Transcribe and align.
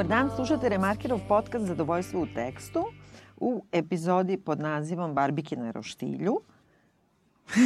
Dobar 0.00 0.18
dan, 0.18 0.30
slušate 0.36 0.68
Remarkerov 0.68 1.20
podcast 1.28 1.64
Zadovoljstvo 1.64 2.20
u 2.20 2.26
tekstu 2.34 2.84
u 3.36 3.64
epizodi 3.72 4.36
pod 4.36 4.60
nazivom 4.60 5.14
Barbike 5.14 5.56
na 5.56 5.70
roštilju. 5.70 6.40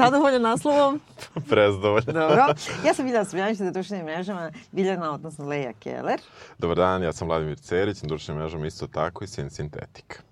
Zadovoljan 0.00 0.42
naslovom? 0.42 1.00
Prezdovoljan. 1.48 2.14
Dobro. 2.14 2.46
Ja 2.86 2.94
sam 2.94 3.04
Biljana 3.04 3.24
Srbljanić 3.24 3.58
na 3.58 3.70
društvenim 3.70 4.06
mrežama, 4.06 4.50
Biljana, 4.72 5.12
odnosno 5.12 5.46
Leja 5.46 5.72
Keller. 5.72 6.20
Dobar 6.58 6.76
dan, 6.76 7.02
ja 7.02 7.12
sam 7.12 7.28
Vladimir 7.28 7.58
Cerić, 7.58 8.02
na 8.02 8.06
društvenim 8.06 8.42
mrežama 8.42 8.66
isto 8.66 8.86
tako 8.86 9.24
i 9.24 9.26
Sin 9.26 9.50
Sintetika. 9.50 10.22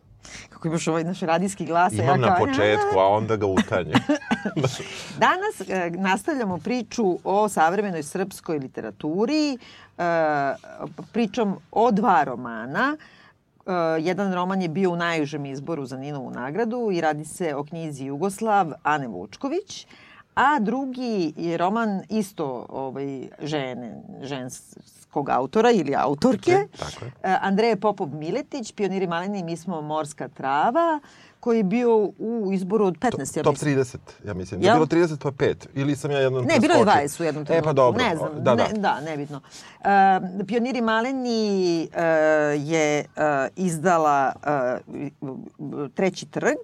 Kako 0.49 0.69
imaš 0.69 0.89
ovaj 0.89 1.05
naš 1.05 1.21
radijski 1.21 1.67
glas. 1.67 1.93
Imam 1.93 2.07
ja 2.07 2.17
na 2.17 2.37
kao- 2.37 2.47
početku, 2.47 2.99
a 2.99 3.09
onda 3.09 3.37
ga 3.37 3.47
utanje. 3.47 3.93
Danas 5.27 5.61
e, 5.69 5.91
nastavljamo 5.91 6.59
priču 6.59 7.19
o 7.25 7.49
savremenoj 7.49 8.03
srpskoj 8.03 8.59
literaturi, 8.59 9.59
e, 9.99 10.03
pričom 11.13 11.57
o 11.73 11.91
dva 11.91 12.25
romana. 12.25 12.97
E, 12.97 13.73
jedan 14.01 14.35
roman 14.35 14.63
je 14.63 14.69
bio 14.69 14.91
u 14.91 14.97
najužem 14.97 15.47
izboru 15.47 15.87
za 15.87 15.97
Ninovu 15.97 16.31
nagradu 16.31 16.91
i 16.93 17.01
radi 17.01 17.25
se 17.25 17.55
o 17.55 17.65
knjizi 17.65 18.05
Jugoslav 18.05 18.73
Ane 18.83 19.09
Vučković, 19.09 19.87
a 20.35 20.59
drugi 20.59 21.33
je 21.37 21.57
roman 21.57 22.03
isto 22.09 22.67
ovaj, 22.69 23.29
žene, 23.43 24.03
ženskog 25.09 25.29
autora 25.31 25.71
ili 25.73 25.95
autorke. 25.97 26.67
Tako 26.79 27.05
je. 27.05 27.13
E, 27.25 27.37
Andreje 27.41 27.77
Popov 27.77 28.09
Miletić, 28.11 28.73
Pioniri 28.73 29.07
maleni, 29.07 29.43
mi 29.43 29.57
smo 29.57 29.81
morska 29.83 30.29
trava, 30.29 31.01
koji 31.41 31.57
je 31.57 31.65
bio 31.65 31.97
u 32.19 32.51
izboru 32.53 32.85
od 32.87 32.95
15, 32.97 33.37
ja 33.37 33.43
Top 33.43 33.53
mislim. 33.55 33.77
30, 33.77 33.97
ja 34.25 34.35
mislim. 34.35 34.63
Jel? 34.63 34.69
Je 34.71 34.87
bilo 34.87 34.87
30 34.87 35.17
pa 35.19 35.31
5. 35.31 35.55
Ili 35.75 35.97
sam 35.97 36.11
ja 36.11 36.19
jednom 36.19 36.45
Ne, 36.45 36.61
bilo 36.61 36.75
je 36.75 36.83
preskočio? 36.83 37.09
20 37.09 37.21
u 37.21 37.25
jednom 37.25 37.43
E, 37.43 37.47
trenutku. 37.47 37.65
pa 37.65 37.73
dobro. 37.73 38.05
Ne 38.05 38.17
znam, 38.17 38.31
Da, 38.35 38.55
da. 38.55 38.65
Ne, 38.65 38.73
da 38.73 39.01
nebitno. 39.03 39.41
Uh, 39.41 39.87
Pioniri 40.47 40.81
maleni 40.83 41.41
uh, 41.87 41.99
je 42.63 43.05
uh, 43.07 43.23
izdala 43.57 44.33
uh, 45.21 45.89
treći 45.89 46.27
trg, 46.27 46.57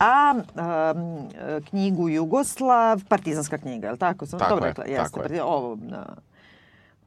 a 0.00 0.34
um, 0.34 1.28
knjigu 1.62 2.08
Jugoslav, 2.08 3.00
partizanska 3.04 3.58
knjiga, 3.58 3.86
je 3.86 3.92
li 3.92 3.98
tako? 3.98 4.26
Sam 4.26 4.38
Tako 4.38 4.50
dobro 4.50 4.66
je, 4.66 4.70
rekla? 4.70 4.84
Jeste, 4.84 5.02
tako 5.04 5.20
je. 5.20 5.24
parti- 5.24 5.40
Ovo, 5.42 5.78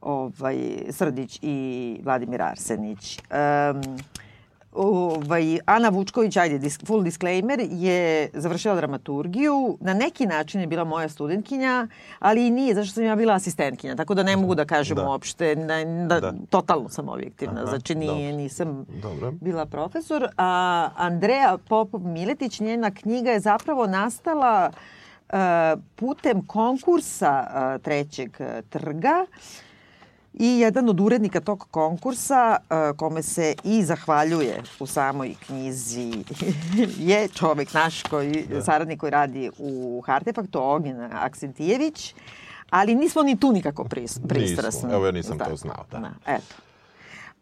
ovaj, 0.06 0.58
Srdić 0.90 1.38
i 1.42 1.56
Vladimir 2.04 2.42
Arsenić. 2.42 3.18
Um, 3.30 3.98
ovaj, 4.72 5.58
Ana 5.66 5.88
Vučković, 5.88 6.36
ajde, 6.36 6.58
dis, 6.58 6.78
full 6.86 7.02
disclaimer, 7.02 7.60
je 7.70 8.30
završila 8.34 8.74
dramaturgiju. 8.74 9.78
Na 9.80 9.94
neki 9.94 10.26
način 10.26 10.60
je 10.60 10.66
bila 10.66 10.84
moja 10.84 11.08
studentkinja, 11.08 11.86
ali 12.18 12.46
i 12.46 12.50
nije, 12.50 12.74
zašto 12.74 12.94
sam 12.94 13.04
ja 13.04 13.16
bila 13.16 13.34
asistentkinja. 13.34 13.96
Tako 13.96 14.14
da 14.14 14.22
ne 14.22 14.36
mogu 14.36 14.54
da 14.54 14.64
kažem 14.64 14.96
Da. 14.96 15.08
uopšte, 15.08 15.54
da, 15.54 15.84
da, 16.08 16.20
Da. 16.20 16.32
totalno 16.50 16.88
sam 16.88 17.08
objektivna. 17.08 17.60
Aha, 17.62 17.66
znači 17.66 17.94
nije, 17.94 18.28
dobro. 18.30 18.36
nisam 18.42 18.86
Dobro. 19.02 19.30
bila 19.30 19.66
profesor. 19.66 20.28
A 20.36 20.88
Andreja 20.96 21.58
Popov 21.68 22.00
Miletić, 22.00 22.60
njena 22.60 22.90
knjiga 22.90 23.30
je 23.30 23.40
zapravo 23.40 23.86
nastala 23.86 24.70
uh, 25.32 25.38
putem 25.94 26.46
konkursa 26.46 27.46
uh, 27.46 27.82
trećeg 27.82 28.36
uh, 28.40 28.46
trga 28.68 29.26
i 30.36 30.58
jedan 30.58 30.88
od 30.88 31.00
urednika 31.00 31.40
tog 31.40 31.66
konkursa 31.70 32.56
uh, 32.60 32.96
kome 32.96 33.22
se 33.22 33.54
i 33.64 33.84
zahvaljuje 33.84 34.62
u 34.80 34.86
samoj 34.86 35.34
knjizi 35.46 36.12
je 37.10 37.28
čovek 37.28 37.74
naš 37.74 38.02
koji, 38.02 38.46
Da. 38.50 38.62
saradnik 38.62 39.00
koji 39.00 39.10
radi 39.10 39.50
u 39.58 40.02
Hartefaktu, 40.06 40.58
Ognjen 40.62 41.00
Aksentijević, 41.12 42.14
ali 42.70 42.94
nismo 42.94 43.22
ni 43.22 43.40
tu 43.40 43.52
nikako 43.52 43.84
pris, 43.84 44.18
pristrasni. 44.28 44.78
Nismo. 44.78 44.92
Evo, 44.94 45.06
ja 45.06 45.12
nisam 45.12 45.38
Da. 45.38 45.44
to 45.44 45.56
znao, 45.56 45.84
da. 45.90 45.98
da 45.98 46.10
eto. 46.26 46.54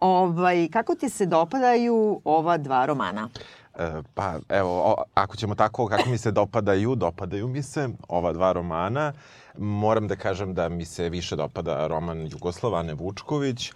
Ovaj, 0.00 0.68
kako 0.72 0.94
ti 0.94 1.08
se 1.08 1.26
dopadaju 1.26 2.20
ova 2.24 2.56
dva 2.58 2.86
romana? 2.86 3.28
E, 3.78 3.92
pa 4.14 4.34
evo, 4.48 4.82
o, 4.84 5.02
ako 5.14 5.36
ćemo 5.36 5.54
tako, 5.54 5.86
kako 5.86 6.08
mi 6.08 6.18
se 6.18 6.30
dopadaju, 6.30 6.94
dopadaju 6.94 7.48
mi 7.48 7.62
se 7.62 7.88
ova 8.08 8.32
dva 8.32 8.52
romana. 8.52 9.12
Moram 9.58 10.08
da 10.08 10.16
kažem 10.16 10.54
da 10.54 10.68
mi 10.68 10.84
se 10.84 11.08
više 11.08 11.36
dopada 11.36 11.86
roman 11.86 12.26
Jugoslava 12.26 12.78
Ane 12.78 12.94
Vučković, 12.94 13.72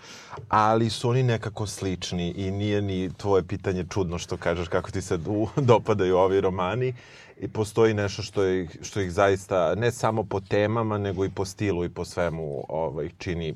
ali 0.48 0.90
su 0.90 1.10
oni 1.10 1.22
nekako 1.22 1.66
slični 1.66 2.30
i 2.30 2.50
nije 2.50 2.82
ni 2.82 3.10
tvoje 3.16 3.42
pitanje 3.42 3.84
čudno 3.90 4.18
što 4.18 4.36
kažeš 4.36 4.68
kako 4.68 4.90
ti 4.90 5.02
se 5.02 5.18
dopadaju 5.56 6.16
ovi 6.16 6.40
romani. 6.40 6.94
I 7.40 7.48
postoji 7.48 7.94
nešto 7.94 8.22
što 8.22 8.44
ih, 8.44 8.78
što 8.82 9.00
ih 9.00 9.12
zaista, 9.12 9.74
ne 9.74 9.90
samo 9.92 10.24
po 10.24 10.40
temama, 10.40 10.98
nego 10.98 11.24
i 11.24 11.30
po 11.30 11.44
stilu 11.44 11.84
i 11.84 11.88
po 11.88 12.04
svemu 12.04 12.64
ovaj, 12.68 13.08
čini 13.18 13.54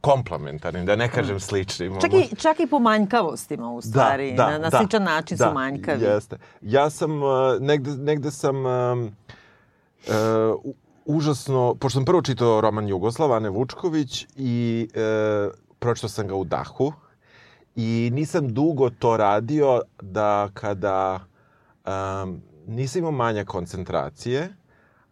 komplementarnim, 0.00 0.86
da 0.86 0.96
ne 0.96 1.08
kažem 1.10 1.40
sličnim. 1.40 2.00
Čak 2.00 2.12
i, 2.12 2.36
čak 2.36 2.60
i 2.60 2.66
po 2.66 2.78
manjkavostima 2.78 3.70
u 3.70 3.80
stvari. 3.82 4.32
na, 4.32 4.58
na 4.58 4.70
sličan 4.70 5.02
način 5.02 5.38
su 5.38 5.44
manjkavi. 5.54 6.04
Jeste. 6.04 6.36
Ja 6.62 6.90
sam, 6.90 7.22
uh, 7.22 7.28
negde, 7.60 7.90
negde 7.90 8.30
sam 8.30 8.56
uh, 8.66 9.10
u- 10.64 10.74
užasno, 11.06 11.74
pošto 11.74 11.96
sam 11.98 12.04
prvo 12.04 12.22
čitao 12.22 12.60
roman 12.60 12.88
Jugoslav, 12.88 13.32
Ane 13.32 13.50
Vučković 13.50 14.26
i 14.36 14.88
uh, 14.94 15.52
pročitao 15.78 16.08
sam 16.08 16.28
ga 16.28 16.34
u 16.34 16.44
dahu 16.44 16.92
i 17.76 18.10
nisam 18.14 18.54
dugo 18.54 18.90
to 18.90 19.16
radio 19.16 19.80
da 20.02 20.48
kada 20.54 21.20
um, 21.86 22.42
nisam 22.66 22.98
imao 22.98 23.12
manja 23.12 23.44
koncentracije, 23.44 24.54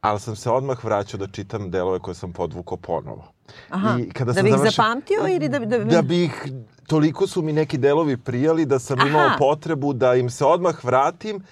ali 0.00 0.20
sam 0.20 0.36
se 0.36 0.50
odmah 0.50 0.84
vraćao 0.84 1.18
da 1.18 1.26
čitam 1.26 1.70
delove 1.70 1.98
koje 1.98 2.14
sam 2.14 2.32
podvukao 2.32 2.76
ponovo. 2.78 3.24
Aha, 3.70 3.98
I 4.00 4.10
kada 4.10 4.32
da 4.32 4.34
sam 4.34 4.44
bi 4.44 4.50
ih 4.50 4.56
završio- 4.56 4.70
zapamtio 4.70 5.20
ili 5.28 5.48
da 5.48 5.58
bi... 5.58 5.66
Da, 5.66 5.78
bi... 5.78 5.84
da 5.90 6.02
bi 6.02 6.24
ih, 6.24 6.44
toliko 6.86 7.26
su 7.26 7.42
mi 7.42 7.52
neki 7.52 7.78
delovi 7.78 8.16
prijali 8.16 8.66
da 8.66 8.78
sam 8.78 8.98
Aha. 8.98 9.08
imao 9.08 9.30
potrebu 9.38 9.92
da 9.92 10.14
im 10.14 10.30
se 10.30 10.44
odmah 10.44 10.84
vratim 10.84 11.42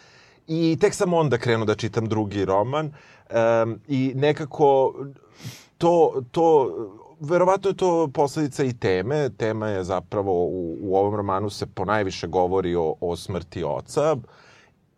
i 0.46 0.76
tek 0.80 0.94
sam 0.94 1.14
onda 1.14 1.38
krenuo 1.38 1.64
da 1.64 1.74
čitam 1.74 2.06
drugi 2.06 2.44
roman 2.44 2.86
um, 2.86 3.80
i 3.88 4.12
nekako 4.16 4.94
to, 5.78 6.22
to 6.30 6.70
verovatno 7.20 7.70
je 7.70 7.76
to 7.76 8.08
posledica 8.14 8.64
i 8.64 8.72
teme. 8.72 9.30
Tema 9.36 9.68
je 9.68 9.84
zapravo 9.84 10.32
u, 10.32 10.76
u 10.80 10.96
ovom 10.96 11.14
romanu 11.14 11.50
se 11.50 11.66
ponajviše 11.66 12.26
govori 12.26 12.74
o, 12.74 12.94
o 13.00 13.16
smrti 13.16 13.64
oca 13.64 14.16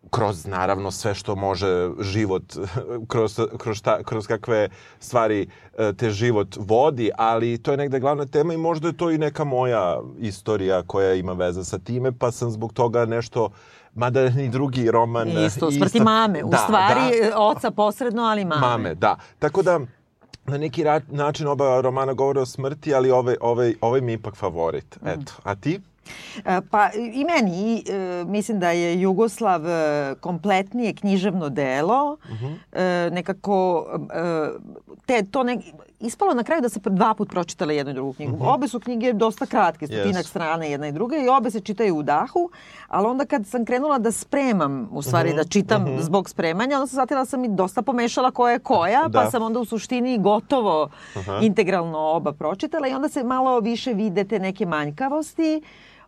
kroz 0.09 0.45
naravno 0.45 0.91
sve 0.91 1.13
što 1.13 1.35
može 1.35 1.89
život, 1.99 2.43
kroz, 3.11 3.39
kroz, 3.57 3.77
šta, 3.77 4.03
kroz 4.03 4.27
kakve 4.27 4.69
stvari 4.99 5.47
e, 5.77 5.93
te 5.93 6.09
život 6.09 6.55
vodi, 6.59 7.11
ali 7.17 7.57
to 7.57 7.71
je 7.71 7.77
negde 7.77 7.99
glavna 7.99 8.25
tema 8.25 8.53
i 8.53 8.57
možda 8.57 8.87
je 8.87 8.97
to 8.97 9.11
i 9.11 9.17
neka 9.17 9.43
moja 9.43 10.01
istorija 10.19 10.83
koja 10.83 11.13
ima 11.13 11.33
veze 11.33 11.63
sa 11.63 11.79
time, 11.79 12.11
pa 12.11 12.31
sam 12.31 12.51
zbog 12.51 12.73
toga 12.73 13.05
nešto 13.05 13.49
mada 13.95 14.29
ni 14.29 14.49
drugi 14.49 14.91
roman... 14.91 15.29
Isto, 15.29 15.71
smrti 15.71 15.99
mame. 15.99 16.43
U 16.43 16.49
Da, 16.49 16.57
stvari, 16.57 17.29
da. 17.29 17.39
oca 17.39 17.71
posredno, 17.71 18.23
ali 18.23 18.45
mame. 18.45 18.61
Mame, 18.61 18.95
da. 18.95 19.17
Tako 19.39 19.61
da, 19.61 19.79
na 20.45 20.57
neki 20.57 20.83
način 21.07 21.47
oba 21.47 21.81
romana 21.81 22.13
govore 22.13 22.39
o 22.39 22.45
smrti, 22.45 22.95
ali 22.95 23.11
ovaj, 23.11 23.35
ovaj, 23.41 23.75
ovaj 23.81 24.01
mi 24.01 24.11
je 24.11 24.13
ipak 24.15 24.35
favorit. 24.35 25.01
Mm. 25.01 25.07
Eto, 25.07 25.33
a 25.43 25.55
ti? 25.55 25.79
E, 26.45 26.61
Pa 26.69 26.89
i 26.93 27.25
meni, 27.25 27.83
e, 27.89 28.23
mislim 28.27 28.59
da 28.59 28.71
je 28.71 29.01
Jugoslav 29.01 29.67
e, 29.67 30.15
kompletnije 30.19 30.93
književno 30.93 31.49
delo, 31.49 32.17
e, 32.71 33.09
nekako 33.11 33.85
e, 34.13 34.49
te, 35.05 35.23
to 35.31 35.43
ne, 35.43 35.57
ispalo 35.99 36.33
na 36.33 36.43
kraju 36.43 36.61
da 36.61 36.69
sam 36.69 36.81
dva 36.85 37.13
put 37.13 37.29
pročitala 37.29 37.73
jednu 37.73 37.91
i 37.91 37.93
drugu 37.93 38.13
knjigu. 38.13 38.37
Obe 38.41 38.67
su 38.67 38.79
knjige 38.79 39.13
dosta 39.13 39.45
kratke, 39.45 39.87
stotinak 39.87 40.25
Yes. 40.25 40.29
strane 40.29 40.71
jedna 40.71 40.87
i 40.87 40.91
druga 40.91 41.17
i 41.17 41.27
obe 41.29 41.51
se 41.51 41.59
čitaju 41.59 41.97
u 41.97 42.03
dahu, 42.03 42.49
ali 42.87 43.07
onda 43.07 43.25
kad 43.25 43.47
sam 43.47 43.65
krenula 43.65 43.97
da 43.97 44.11
spremam, 44.11 44.89
u 44.91 45.01
stvari 45.01 45.33
da 45.33 45.43
čitam 45.43 45.85
zbog 45.99 46.29
spremanja, 46.29 46.75
onda 46.75 46.87
sam 46.87 46.95
shvatila 46.95 47.19
da 47.19 47.25
sam 47.25 47.45
i 47.45 47.49
dosta 47.49 47.81
pomešala 47.81 48.31
koja 48.31 48.53
je 48.53 48.59
koja, 48.59 49.01
pa 49.03 49.09
Da. 49.09 49.31
sam 49.31 49.43
onda 49.43 49.59
u 49.59 49.65
suštini 49.65 50.17
gotovo 50.17 50.89
integralno 51.41 51.97
oba 51.99 52.33
pročitala 52.33 52.87
i 52.87 52.93
onda 52.93 53.09
se 53.09 53.23
malo 53.23 53.59
više 53.59 53.93
vide 53.93 54.23
te 54.23 54.39
neke 54.39 54.65
manjkavosti 54.65 55.61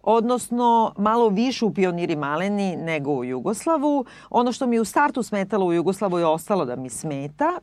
odnosno 0.03 0.93
malo 0.97 1.29
više 1.29 1.65
u 1.65 1.73
Pioniri 1.73 2.15
Maleni 2.15 2.75
nego 2.75 3.11
u 3.11 3.23
Jugoslavu. 3.23 4.05
Ono 4.29 4.51
što 4.51 4.67
mi 4.67 4.79
u 4.79 4.85
startu 4.85 5.23
smetalo 5.23 5.65
u 5.65 5.73
Jugoslavu 5.73 6.19
je 6.19 6.25
ostalo 6.25 6.65
da 6.65 6.75
mi 6.75 6.89
smeta, 6.89 7.59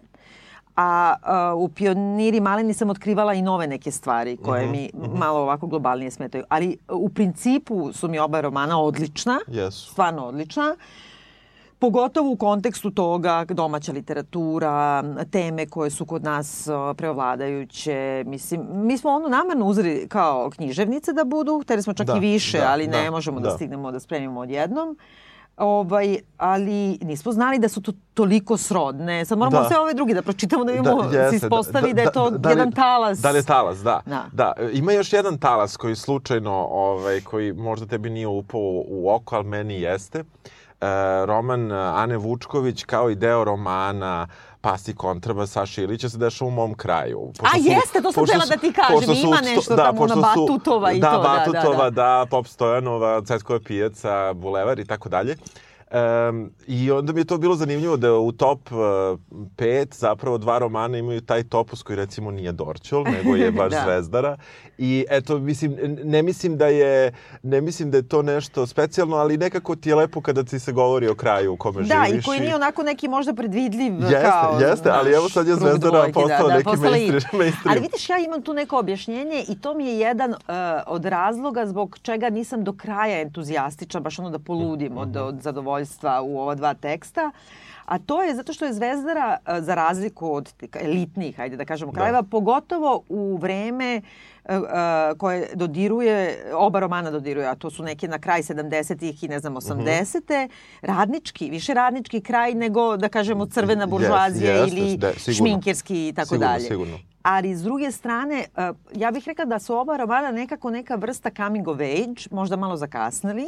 a, 0.77 1.15
a 1.23 1.55
u 1.55 1.69
Pioniri 1.69 2.41
Maleni 2.41 2.75
sam 2.75 2.91
otkrivala 2.91 3.35
i 3.35 3.43
nove 3.43 3.67
neke 3.67 3.91
stvari 3.91 4.37
koje 4.37 4.67
mi 4.67 4.91
malo 5.15 5.41
ovako 5.41 5.67
globalnije 5.67 6.11
smetaju. 6.11 6.45
Ali 6.49 6.77
u 6.89 7.09
principu 7.09 7.93
su 7.93 8.09
mi 8.09 8.19
oba 8.19 8.41
romana 8.41 8.81
odlična, 8.81 9.39
Jesu. 9.49 9.91
stvarno 9.91 10.27
odlična. 10.27 10.77
Pogotovo 11.79 12.31
u 12.31 12.37
kontekstu 12.37 12.91
toga 12.91 13.45
domaća 13.49 13.93
literatura, 13.93 15.03
teme 15.31 15.67
koje 15.67 15.91
su 15.91 16.07
kod 16.07 16.25
nas 16.25 16.69
preovladajuće. 16.97 18.25
Mislim, 18.27 18.67
mi 18.73 18.99
smo 18.99 19.11
ono 19.11 19.29
namerno 19.29 19.67
uzeli 19.67 20.09
kao 20.09 20.51
književnice 20.51 21.13
da 21.13 21.25
budu, 21.25 21.61
hteli 21.63 21.83
smo 21.83 21.95
čak 21.95 22.07
Da, 22.07 22.17
i 22.17 22.21
više, 22.21 22.59
da, 22.59 22.69
ali 22.71 22.87
ne 22.87 23.05
da, 23.05 23.11
možemo 23.11 23.41
da, 23.41 23.49
da. 23.49 23.55
stignemo 23.55 23.93
da 23.93 24.01
spremimo 24.01 24.41
odjednom. 24.41 24.97
Ovaj, 25.57 26.17
ali 26.37 26.73
nismo 27.03 27.33
znali 27.33 27.59
da 27.59 27.69
su 27.69 27.83
to 27.83 27.93
toliko 28.15 28.57
srodne. 28.57 29.25
Sad 29.25 29.39
moramo 29.39 29.59
Da. 29.59 29.69
sve 29.69 29.79
ove 29.79 29.95
drugi 29.95 30.15
da 30.15 30.23
pročitamo 30.23 30.65
da 30.65 30.73
vidimo, 30.73 31.03
Da, 31.03 31.09
da, 31.09 31.19
jeste, 31.19 31.31
se 31.31 31.47
ispostavi 31.47 31.89
da, 31.89 31.95
da, 31.95 32.03
je 32.03 32.13
to 32.13 32.31
da, 32.31 32.39
da 32.39 32.49
li- 32.49 32.53
jedan 32.53 32.73
talas. 32.73 33.19
Da 33.19 33.31
li 33.31 33.39
je 33.39 33.43
talas, 33.43 33.79
da. 33.79 34.01
Da. 34.07 34.25
da. 34.33 34.53
Ima 34.73 34.93
još 34.93 35.13
jedan 35.13 35.39
talas 35.39 35.77
koji 35.77 35.97
slučajno, 35.97 36.53
ovaj, 36.71 37.21
koji 37.21 37.53
možda 37.53 37.87
tebi 37.87 38.11
nije 38.11 38.27
upao 38.27 38.61
u, 38.89 39.11
oko, 39.11 39.37
ali 39.37 39.45
meni 39.45 39.75
jeste. 39.75 40.19
E, 40.81 40.87
roman 41.27 41.73
e, 41.73 41.77
Ane 41.77 42.17
Vučković 42.17 42.85
kao 42.85 43.11
i 43.11 43.15
deo 43.15 43.45
romana 43.45 44.27
Pasti 44.65 44.95
kontraba 44.95 45.47
Saša 45.47 45.83
Ilića 45.83 46.09
se 46.09 46.19
dešava 46.19 46.49
u 46.49 46.53
mom 46.53 46.75
kraju. 46.75 47.33
A, 47.43 47.57
jeste, 47.59 48.03
to 48.03 48.13
sam 48.13 48.21
pošto 48.23 48.25
htela 48.27 48.47
da 48.47 48.57
ti 48.59 48.73
kažem, 48.73 48.93
pošto 48.93 49.15
su 49.15 49.21
ima 49.21 49.37
sto- 49.37 49.45
nešto 49.47 49.77
tamo, 49.77 49.99
pošto 49.99 50.15
ona 50.15 50.35
su- 50.35 50.41
Batutova 50.41 50.93
i 50.93 51.01
da, 51.01 51.11
to, 51.11 51.17
da, 51.17 51.23
da, 51.25 51.29
Batutova, 51.53 51.85
da. 51.85 51.91
da, 51.93 52.27
Pop 52.31 52.47
Stojanova, 52.47 53.23
Cetkova 53.23 53.61
pijaca, 53.61 54.33
Bulevar 54.35 54.79
i 54.79 54.85
tako 54.85 55.09
dalje. 55.09 55.37
Um, 55.95 56.51
I 56.67 56.91
onda 56.91 57.13
mi 57.13 57.21
je 57.21 57.25
to 57.25 57.39
bilo 57.39 57.55
zanimljivo 57.57 57.97
da 57.97 58.15
u 58.15 58.33
top 58.33 58.71
5 58.71 59.87
zapravo 59.93 60.39
dva 60.39 60.59
romana 60.59 60.99
imaju 60.99 61.21
taj 61.21 61.43
topus 61.45 61.83
koji 61.83 61.97
recimo 61.97 62.31
nije 62.31 62.53
Dorćol, 62.53 63.05
nego 63.05 63.37
je 63.37 63.51
baš 63.61 63.71
Da. 63.71 63.83
Zvezdara. 63.85 64.37
I 64.79 65.05
eto, 65.11 65.39
mislim, 65.39 65.77
ne 66.05 66.23
mislim 66.23 66.57
da 66.57 66.67
je, 66.67 67.13
ne 67.43 67.61
mislim 67.61 67.91
da 67.91 67.97
je 67.97 68.03
to 68.05 68.23
nešto 68.23 68.67
specijalno, 68.67 69.17
ali 69.17 69.37
nekako 69.37 69.77
ti 69.77 69.89
je 69.89 69.95
lepo 69.95 70.21
kada 70.21 70.45
ti 70.45 70.59
se 70.59 70.73
govori 70.73 71.09
o 71.09 71.15
kraju 71.15 71.53
u 71.53 71.57
kome 71.57 71.83
Da, 71.83 72.05
živiš. 72.07 72.23
i 72.23 72.27
koji 72.27 72.41
nije 72.41 72.55
onako 72.55 72.83
neki 72.83 73.09
možda 73.09 73.35
predvidljiv 73.35 73.93
Jeste, 73.95 74.23
kao... 74.23 74.59
jeste, 74.61 74.91
ali 74.91 75.13
evo 75.13 75.29
sad 75.29 75.47
je 75.47 75.55
Zvezdara 75.55 75.91
dvojki, 75.93 76.13
postala 76.15 76.51
neki 76.51 76.65
postala 76.65 76.97
i- 76.97 77.01
mainstream- 77.03 77.39
mainstream. 77.39 77.67
Ali 77.67 77.81
vidiš, 77.81 78.09
ja 78.11 78.19
imam 78.19 78.43
tu 78.43 78.55
neko 78.55 78.79
objašnjenje 78.79 79.45
i 79.49 79.61
to 79.61 79.75
mi 79.75 79.87
je 79.87 79.99
jedan 79.99 80.31
uh, 80.31 80.37
od 80.87 81.05
razloga 81.05 81.67
zbog 81.67 81.99
čega 82.01 82.31
nisam 82.31 82.65
do 82.65 82.73
kraja 82.75 83.21
entuzijastična, 83.21 84.01
baš 84.01 84.19
ono 84.19 84.31
da 84.31 84.39
poludim 84.39 84.97
od, 84.97 85.09
Mhm. 85.09 85.19
od 85.19 85.41
zadovoljstva 85.41 85.84
u 86.23 86.39
ova 86.41 86.55
dva 86.55 86.75
teksta. 86.75 87.31
A 87.85 87.99
to 87.99 88.23
je 88.23 88.35
zato 88.35 88.53
što 88.53 88.65
je 88.65 88.73
Zvezdara, 88.73 89.37
uh, 89.41 89.65
za 89.65 89.75
razliku 89.75 90.35
od 90.35 90.53
elitnih, 90.81 91.41
ajde 91.41 91.57
da 91.57 91.65
kažemo, 91.65 91.93
krajeva, 91.93 92.23
pogotovo 92.23 93.03
u 93.09 93.37
vreme 93.37 94.01
uh, 94.45 94.55
uh, 94.55 95.19
koje 95.19 95.49
dodiruje, 95.55 96.45
oba 96.55 96.81
romana 96.81 97.11
dodiruje, 97.11 97.47
a 97.47 97.55
to 97.55 97.71
su 97.71 97.83
neke 97.83 98.09
na 98.09 98.19
kraj 98.19 98.43
70-ih 98.43 99.25
i 99.25 99.29
ne 99.29 99.39
znam 99.41 99.55
80-te, 99.55 100.49
radnički, 100.83 101.51
više 101.51 101.75
radnički 101.75 102.21
kraj 102.21 102.55
nego, 102.55 102.97
da 102.97 103.09
kažemo, 103.09 103.47
crvena 103.47 103.87
Yes, 103.87 103.91
buržuazija 103.91 104.55
yes, 104.57 104.69
ili 104.69 104.97
da, 104.97 105.13
sigurno. 105.13 105.35
šminkerski 105.35 106.09
i 106.09 106.13
tako 106.13 106.29
Sigurno, 106.29 106.47
dalje. 106.47 106.65
sigurno. 106.65 106.99
Ali 107.23 107.57
s 107.57 107.63
druge 107.63 107.91
strane, 107.93 108.45
uh, 108.57 108.77
ja 108.97 109.11
bih 109.11 109.25
rekla 109.27 109.45
da 109.45 109.59
su 109.59 109.77
oba 109.77 109.97
romana 109.97 110.31
nekako 110.31 110.71
neka 110.71 110.95
vrsta 110.95 111.31
coming 111.37 111.69
of 111.69 111.81
age, 111.81 112.29
možda 112.31 112.57
malo 112.57 112.77
zakasnili, 112.77 113.47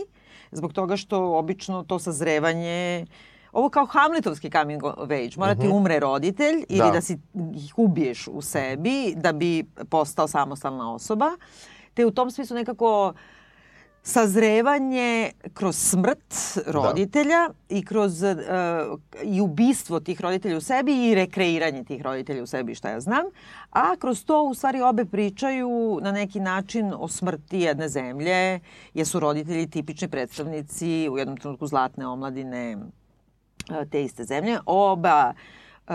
zbog 0.53 0.73
toga 0.73 0.97
što 0.97 1.39
obično 1.39 1.83
to 1.83 1.99
sazrevanje 1.99 3.07
Ovo 3.53 3.69
kao 3.69 3.87
Hamletovski 3.87 4.51
coming 4.51 4.85
of 4.85 5.11
age. 5.11 5.31
Mora 5.37 5.55
ti 5.55 5.69
umre 5.69 5.99
roditelj 6.01 6.65
ili 6.69 6.79
Da. 6.79 6.91
da 6.91 7.01
si 7.01 7.19
ih 7.55 7.79
ubiješ 7.79 8.29
u 8.29 8.43
sebi 8.43 9.15
da 9.17 9.33
bi 9.33 9.65
postao 9.91 10.29
samostalna 10.29 10.95
osoba. 10.95 11.27
Te 11.95 12.07
u 12.07 12.11
tom 12.11 12.31
smislu 12.31 12.55
nekako 12.55 13.15
sazrevanje 14.07 15.31
kroz 15.55 15.77
smrt 15.77 16.35
roditelja 16.67 17.51
i 17.69 17.85
kroz 17.85 18.23
uh, 18.23 18.31
i 19.23 19.41
ubistvo 19.41 20.01
tih 20.01 20.21
roditelja 20.21 20.57
u 20.57 20.61
sebi 20.61 21.09
i 21.09 21.15
rekreiranje 21.15 21.85
tih 21.85 22.03
roditelja 22.03 22.43
u 22.43 22.47
sebi, 22.47 22.75
šta 22.75 22.91
ja 22.91 23.01
znam. 23.01 23.25
A 23.71 23.97
kroz 23.97 24.25
to 24.25 24.43
u 24.43 24.55
stvari 24.55 24.81
obe 24.81 25.05
pričaju 25.05 25.99
na 26.03 26.13
neki 26.13 26.41
način 26.41 26.93
o 26.99 27.09
smrti 27.09 27.61
jedne 27.61 27.89
zemlje, 27.89 28.61
jer 28.95 29.07
su 29.07 29.21
roditelji 29.21 29.71
tipični 29.71 30.09
predstavnici 30.09 31.09
u 31.13 31.19
jednom 31.19 31.37
trenutku 31.37 31.67
zlatne 31.67 32.07
omladine 32.07 32.77
e, 33.71 33.87
te 33.91 34.05
iste 34.05 34.25
zemlje. 34.25 34.59
Oba 34.67 35.33
e, 35.33 35.93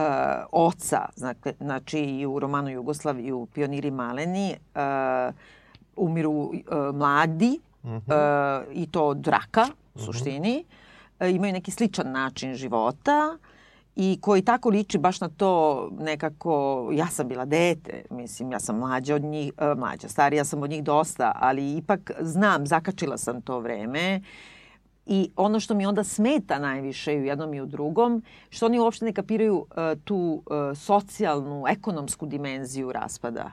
oca, 0.51 1.09
znači, 1.15 1.39
znači 1.59 1.99
i 1.99 2.25
u 2.25 2.39
romanu 2.39 2.69
Jugoslav 2.69 3.19
i 3.19 3.31
u 3.31 3.45
Pioniri 3.45 3.91
maleni, 3.91 4.51
e, 4.51 4.57
umiru 5.95 6.51
e, 6.53 6.91
mladi 6.93 7.59
e, 7.83 7.99
i 8.73 8.87
to 8.91 9.07
od 9.07 9.27
raka 9.27 9.67
u 9.95 9.99
suštini. 9.99 10.65
E, 11.19 11.31
imaju 11.31 11.53
neki 11.53 11.71
sličan 11.71 12.11
način 12.11 12.55
života 12.55 13.37
i 13.95 14.17
koji 14.21 14.41
tako 14.41 14.69
liči 14.69 14.97
baš 14.97 15.21
na 15.21 15.29
to 15.29 15.89
nekako, 15.99 16.89
ja 16.93 17.07
sam 17.07 17.27
bila 17.27 17.45
dete, 17.45 18.03
mislim, 18.09 18.51
ja 18.51 18.59
sam 18.59 18.77
mlađa 18.77 19.15
od 19.15 19.23
njih, 19.23 19.53
e, 19.57 19.75
mlađa, 19.75 20.09
starija 20.09 20.45
sam 20.45 20.63
od 20.63 20.69
njih 20.69 20.83
dosta, 20.83 21.31
ali 21.35 21.77
ipak 21.77 22.11
znam, 22.19 22.67
zakačila 22.67 23.17
sam 23.17 23.41
to 23.41 23.59
vreme 23.59 24.21
I 25.05 25.31
ono 25.35 25.59
što 25.59 25.73
mi 25.73 25.85
onda 25.85 26.03
smeta 26.03 26.59
najviše 26.59 27.13
i 27.13 27.19
u 27.19 27.25
jednom 27.25 27.53
i 27.53 27.61
u 27.61 27.65
drugom, 27.65 28.23
što 28.49 28.65
oni 28.65 28.79
uopšte 28.79 29.05
ne 29.05 29.13
kapiraju 29.13 29.57
uh, 29.57 29.65
tu 30.03 30.43
uh, 30.45 30.77
socijalnu, 30.77 31.63
ekonomsku 31.67 32.25
dimenziju 32.25 32.91
raspada. 32.91 33.51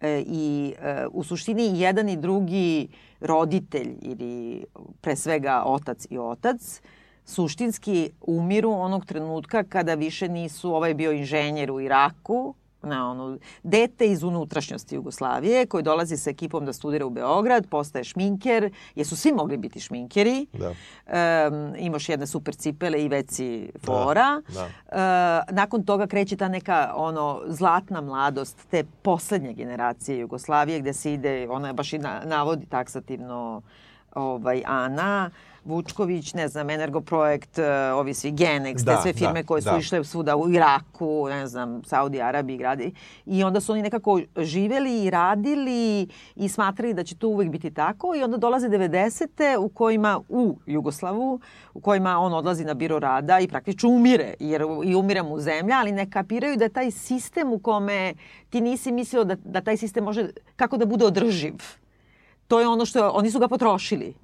E, 0.00 0.24
I 0.26 0.74
uh, 0.78 1.12
u 1.12 1.24
suštini 1.24 1.80
jedan 1.80 2.08
i 2.08 2.16
drugi 2.16 2.88
roditelj 3.20 3.94
ili 4.02 4.64
pre 5.00 5.16
svega 5.16 5.62
otac 5.66 6.06
i 6.10 6.18
otac 6.18 6.80
suštinski 7.24 8.10
umiru 8.20 8.70
onog 8.70 9.06
trenutka 9.06 9.62
kada 9.62 9.94
više 9.94 10.28
nisu, 10.28 10.74
ovaj 10.74 10.94
bio 10.94 11.12
inženjer 11.12 11.70
u 11.70 11.80
Iraku, 11.80 12.54
na 12.82 13.10
ono, 13.10 13.38
dete 13.62 14.06
iz 14.06 14.22
unutrašnjosti 14.22 14.94
Jugoslavije 14.94 15.66
koji 15.66 15.82
dolazi 15.82 16.16
sa 16.16 16.30
ekipom 16.30 16.66
da 16.66 16.72
studira 16.72 17.06
u 17.06 17.10
Beograd, 17.10 17.66
postaje 17.66 18.04
šminker, 18.04 18.72
jer 18.94 19.06
su 19.06 19.16
svi 19.16 19.32
mogli 19.32 19.56
biti 19.56 19.80
šminkeri. 19.80 20.46
Da. 20.52 20.70
Um, 20.70 21.74
imaš 21.78 22.08
jedne 22.08 22.26
super 22.26 22.54
cipele 22.54 23.04
i 23.04 23.08
veci 23.08 23.72
fora. 23.84 24.42
da. 24.48 24.68
E, 25.48 25.54
nakon 25.54 25.84
toga 25.84 26.06
kreće 26.06 26.36
ta 26.36 26.48
neka 26.48 26.92
ono 26.96 27.42
zlatna 27.46 28.00
mladost 28.00 28.68
te 28.70 28.84
poslednje 29.02 29.52
generacije 29.52 30.18
Jugoslavije 30.18 30.80
gde 30.80 30.92
se 30.92 31.12
ide, 31.12 31.46
ona 31.50 31.68
je 31.68 31.74
baš 31.74 31.92
i 31.92 31.98
na, 31.98 32.22
navodi 32.24 32.66
taksativno 32.66 33.62
ovaj, 34.14 34.62
Ana, 34.66 35.30
Vučković, 35.64 36.34
ne 36.34 36.48
znam, 36.48 36.70
Energoprojekt, 36.70 37.58
e, 37.58 37.92
ovi 37.92 38.14
svi 38.14 38.32
Genex, 38.32 38.84
Da, 38.84 38.96
te 38.96 39.02
sve 39.02 39.12
firme 39.12 39.42
da, 39.42 39.46
koje 39.46 39.62
su 39.62 39.70
da. 39.70 39.76
išle 39.78 40.04
svuda 40.04 40.36
u 40.36 40.50
Iraku, 40.50 41.26
ne 41.28 41.46
znam, 41.46 41.82
Saudi 41.84 42.22
Arabiji 42.22 42.56
gradi. 42.56 42.92
I 43.26 43.44
onda 43.44 43.60
su 43.60 43.72
oni 43.72 43.82
nekako 43.82 44.20
živeli 44.36 45.04
i 45.04 45.10
radili 45.10 46.08
i 46.36 46.48
smatrali 46.48 46.94
da 46.94 47.04
će 47.04 47.16
to 47.16 47.28
uvek 47.28 47.48
biti 47.50 47.70
tako 47.70 48.14
i 48.14 48.22
onda 48.22 48.36
dolaze 48.36 48.68
90. 48.68 49.56
u 49.56 49.68
kojima 49.68 50.20
u 50.28 50.56
Jugoslavu, 50.66 51.40
u 51.74 51.80
kojima 51.80 52.18
on 52.18 52.34
odlazi 52.34 52.64
na 52.64 52.74
biro 52.74 52.98
rada 52.98 53.40
i 53.40 53.48
praktično 53.48 53.88
umire, 53.88 54.34
jer 54.40 54.62
i 54.84 54.94
umire 54.94 55.22
mu 55.22 55.38
zemlja, 55.38 55.74
ali 55.78 55.92
ne 55.92 56.10
kapiraju 56.10 56.56
da 56.56 56.68
taj 56.68 56.90
sistem 56.90 57.52
u 57.52 57.58
kome 57.58 58.14
ti 58.50 58.60
nisi 58.60 58.92
mislio 58.92 59.24
da, 59.24 59.36
da 59.44 59.60
taj 59.60 59.76
sistem 59.76 60.04
može, 60.04 60.28
kako 60.56 60.76
da 60.76 60.86
bude 60.86 61.04
održiv. 61.04 61.54
To 62.48 62.60
je 62.60 62.68
ono 62.68 62.86
što, 62.86 63.10
oni 63.10 63.30
su 63.30 63.38
ga 63.38 63.48
potrošili. 63.48 64.14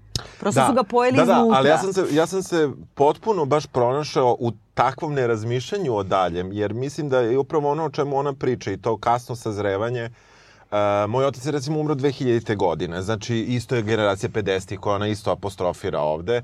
Prosto 0.41 0.67
su 0.67 0.73
ga 0.73 0.83
pojeli 0.83 1.17
da, 1.17 1.25
da, 1.25 1.33
iznutra. 1.33 1.59
ali 1.59 1.69
ja 1.69 1.79
sam, 1.79 1.93
se, 1.93 2.05
ja 2.11 2.27
sam 2.27 2.43
se 2.43 2.71
potpuno 2.95 3.45
baš 3.45 3.67
pronašao 3.67 4.37
u 4.41 4.53
takvom 4.75 5.15
nerazmišljanju 5.15 5.97
o 5.97 6.03
daljem, 6.03 6.53
jer 6.53 6.75
mislim 6.75 7.09
da 7.09 7.21
je 7.21 7.39
upravo 7.39 7.71
ono 7.71 7.85
o 7.85 7.91
čemu 7.91 8.17
ona 8.17 8.33
priča 8.33 8.73
i 8.73 8.77
to 8.77 8.97
kasno 8.97 9.37
sazrevanje, 9.37 10.11
Uh, 10.71 11.11
moj 11.11 11.25
otac 11.25 11.47
je 11.47 11.53
recimo 11.53 11.81
umro 11.81 11.95
2000. 11.95 12.57
godine, 12.57 13.03
znači 13.03 13.37
isto 13.37 13.77
je 13.77 13.83
generacija 13.83 14.31
50-ih 14.31 14.81
koja 14.81 14.97
ona 14.97 15.07
isto 15.07 15.31
apostrofira 15.31 16.01
ovde. 16.01 16.43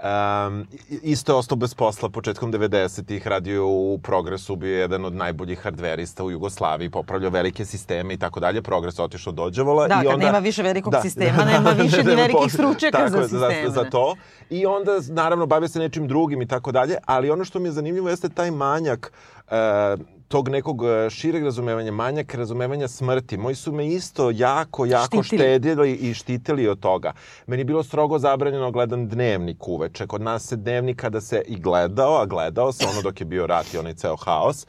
Um, 0.00 0.66
isto 1.02 1.32
je 1.32 1.36
ostao 1.36 1.56
bez 1.56 1.74
posla 1.74 2.08
početkom 2.08 2.52
90-ih, 2.52 3.26
radio 3.26 3.66
u 3.66 3.98
Progresu, 4.02 4.56
bio 4.56 4.74
je 4.74 4.80
jedan 4.80 5.04
od 5.04 5.14
najboljih 5.14 5.58
hardverista 5.58 6.24
u 6.24 6.30
Jugoslaviji, 6.30 6.90
popravljao 6.90 7.30
velike 7.30 7.64
sisteme 7.64 8.14
i 8.14 8.16
tako 8.16 8.40
dalje. 8.40 8.62
Progres 8.62 8.98
otišao 8.98 9.32
dođevala. 9.32 9.88
Da, 9.88 9.94
i 9.94 10.04
kad 10.04 10.14
onda, 10.14 10.26
nema 10.26 10.38
više 10.38 10.62
velikog 10.62 10.94
sistema, 11.02 11.44
nema 11.52 11.70
više 11.70 12.04
ni 12.04 12.14
velikih 12.14 12.52
stručnjaka 12.52 12.98
tako 12.98 13.10
za 13.10 13.22
sisteme. 13.22 13.62
Za, 13.66 13.72
za 13.72 13.90
to. 13.90 14.16
I 14.50 14.66
onda, 14.66 14.92
naravno, 15.08 15.46
bavio 15.46 15.68
se 15.68 15.78
nečim 15.78 16.08
drugim 16.08 16.42
i 16.42 16.48
tako 16.48 16.72
dalje, 16.72 16.96
ali 17.06 17.30
ono 17.30 17.44
što 17.44 17.58
mi 17.58 17.68
je 17.68 17.72
zanimljivo 17.72 18.08
jeste 18.08 18.28
taj 18.28 18.50
manjak 18.50 19.12
e, 19.50 19.96
tog 20.30 20.48
nekog 20.48 20.82
e, 20.84 21.10
šireg 21.10 21.44
razumevanja, 21.44 21.92
manjak 21.92 22.34
razumevanja 22.34 22.88
smrti. 22.88 23.36
Moji 23.36 23.54
su 23.54 23.72
me 23.72 23.86
isto 23.86 24.30
jako, 24.30 24.86
jako 24.86 25.22
Štitili. 25.22 25.38
štedili 25.38 25.92
i 25.92 26.14
štitili 26.14 26.68
od 26.68 26.80
toga. 26.80 27.12
Meni 27.46 27.60
je 27.60 27.64
bilo 27.64 27.82
strogo 27.82 28.18
zabranjeno 28.18 28.70
gledam 28.70 29.08
dnevnik 29.08 29.68
uveče. 29.68 30.06
Kod 30.06 30.22
nas 30.22 30.46
se 30.46 30.56
dnevnik 30.56 30.96
kada 30.96 31.20
se 31.20 31.42
i 31.46 31.60
gledao, 31.60 32.16
a 32.16 32.26
gledao 32.26 32.72
se 32.72 32.86
ono 32.92 33.02
dok 33.02 33.20
je 33.20 33.24
bio 33.26 33.46
rat 33.46 33.74
i 33.74 33.78
onaj 33.78 33.94
ceo 33.94 34.16
haos, 34.16 34.66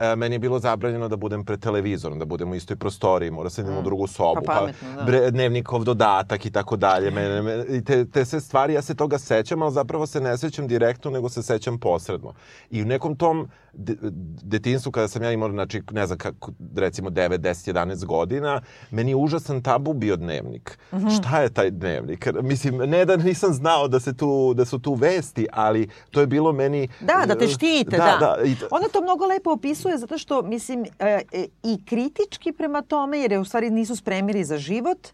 e, 0.00 0.16
meni 0.16 0.34
je 0.34 0.38
bilo 0.38 0.58
zabranjeno 0.58 1.08
da 1.08 1.16
budem 1.16 1.44
pred 1.44 1.60
televizorom, 1.60 2.18
da 2.18 2.24
budem 2.24 2.50
u 2.50 2.54
istoj 2.54 2.76
prostoriji, 2.76 3.30
mora 3.30 3.50
se 3.50 3.60
idem 3.60 3.78
u 3.78 3.82
drugu 3.82 4.06
sobu, 4.06 4.40
Pa 4.46 4.52
pametno, 4.52 4.88
da. 4.96 5.02
bre, 5.02 5.30
dnevnikov 5.30 5.84
dodatak 5.84 6.46
i 6.46 6.50
tako 6.50 6.76
dalje. 6.76 7.10
Mene, 7.10 7.42
mene, 7.42 7.64
i 7.68 7.84
te, 7.84 8.04
te 8.04 8.24
sve 8.24 8.40
stvari, 8.40 8.74
ja 8.74 8.82
se 8.82 8.94
toga 8.94 9.18
sećam, 9.18 9.62
ali 9.62 9.72
zapravo 9.72 10.06
se 10.06 10.20
ne 10.20 10.38
sećam 10.38 10.68
direktno, 10.68 11.10
nego 11.10 11.28
se 11.28 11.42
sećam 11.42 11.78
posredno. 11.78 12.34
I 12.70 12.82
u 12.82 12.86
nekom 12.86 13.16
tom 13.16 13.48
de, 13.72 13.96
detinstvu, 14.42 14.92
kada 14.92 15.08
sam 15.08 15.22
ja 15.22 15.32
imao, 15.32 15.50
znači, 15.50 15.82
ne 15.90 16.06
znam, 16.06 16.18
kako, 16.18 16.52
recimo 16.76 17.10
9, 17.10 17.38
10, 17.38 17.72
11 17.72 18.04
godina, 18.04 18.60
meni 18.90 19.10
je 19.10 19.16
užasan 19.16 19.62
tabu 19.62 19.92
bio 19.92 20.16
dnevnik. 20.16 20.78
Mm. 20.92 20.96
-hmm. 20.96 21.18
Šta 21.18 21.42
je 21.42 21.50
taj 21.50 21.70
dnevnik? 21.70 22.28
Mislim, 22.42 22.76
ne 22.76 23.04
da 23.04 23.16
nisam 23.16 23.52
znao 23.52 23.88
da, 23.88 24.00
se 24.00 24.16
tu, 24.16 24.54
da 24.54 24.64
su 24.64 24.78
tu 24.78 24.94
vesti, 24.94 25.46
ali 25.52 25.88
to 26.10 26.20
je 26.20 26.26
bilo 26.26 26.52
meni... 26.52 26.88
Da, 27.00 27.24
da 27.26 27.38
te 27.38 27.48
štite, 27.48 27.96
da. 27.96 28.16
da. 28.20 28.36
i, 28.44 28.56
Ona 28.70 28.88
to 28.92 29.00
mnogo 29.00 29.26
lepo 29.26 29.52
opisuje 29.52 29.98
zato 29.98 30.18
što, 30.18 30.42
mislim, 30.42 30.84
e, 30.98 31.20
e, 31.32 31.46
i 31.62 31.84
kritički 31.84 32.52
prema 32.52 32.82
tome, 32.82 33.18
jer 33.18 33.32
je 33.32 33.38
u 33.38 33.44
stvari 33.44 33.70
nisu 33.70 33.96
spremili 33.96 34.44
za 34.44 34.58
život, 34.58 35.08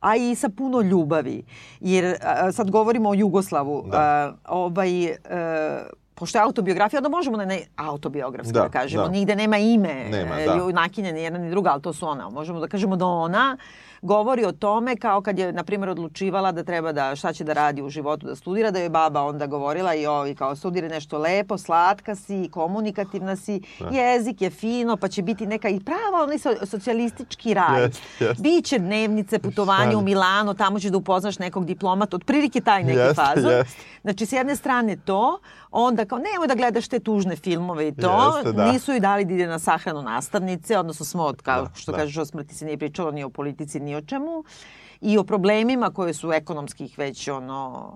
a 0.00 0.16
i 0.16 0.34
sa 0.34 0.48
puno 0.48 0.80
ljubavi. 0.80 1.42
Jer 1.80 2.16
a, 2.22 2.52
sad 2.52 2.70
govorimo 2.70 3.10
o 3.10 3.14
Jugoslavu. 3.14 3.84
Da. 3.90 3.98
A, 3.98 4.32
ovaj, 4.48 5.04
e, 5.04 5.16
pošto 6.18 6.38
je 6.38 6.42
autobiografija, 6.42 6.98
onda 6.98 7.08
možemo 7.08 7.36
na 7.36 7.44
ne 7.44 7.60
autobiografski 7.76 8.52
da, 8.52 8.60
Da, 8.60 8.64
da 8.64 8.70
kažemo. 8.70 9.02
da. 9.02 9.08
Nigde 9.08 9.36
nema 9.36 9.58
ime 9.58 9.94
Nema, 10.04 10.40
e, 10.40 10.46
da. 10.46 10.54
junakinja 10.54 11.12
ni 11.12 11.22
jedna 11.22 11.38
ni 11.38 11.50
druga, 11.50 11.70
ali 11.70 11.82
to 11.82 11.92
su 11.92 12.08
ona. 12.08 12.28
Možemo 12.30 12.60
da 12.60 12.68
kažemo 12.68 12.96
da 12.96 13.06
ona 13.06 13.56
govori 14.02 14.44
o 14.44 14.52
tome 14.52 14.96
kao 14.96 15.20
kad 15.20 15.38
je, 15.38 15.52
na 15.52 15.64
primjer, 15.64 15.88
odlučivala 15.90 16.52
da 16.52 16.64
treba 16.64 16.92
da, 16.92 17.16
šta 17.16 17.32
će 17.32 17.44
da 17.44 17.52
radi 17.52 17.82
u 17.82 17.88
životu, 17.88 18.26
da 18.26 18.36
studira, 18.36 18.70
da 18.70 18.78
joj 18.78 18.88
baba 18.90 19.22
onda 19.22 19.46
govorila 19.46 19.94
i 19.94 20.06
ovi 20.06 20.34
kao 20.34 20.56
studira 20.56 20.88
nešto 20.88 21.18
lepo, 21.18 21.58
slatka 21.58 22.14
si, 22.14 22.48
komunikativna 22.52 23.36
si, 23.36 23.60
jezik 23.90 24.42
je 24.42 24.50
fino, 24.50 24.96
pa 24.96 25.08
će 25.08 25.22
biti 25.22 25.46
neka 25.46 25.68
i 25.68 25.80
prava 25.80 26.22
onaj 26.22 26.38
so, 26.38 26.50
socijalistički 26.66 27.54
raj. 27.54 27.82
Jest, 27.82 28.00
jest. 28.20 28.40
Biće 28.40 28.78
dnevnice, 28.78 29.38
putovanje 29.38 29.96
u. 29.96 30.00
Milano, 30.00 30.54
tamo 30.54 30.80
ćeš 30.80 30.90
da 30.90 30.98
upoznaš 30.98 31.38
nekog 31.38 31.64
diplomata, 31.64 32.16
otprilike 32.16 32.60
taj 32.60 32.84
neki 32.84 32.98
Jeste, 32.98 33.14
fazon. 33.16 33.50
jeste. 33.50 33.78
Znači, 34.02 34.26
s 34.26 34.32
jedne 34.32 34.56
strane 34.56 34.96
to, 34.96 35.38
onda 35.70 36.04
kao 36.04 36.18
nemoj 36.18 36.46
da 36.48 36.54
gledaš 36.54 36.88
te 36.88 36.98
tužne 36.98 37.36
filmove 37.36 37.88
i 37.88 37.94
to. 37.94 38.32
Jeste, 38.36 38.52
da. 38.52 38.72
Nisu 38.72 38.92
i 38.92 39.00
dali 39.00 39.24
da 39.24 39.34
ide 39.34 39.46
na 39.46 39.58
sahranu 39.58 40.02
nastavnice, 40.02 40.78
odnosno 40.78 41.04
smo, 41.04 41.22
od, 41.22 41.42
kao 41.42 41.62
Da, 41.62 41.70
što 41.74 41.92
da. 41.92 41.98
kažeš, 41.98 42.16
o 42.16 42.24
smrti 42.24 42.54
se 42.54 42.64
nije 42.64 42.78
pričalo 42.78 43.10
ni 43.10 43.24
o 43.24 43.30
politici, 43.30 43.80
ni 43.88 43.96
o 43.96 44.00
čemu. 44.02 44.44
I 45.00 45.18
o 45.18 45.24
problemima 45.24 45.90
koje 45.90 46.14
su 46.14 46.32
ekonomskih 46.32 46.98
već 46.98 47.28
ono 47.28 47.92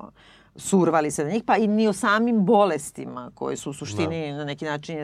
survali 0.57 1.11
se 1.11 1.25
na 1.25 1.31
njih, 1.31 1.43
pa 1.47 1.57
i 1.57 1.67
ni 1.67 1.89
o 1.89 1.93
samim 1.93 2.45
bolestima 2.45 3.31
koje 3.35 3.57
su 3.57 3.71
u 3.71 3.73
suštini 3.73 4.33
na 4.33 4.45
neki 4.45 4.65
način 4.65 4.97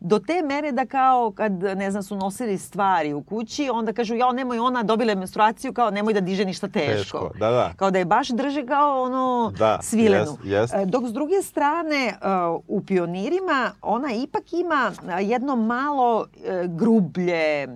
do 0.00 0.18
te 0.18 0.42
mere 0.42 0.72
da 0.72 0.86
kao 0.86 1.32
kad 1.36 1.52
ne 1.62 1.90
znam 1.90 2.02
su 2.02 2.16
nosili 2.16 2.58
stvari 2.58 3.12
u 3.12 3.22
kući, 3.22 3.70
onda 3.70 3.92
kažu 3.92 4.14
ja 4.14 4.32
nemoj 4.32 4.58
ona 4.58 4.82
dobila 4.82 5.14
menstruaciju 5.14 5.72
kao 5.72 5.90
nemoj 5.90 6.14
da 6.14 6.20
diže 6.20 6.44
ništa 6.44 6.68
teško. 6.68 6.98
Teško, 6.98 7.30
da, 7.38 7.50
da. 7.50 7.72
Kao 7.76 7.90
da 7.90 7.98
je 7.98 8.04
baš 8.04 8.28
drže 8.28 8.66
kao 8.66 9.02
ono 9.02 9.52
Da, 9.58 9.78
svilenu. 9.82 10.36
jest, 10.44 10.44
jest. 10.44 10.74
E, 10.74 10.86
Dok 10.86 11.06
s 11.08 11.12
druge 11.12 11.42
strane 11.42 12.18
uh, 12.54 12.62
u 12.68 12.80
pionirima 12.86 13.70
ona 13.82 14.08
ipak 14.12 14.52
ima 14.52 14.92
a, 15.08 15.20
jedno 15.20 15.56
malo 15.56 16.26
e, 16.44 16.64
grublje, 16.68 17.68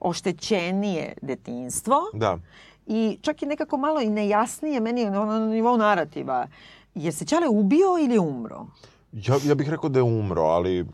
oštećenije 0.00 1.12
detinstvo 1.22 1.96
Da. 2.12 2.38
i 2.86 3.18
čak 3.22 3.42
i 3.42 3.46
nekako 3.46 3.76
malo 3.76 4.00
i 4.00 4.08
nejasnije 4.08 4.80
meni 4.80 5.04
na, 5.04 5.24
na 5.24 5.38
nivou 5.40 5.76
narativa. 5.76 6.46
Je 6.94 7.12
se 7.12 7.24
Čale 7.24 7.48
ubio 7.48 7.98
ili 8.00 8.18
umro? 8.18 8.66
Ja, 9.12 9.34
ja 9.44 9.54
bih 9.54 9.68
rekao 9.70 9.88
da 9.88 9.98
je 9.98 10.02
umro, 10.02 10.42
ali 10.42 10.86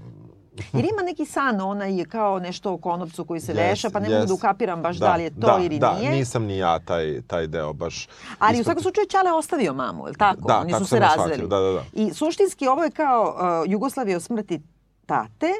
Jer 0.72 0.84
ima 0.84 1.02
neki 1.02 1.24
san, 1.24 1.60
onaj 1.60 1.98
je 1.98 2.04
kao 2.04 2.38
nešto 2.38 2.72
o 2.72 2.78
konopcu 2.78 3.24
koji 3.24 3.40
se 3.40 3.52
Yes, 3.52 3.56
veša, 3.58 3.90
pa 3.90 4.00
ne 4.00 4.08
mogu 4.08 4.22
yes. 4.22 4.26
da 4.26 4.34
ukapiram 4.34 4.82
baš 4.82 4.96
da, 4.96 5.16
li 5.16 5.22
je 5.22 5.30
to 5.30 5.36
da, 5.38 5.58
ili 5.60 5.78
da, 5.78 5.94
nije. 5.94 6.10
Da, 6.10 6.16
nisam 6.16 6.44
ni 6.44 6.58
ja 6.58 6.78
taj, 6.78 7.22
taj 7.22 7.46
deo 7.46 7.72
baš... 7.72 8.08
Ali 8.38 8.52
u 8.52 8.60
isto- 8.60 8.64
svakom 8.64 8.82
slučaju 8.82 9.06
Čale 9.06 9.32
ostavio 9.32 9.74
mamu, 9.74 10.06
je 10.06 10.10
li 10.10 10.16
tako? 10.16 10.40
Da, 10.40 10.58
Oni 10.58 10.70
tako 10.70 10.84
su 10.84 10.88
se 10.88 10.98
razveli. 11.00 11.28
shvatio, 11.28 11.46
da, 11.46 11.58
da, 11.58 11.70
da. 11.72 11.82
I 11.94 12.14
suštinski 12.14 12.66
ovo 12.66 12.84
je 12.84 12.90
kao 12.90 13.36
uh, 13.64 13.70
Jugoslavija 13.72 14.16
o 14.16 14.20
smrti 14.20 14.60
tate, 15.06 15.52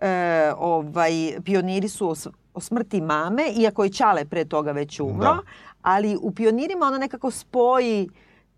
e, 0.00 0.52
ovaj, 0.58 1.12
pioniri 1.44 1.88
su 1.88 2.14
o, 2.56 2.60
smrti 2.60 3.00
mame, 3.00 3.42
iako 3.56 3.84
je 3.84 3.90
Čale 3.92 4.24
pre 4.24 4.44
toga 4.44 4.72
već 4.72 5.00
umro, 5.00 5.24
Da. 5.24 5.38
ali 5.82 6.18
u 6.22 6.30
pionirima 6.30 6.86
ona 6.86 6.98
nekako 6.98 7.30
spoji 7.30 8.08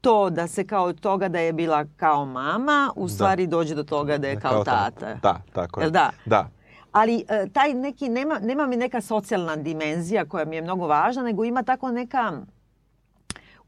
to 0.00 0.30
da 0.30 0.46
se 0.46 0.66
kao 0.66 0.92
toga 0.92 1.28
da 1.28 1.38
je 1.38 1.52
bila 1.52 1.84
kao 1.96 2.24
mama, 2.24 2.92
u 2.96 3.08
stvari 3.08 3.46
dođe 3.46 3.74
do 3.74 3.82
toga 3.82 4.18
da 4.18 4.28
je 4.28 4.40
kao, 4.40 4.64
tata. 4.64 5.18
Da, 5.22 5.40
tako 5.52 5.80
je. 5.80 5.84
Jel 5.84 5.90
da? 5.90 6.10
Da. 6.24 6.48
Ali 6.92 7.24
e, 7.28 7.46
taj 7.52 7.74
neki, 7.74 8.08
nema, 8.08 8.38
nema 8.38 8.66
mi 8.66 8.76
neka 8.76 9.00
socijalna 9.00 9.56
dimenzija 9.56 10.24
koja 10.24 10.44
mi 10.44 10.56
je 10.56 10.62
mnogo 10.62 10.86
važna, 10.86 11.22
nego 11.22 11.44
ima 11.44 11.62
tako 11.62 11.90
neka 11.90 12.32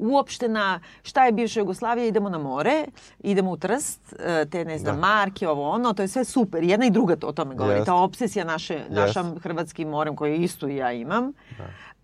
uopštena 0.01 0.81
šta 1.03 1.25
je 1.25 1.33
bivša 1.33 1.61
Jugoslavija, 1.61 2.07
idemo 2.07 2.29
na 2.29 2.39
more, 2.39 2.85
idemo 3.21 3.51
u 3.51 3.57
Trst, 3.57 4.15
e, 4.19 4.47
te 4.47 4.65
ne 4.65 4.79
znam, 4.79 4.95
Da. 4.95 5.01
marke, 5.01 5.49
ovo 5.49 5.71
ono, 5.71 5.93
to 5.93 6.03
je 6.03 6.09
sve 6.09 6.25
super. 6.25 6.63
Jedna 6.65 6.87
i 6.87 6.91
druga 6.91 7.17
to 7.17 7.27
o 7.27 7.33
tome 7.33 7.55
govori. 7.55 7.77
Jest. 7.77 7.87
Ta 7.87 7.95
obsesija 7.95 8.45
naše, 8.45 8.85
našam 8.89 9.39
hrvatskim 9.39 9.89
morem 9.89 10.17
koju 10.17 10.35
isto 10.35 10.69
i 10.69 10.77
ja 10.77 10.93
imam. 10.93 11.33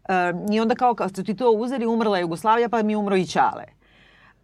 E, 0.09 0.33
I 0.53 0.61
onda 0.61 0.75
kao 0.75 0.95
kad 0.95 1.11
ste 1.11 1.25
ti 1.25 1.35
to 1.37 1.51
uzeli, 1.51 1.87
umrla 1.87 2.19
je 2.19 2.23
Jugoslavija, 2.23 2.69
pa 2.69 2.83
mi 2.83 2.97
umro 2.97 3.17
i 3.17 3.27
Čale. 3.27 3.65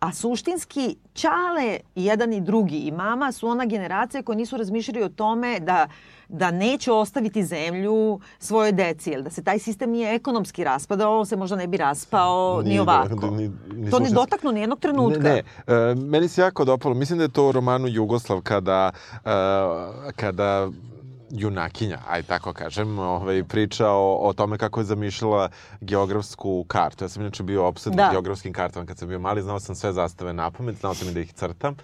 A 0.02 0.12
suštinski, 0.12 0.82
Čale, 1.12 1.76
jedan 1.94 2.32
i 2.32 2.40
drugi 2.40 2.78
i 2.78 2.90
mama 2.92 3.32
su 3.32 3.48
ona 3.48 3.64
generacija 3.66 4.22
koja 4.22 4.36
nisu 4.36 4.56
razmišljali 4.56 5.02
o 5.02 5.08
tome 5.08 5.60
da 5.60 5.88
da 6.28 6.50
neće 6.50 6.92
ostaviti 6.92 7.44
zemlju 7.44 8.20
svoje 8.38 8.72
deci, 8.72 9.10
jer 9.10 9.22
da 9.22 9.30
se 9.30 9.42
taj 9.42 9.58
sistem 9.58 9.90
nije 9.90 10.14
ekonomski 10.14 10.64
raspadao, 10.64 11.18
on 11.18 11.26
se 11.26 11.36
možda 11.36 11.56
ne 11.56 11.66
bi 11.66 11.76
raspao 11.76 12.60
ni 12.62 12.68
Nije, 12.68 12.80
ovako. 12.80 13.26
ni- 13.26 13.50
ni 13.74 13.90
to 13.90 13.98
ne 13.98 14.10
dotaknu 14.10 14.52
ni 14.52 14.60
jednog 14.60 14.78
trenutka. 14.78 15.20
Ne, 15.20 15.30
ne. 15.30 15.42
E, 15.68 15.94
meni 15.94 16.28
se 16.28 16.40
jako 16.40 16.64
dopalo. 16.64 16.94
Mislim 16.94 17.18
da 17.18 17.24
je 17.24 17.28
to 17.30 17.48
u 17.48 17.52
romanu 17.52 17.88
Jugoslav 17.88 18.40
kada, 18.40 18.90
e, 19.16 19.30
kada 20.12 20.68
junakinja, 21.32 21.98
aj 22.08 22.22
tako 22.22 22.52
kažem, 22.52 22.98
ovaj, 22.98 23.44
priča 23.44 23.88
o, 23.90 24.16
o 24.28 24.32
tome 24.32 24.58
kako 24.58 24.80
je 24.80 24.84
zamišljala 24.84 25.48
geografsku 25.80 26.64
kartu. 26.68 27.04
Ja 27.04 27.08
sam 27.08 27.22
inače 27.22 27.42
bio 27.42 27.66
opsednut 27.66 27.96
Da. 27.96 28.08
geografskim 28.12 28.52
kartama 28.52 28.86
kad 28.86 28.98
sam 28.98 29.08
bio 29.08 29.18
mali, 29.18 29.42
znao 29.42 29.60
sam 29.60 29.74
sve 29.74 29.92
zastave 29.92 30.32
na 30.32 30.50
pamet, 30.50 30.76
znao 30.80 30.94
sam 30.94 31.08
i 31.08 31.12
da 31.12 31.20
ih 31.20 31.32
crtam 31.32 31.76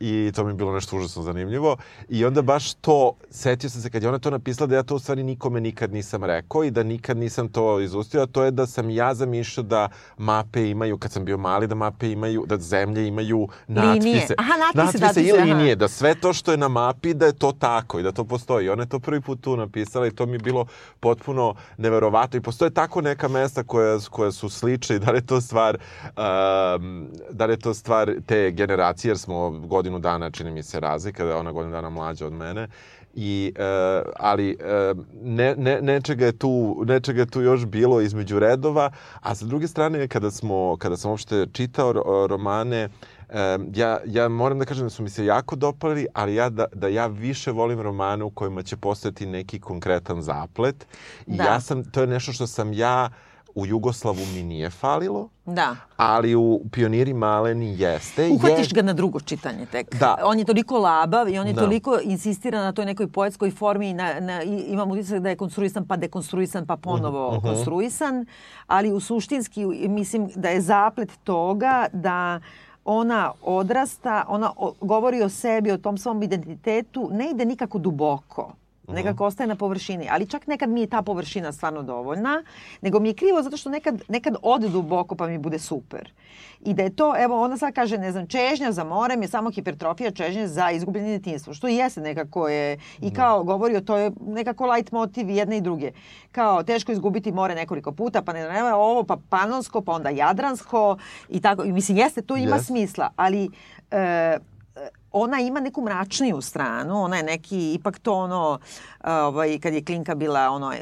i 0.00 0.32
to 0.34 0.44
mi 0.44 0.50
je 0.50 0.54
bilo 0.54 0.72
nešto 0.72 0.96
užasno 0.96 1.22
zanimljivo. 1.22 1.76
I 2.08 2.24
onda 2.24 2.42
baš 2.42 2.74
to, 2.74 3.12
setio 3.30 3.70
sam 3.70 3.82
se 3.82 3.90
kad 3.90 4.02
je 4.02 4.08
ona 4.08 4.18
to 4.18 4.30
napisala 4.30 4.66
da 4.66 4.76
ja 4.76 4.82
to 4.82 4.94
u 4.94 4.98
stvari 4.98 5.22
nikome 5.22 5.60
nikad 5.60 5.92
nisam 5.92 6.24
rekao 6.24 6.64
i 6.64 6.70
da 6.70 6.82
nikad 6.82 7.16
nisam 7.16 7.48
to 7.48 7.80
izustio, 7.80 8.22
a 8.22 8.26
to 8.26 8.44
je 8.44 8.50
da 8.50 8.66
sam 8.66 8.90
ja 8.90 9.14
zamišljao 9.14 9.64
da 9.64 9.88
mape 10.18 10.70
imaju, 10.70 10.98
kad 10.98 11.12
sam 11.12 11.24
bio 11.24 11.38
mali, 11.38 11.66
da 11.66 11.74
mape 11.74 12.10
imaju, 12.10 12.44
da 12.46 12.58
zemlje 12.58 13.06
imaju 13.08 13.48
Linije. 13.68 13.86
natpise. 13.86 14.34
Aha, 14.38 14.52
natpise, 14.56 14.98
i 14.98 15.00
natpise, 15.00 15.36
aha. 15.36 15.44
linije, 15.44 15.76
da 15.76 15.88
sve 15.88 16.14
to 16.14 16.32
što 16.32 16.50
je 16.50 16.56
na 16.56 16.68
mapi, 16.68 17.14
da 17.14 17.26
je 17.26 17.32
to 17.32 17.52
tako 17.52 17.98
i 17.98 18.02
da 18.02 18.12
to 18.12 18.24
postoji. 18.24 18.68
Ona 18.68 18.82
je 18.82 18.88
to 18.88 18.98
prvi 18.98 19.20
put 19.20 19.40
tu 19.40 19.56
napisala 19.56 20.06
i 20.06 20.10
to 20.10 20.26
mi 20.26 20.32
je 20.32 20.38
bilo 20.38 20.66
potpuno 21.00 21.54
neverovatno. 21.78 22.38
I 22.38 22.42
postoje 22.42 22.70
tako 22.70 23.00
neka 23.00 23.28
mesta 23.28 23.62
koja, 23.62 23.98
koja 24.10 24.32
su 24.32 24.48
slične 24.48 24.96
i 24.96 24.98
da 24.98 25.10
li 25.10 25.18
je 25.18 25.26
to 25.26 25.40
stvar 25.40 25.78
um, 26.04 27.08
da 27.30 27.46
li 27.46 27.52
je 27.52 27.56
to 27.56 27.74
stvar 27.74 28.14
te 28.26 28.50
generacije, 28.50 29.10
jer 29.10 29.18
smo 29.18 29.50
godinu 29.80 29.98
dana, 29.98 30.30
čini 30.30 30.50
mi 30.50 30.62
se, 30.62 30.80
razlika, 30.80 31.24
da 31.24 31.30
je 31.30 31.36
ona 31.36 31.52
godinu 31.52 31.72
dana 31.72 31.90
mlađa 31.90 32.26
od 32.26 32.32
mene. 32.32 32.68
I, 33.14 33.52
e, 33.56 34.02
ali 34.16 34.50
e, 34.60 34.94
ne, 35.22 35.54
ne, 35.56 35.80
nečega, 35.82 36.26
je 36.26 36.32
tu, 36.32 36.82
nečega 36.86 37.20
je 37.20 37.26
tu 37.26 37.40
još 37.42 37.66
bilo 37.66 38.00
između 38.00 38.38
redova, 38.38 38.90
a 39.20 39.34
sa 39.34 39.46
druge 39.46 39.68
strane 39.68 40.08
kada, 40.08 40.30
smo, 40.30 40.76
kada 40.78 40.96
sam 40.96 41.10
uopšte 41.10 41.46
čitao 41.52 41.92
ro- 41.92 42.26
romane, 42.26 42.88
e, 43.28 43.58
ja, 43.74 43.98
ja 44.06 44.28
moram 44.28 44.58
da 44.58 44.64
kažem 44.64 44.86
da 44.86 44.90
su 44.90 45.02
mi 45.02 45.10
se 45.10 45.24
jako 45.24 45.56
dopali, 45.56 46.06
ali 46.14 46.34
ja 46.34 46.50
da, 46.50 46.66
da 46.72 46.88
ja 46.88 47.06
više 47.06 47.50
volim 47.50 47.80
romane 47.80 48.24
u 48.24 48.30
kojima 48.30 48.62
će 48.62 48.76
postati 48.76 49.26
neki 49.26 49.60
konkretan 49.60 50.22
zaplet. 50.22 50.86
I 51.26 51.36
Da. 51.36 51.44
ja 51.44 51.60
sam, 51.60 51.84
to 51.84 52.00
je 52.00 52.06
nešto 52.06 52.32
što 52.32 52.46
sam 52.46 52.72
ja 52.72 53.10
u 53.54 53.66
Jugoslavu 53.66 54.18
mi 54.26 54.42
nije 54.42 54.70
falilo, 54.70 55.28
Da. 55.46 55.76
ali 55.96 56.34
u 56.34 56.60
Pioniri 56.70 57.14
maleni 57.14 57.74
jeste. 57.78 58.28
Uhvatiš 58.28 58.66
Je- 58.66 58.74
ga 58.74 58.82
na 58.82 58.92
drugo 58.92 59.20
čitanje 59.20 59.66
tek. 59.66 59.94
Da. 59.94 60.16
On 60.24 60.38
je 60.38 60.44
toliko 60.44 60.78
labav 60.78 61.28
i 61.28 61.38
on 61.38 61.46
je 61.46 61.52
Da. 61.52 61.60
toliko 61.60 61.98
insistira 62.02 62.60
na 62.60 62.72
toj 62.72 62.84
nekoj 62.84 63.06
poetskoj 63.08 63.50
formi 63.52 63.90
i, 63.90 63.94
na, 63.94 64.20
na, 64.20 64.42
i 64.42 64.48
imam 64.58 64.90
utisak 64.90 65.18
da 65.18 65.28
je 65.28 65.36
konstruisan 65.36 65.86
pa 65.86 65.96
dekonstruisan 65.96 66.66
pa 66.66 66.76
ponovo 66.78 67.32
Mhm, 67.32 67.40
konstruisan, 67.42 68.26
ali 68.66 68.92
u 68.92 69.00
suštinski 69.00 69.64
mislim 69.88 70.30
da 70.34 70.48
je 70.48 70.60
zaplet 70.60 71.10
toga 71.24 71.86
da 71.92 72.40
ona 72.84 73.32
odrasta, 73.42 74.24
ona 74.28 74.50
govori 74.80 75.22
o 75.22 75.28
sebi, 75.30 75.70
o 75.70 75.78
tom 75.78 75.98
svom 75.98 76.22
identitetu, 76.22 77.08
ne 77.12 77.30
ide 77.30 77.44
nikako 77.44 77.78
duboko. 77.78 78.52
Nekako 78.94 79.26
ostaje 79.26 79.46
na 79.46 79.56
površini. 79.56 80.08
Ali 80.10 80.26
čak 80.26 80.46
nekad 80.46 80.70
mi 80.70 80.80
je 80.80 80.86
ta 80.86 81.02
površina 81.02 81.52
stvarno 81.52 81.82
dovoljna, 81.82 82.42
nego 82.80 83.00
mi 83.00 83.08
je 83.08 83.14
krivo 83.14 83.42
zato 83.42 83.56
što 83.56 83.70
nekad, 83.70 84.02
nekad 84.08 84.36
ode 84.42 84.68
duboko 84.68 85.14
pa 85.14 85.26
mi 85.26 85.38
bude 85.38 85.58
super. 85.58 86.12
I 86.60 86.74
da 86.74 86.82
je 86.82 86.96
to, 86.96 87.14
evo 87.18 87.42
ona 87.42 87.56
sad 87.56 87.74
kaže, 87.74 87.98
ne 87.98 88.12
znam, 88.12 88.26
čežnja 88.26 88.72
za 88.72 88.84
morem 88.84 89.22
je 89.22 89.28
samo 89.28 89.50
hipertrofija 89.50 90.10
čežnje 90.10 90.46
za 90.46 90.70
izgubljeno 90.70 91.08
djetinjstvo. 91.08 91.54
Što 91.54 91.68
i 91.68 91.76
jeste 91.76 92.00
nekako 92.00 92.48
je, 92.48 92.78
i 93.00 93.14
kao 93.14 93.44
govori 93.44 93.76
o 93.76 93.80
to 93.80 93.96
je 93.96 94.10
nekako 94.26 94.66
light 94.66 94.92
motiv 94.92 95.30
jedne 95.30 95.56
i 95.56 95.60
druge. 95.60 95.92
Kao 96.32 96.62
teško 96.62 96.92
izgubiti 96.92 97.32
more 97.32 97.54
nekoliko 97.54 97.92
puta, 97.92 98.22
pa 98.22 98.32
ne 98.32 98.48
nema 98.48 98.76
ovo, 98.76 99.02
pa 99.02 99.16
panonsko, 99.28 99.80
pa 99.80 99.92
onda 99.92 100.10
jadransko 100.10 100.96
i 101.28 101.40
tako. 101.40 101.64
I 101.64 101.72
mislim, 101.72 101.98
jeste, 101.98 102.22
to 102.22 102.36
ima 102.36 102.56
Jest. 102.56 102.66
smisla, 102.66 103.10
ali 103.16 103.50
e, 103.90 104.38
ona 105.12 105.40
ima 105.40 105.60
neku 105.60 105.82
mračniju 105.82 106.40
stranu, 106.40 107.02
ona 107.02 107.16
je 107.16 107.22
neki, 107.22 107.72
ipak 107.74 107.98
to 107.98 108.14
ono, 108.14 108.58
ovaj, 109.04 109.58
kad 109.58 109.74
je 109.74 109.84
Klinka 109.84 110.14
bila 110.14 110.50
ono, 110.50 110.72
e, 110.72 110.76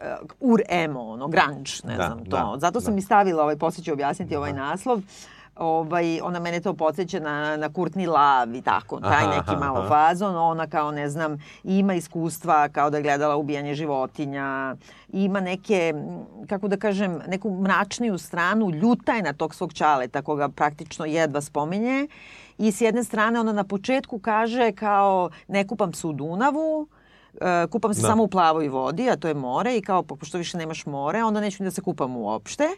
e, 0.00 0.16
ur 0.40 0.62
emo, 0.68 1.00
ono, 1.00 1.28
grunge, 1.28 1.70
ne 1.84 1.96
Da, 1.96 2.06
znam 2.06 2.24
to. 2.24 2.36
da, 2.36 2.54
Zato 2.58 2.80
sam 2.80 2.94
da. 2.94 2.98
i 2.98 3.02
stavila, 3.02 3.42
ovaj, 3.42 3.56
poslije 3.56 3.84
ću 3.84 3.92
objasniti 3.92 4.36
ovaj 4.36 4.52
naslov, 4.52 5.00
ovaj, 5.56 6.20
ona 6.20 6.40
mene 6.40 6.60
to 6.60 6.74
podsjeća 6.74 7.20
na, 7.20 7.56
na 7.56 7.68
Courtney 7.68 8.06
Love 8.08 8.58
i 8.58 8.62
tako, 8.62 9.00
taj 9.00 9.24
Aha, 9.24 9.36
neki 9.36 9.50
aha, 9.50 9.58
malo 9.58 9.78
aha. 9.78 9.88
fazon, 9.88 10.36
ona 10.36 10.66
kao 10.66 10.90
ne 10.90 11.08
znam, 11.08 11.38
ima 11.64 11.94
iskustva 11.94 12.68
kao 12.68 12.90
da 12.90 12.96
je 12.96 13.02
gledala 13.02 13.36
ubijanje 13.36 13.74
životinja, 13.74 14.76
ima 15.08 15.40
neke, 15.40 15.94
kako 16.48 16.68
da 16.68 16.76
kažem, 16.76 17.20
neku 17.28 17.50
mračniju 17.50 18.18
stranu, 18.18 18.70
ljuta 18.70 19.12
je 19.12 19.22
na 19.22 19.32
tog 19.32 19.54
svog 19.54 19.72
čaleta 19.72 20.22
koga 20.22 20.48
praktično 20.48 21.04
jedva 21.04 21.40
spominje 21.40 22.08
i 22.58 22.72
s 22.72 22.80
jedne 22.80 23.04
strane 23.04 23.40
ona 23.40 23.52
na 23.52 23.64
početku 23.64 24.18
kaže 24.18 24.72
kao 24.72 25.30
ne 25.48 25.66
kupam 25.66 25.92
se 25.92 26.06
u 26.06 26.12
Dunavu, 26.12 26.88
e, 27.34 27.66
kupam 27.66 27.94
se 27.94 28.02
Da. 28.02 28.08
samo 28.08 28.22
u 28.22 28.28
plavoj 28.28 28.68
vodi, 28.68 29.10
a 29.10 29.16
to 29.16 29.28
je 29.28 29.34
more 29.36 29.76
i 29.76 29.82
kao 29.82 30.02
po- 30.02 30.16
pošto 30.16 30.38
više 30.38 30.58
nemaš 30.58 30.86
more, 30.86 31.24
onda 31.24 31.40
neću 31.40 31.62
ni 31.62 31.66
da 31.66 31.70
se 31.70 31.80
kupam 31.82 32.16
uopšte. 32.16 32.68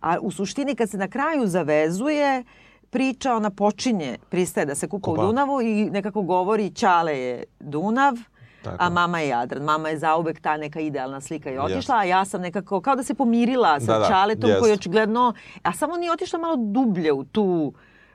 A 0.00 0.16
u 0.20 0.30
suštini 0.30 0.74
kad 0.74 0.90
se 0.90 0.98
na 0.98 1.08
kraju 1.08 1.46
zavezuje, 1.46 2.44
priča 2.90 3.34
ona 3.34 3.50
počinje, 3.50 4.18
pristaje 4.28 4.66
da 4.66 4.74
se 4.74 4.88
kupa 4.88 5.04
Kupa. 5.04 5.22
u 5.22 5.26
Dunavu 5.26 5.62
i 5.62 5.84
nekako 5.86 6.22
govori 6.22 6.70
Ćale 6.70 7.12
je 7.14 7.44
Dunav, 7.60 8.14
Tako. 8.62 8.76
a 8.78 8.90
mama 8.90 9.20
je 9.20 9.28
Jadran. 9.28 9.62
Mama 9.62 9.88
je 9.88 9.98
zauvek 9.98 10.40
ta 10.40 10.56
neka 10.56 10.80
idealna 10.80 11.20
slika 11.20 11.50
i 11.50 11.58
otišla, 11.58 11.96
a 11.96 12.04
ja 12.04 12.24
sam 12.24 12.40
nekako 12.40 12.80
kao 12.80 12.96
da 12.96 13.02
se 13.02 13.14
pomirila 13.14 13.80
sa 13.80 13.86
Da, 13.86 13.98
da, 13.98 14.06
Ćaletom 14.06 14.50
koji 14.60 14.70
jest. 14.70 14.80
očigledno, 14.80 15.32
a 15.62 15.72
samo 15.72 15.96
nije 15.96 16.12
otišla 16.12 16.38
malo 16.38 16.56
dublje 16.58 17.12
u 17.12 17.24
tu 17.24 17.72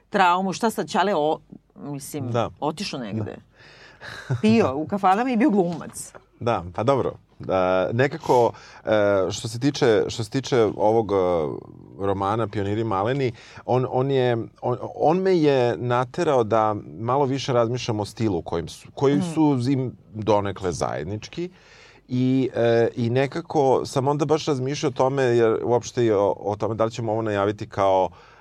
traumu. 0.09 0.53
Šta 0.53 0.69
sad 0.69 0.89
Ćale, 0.89 1.15
o, 1.15 1.39
mislim, 1.75 2.31
Da. 2.31 2.49
otišao 2.59 2.99
negde. 2.99 3.35
Pio 4.41 4.75
u 4.75 4.87
kafanama 4.87 5.31
i 5.31 5.37
bio 5.37 5.49
glumac. 5.49 6.13
Da, 6.39 6.63
pa 6.75 6.83
dobro. 6.83 7.13
Da, 7.39 7.89
nekako, 7.93 8.51
e, 8.85 8.89
što 9.31 9.47
se 9.47 9.59
tiče, 9.59 10.03
što 10.07 10.23
se 10.23 10.29
tiče 10.29 10.67
ovog 10.77 11.11
e, 11.11 11.15
romana 11.99 12.47
Pioniri 12.47 12.83
maleni, 12.83 13.31
on, 13.65 13.85
on, 13.89 14.11
je, 14.11 14.37
on, 14.61 14.77
on 14.95 15.17
me 15.17 15.37
je 15.37 15.77
naterao 15.77 16.43
da 16.43 16.75
malo 16.99 17.25
više 17.25 17.53
razmišljam 17.53 17.99
o 17.99 18.05
stilu 18.05 18.41
kojim 18.41 18.67
su, 18.67 18.87
koji 18.93 19.21
su 19.33 19.59
im 19.69 19.97
donekle 20.13 20.71
zajednički. 20.71 21.49
I, 22.07 22.49
e, 22.55 22.87
I 22.95 23.09
nekako 23.09 23.85
sam 23.85 24.07
onda 24.07 24.25
baš 24.25 24.45
razmišljao 24.45 24.89
o 24.89 24.93
tome, 24.93 25.23
jer 25.23 25.59
uopšte 25.63 26.05
i 26.05 26.11
o, 26.11 26.35
o 26.39 26.55
tome 26.55 26.75
da 26.75 26.85
li 26.85 26.91
ćemo 26.91 27.11
ovo 27.11 27.21
najaviti 27.21 27.69
kao 27.69 28.09
e, 28.11 28.36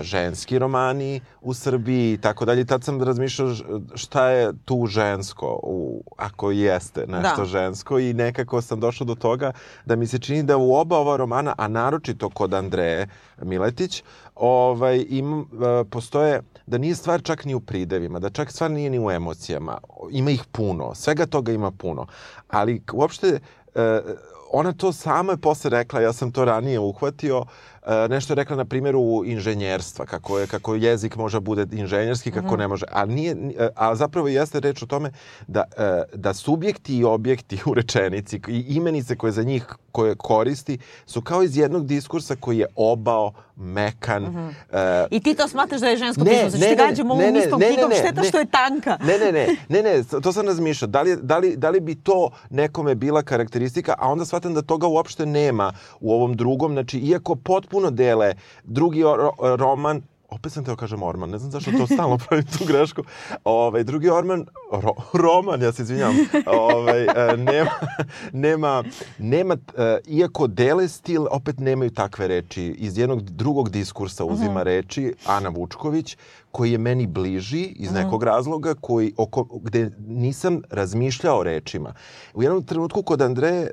ženski 0.00 0.58
romani 0.58 1.20
u 1.40 1.54
Srbiji 1.54 2.12
i 2.12 2.18
tako 2.18 2.44
dalje. 2.44 2.64
Tad 2.64 2.84
sam 2.84 3.02
razmišljao 3.02 3.54
šta 3.94 4.28
je 4.28 4.52
tu 4.64 4.86
žensko, 4.86 5.60
u, 5.62 6.02
ako 6.16 6.50
jeste 6.50 7.06
nešto 7.06 7.40
Da. 7.40 7.44
žensko 7.44 7.98
i 7.98 8.12
nekako 8.14 8.62
sam 8.62 8.80
došao 8.80 9.04
do 9.04 9.14
toga 9.14 9.52
da 9.84 9.96
mi 9.96 10.06
se 10.06 10.18
čini 10.18 10.42
da 10.42 10.56
u 10.56 10.74
oba 10.74 10.98
ova 10.98 11.16
romana, 11.16 11.54
a 11.58 11.68
naročito 11.68 12.30
kod 12.30 12.54
Andreje 12.54 13.08
Miletić, 13.42 14.02
ovaj, 14.34 15.04
im, 15.08 15.40
e, 15.40 15.44
postoje 15.90 16.42
da 16.66 16.78
nije 16.78 16.94
stvar 16.94 17.22
čak 17.22 17.44
ni 17.44 17.54
u 17.54 17.60
pridevima, 17.60 18.18
da 18.18 18.30
čak 18.30 18.52
stvar 18.52 18.70
nije 18.70 18.90
ni 18.90 18.98
u 18.98 19.10
emocijama. 19.10 19.78
Ima 20.10 20.30
ih 20.30 20.44
puno, 20.52 20.94
svega 20.94 21.26
toga 21.26 21.52
ima 21.52 21.70
puno. 21.70 22.06
Ali 22.48 22.82
uopšte 22.92 23.40
e, 23.74 24.00
ona 24.52 24.72
to 24.72 24.92
sama 24.92 25.32
je 25.32 25.36
posle 25.36 25.70
rekla, 25.70 26.00
ja 26.00 26.12
sam 26.12 26.32
to 26.32 26.44
ranije 26.44 26.78
uhvatio, 26.78 27.44
e, 27.77 27.77
nešto 28.08 28.32
je 28.32 28.36
rekla 28.36 28.56
na 28.56 28.64
primjeru 28.64 29.22
inženjerstva, 29.24 30.06
kako 30.06 30.38
je 30.38 30.46
kako 30.46 30.74
jezik 30.74 31.16
može 31.16 31.40
bude 31.40 31.66
inženjerski, 31.72 32.30
kako 32.30 32.56
ne 32.56 32.68
može. 32.68 32.86
A 32.92 33.04
nije 33.06 33.34
ni- 33.34 33.54
e, 33.58 33.68
a 33.74 33.94
zapravo 33.94 34.28
jeste 34.28 34.60
reč 34.60 34.82
o 34.82 34.86
tome 34.86 35.10
da 35.46 35.64
e, 35.78 35.82
da 36.14 36.34
subjekti 36.34 36.98
i 36.98 37.04
objekti 37.04 37.58
u 37.66 37.74
rečenici 37.74 38.40
i 38.48 38.64
imenice 38.68 39.16
koje 39.16 39.32
za 39.32 39.42
njih 39.42 39.66
koje 39.92 40.14
koristi 40.14 40.78
su 41.06 41.22
kao 41.22 41.42
iz 41.42 41.56
jednog 41.56 41.86
diskursa 41.86 42.36
koji 42.36 42.58
je 42.58 42.66
obao, 42.76 43.32
mekan. 43.56 44.50
e, 44.72 45.06
I 45.10 45.20
ti 45.20 45.34
to 45.34 45.48
smatraš 45.48 45.80
da 45.80 45.88
je 45.88 45.96
žensko 45.96 46.24
Ne, 46.24 46.30
pismo, 46.30 46.50
znači 46.50 46.60
ne, 46.60 46.70
ti 46.70 46.76
ne, 46.76 46.88
gađamo 46.88 47.14
ne, 47.14 47.22
ovom 47.22 47.34
ne, 47.34 47.40
istom 47.40 47.60
ne, 47.60 47.66
ne, 47.66 47.72
knjigom, 47.72 47.90
ne, 47.90 47.96
šteta 47.96 48.20
ne. 48.20 48.28
što 48.28 48.38
je 48.38 48.46
tanka. 48.46 48.98
Ne, 49.00 49.18
ne, 49.18 49.32
ne, 49.32 49.46
ne, 49.68 49.82
ne, 49.82 50.20
to 50.22 50.32
sam 50.32 50.46
razmišljao. 50.46 50.88
Da, 50.88 51.02
li, 51.02 51.16
da, 51.22 51.38
li, 51.38 51.56
da 51.56 51.70
li 51.70 51.80
bi 51.80 51.94
to 51.94 52.30
nekome 52.50 52.94
bila 52.94 53.22
karakteristika, 53.22 53.94
a 53.98 54.08
onda 54.08 54.24
shvatam 54.24 54.54
da 54.54 54.62
toga 54.62 54.86
uopšte 54.86 55.26
nema 55.26 55.72
u 56.00 56.12
ovom 56.12 56.36
drugom, 56.36 56.72
znači 56.72 56.98
iako 56.98 57.34
potpuno 57.34 57.77
dele 57.90 58.34
drugi 58.64 59.02
roman, 59.56 60.02
opet 60.28 60.52
sam 60.52 60.64
teo 60.64 60.76
kažem 60.76 61.02
Orman, 61.02 61.30
ne 61.30 61.38
znam 61.38 61.50
zašto 61.50 61.70
to 61.70 61.86
stalno 61.86 62.18
pravim 62.28 62.46
tu 62.46 62.64
grešku. 62.64 63.02
Ovaj, 63.44 63.84
drugi 63.84 64.10
Orman, 64.10 64.46
ro, 64.72 64.94
roman, 65.12 65.62
ja 65.62 65.72
se 65.72 65.82
izvinjam, 65.82 66.14
ovaj, 66.46 67.02
e, 67.02 67.36
nema, 67.36 67.70
nema, 68.32 68.84
nema 69.18 69.56
e, 69.76 69.98
iako 70.06 70.46
dele 70.46 70.88
stil, 70.88 71.26
opet 71.30 71.60
nemaju 71.60 71.90
takve 71.90 72.28
reči. 72.28 72.62
Iz 72.62 72.98
jednog 72.98 73.22
drugog 73.22 73.70
diskursa 73.70 74.24
uzima 74.24 74.62
reči 74.62 75.14
Ana 75.26 75.48
Vučković, 75.48 76.16
koji 76.50 76.72
je 76.72 76.78
meni 76.78 77.06
bliži 77.06 77.62
iz 77.62 77.92
nekog 77.92 78.22
razloga 78.22 78.74
koji, 78.74 79.12
oko, 79.16 79.44
gde 79.44 79.90
nisam 80.06 80.62
razmišljao 80.70 81.42
rečima. 81.42 81.94
U 82.34 82.42
jednom 82.42 82.64
trenutku 82.64 83.02
kod 83.02 83.22
Andreje 83.22 83.70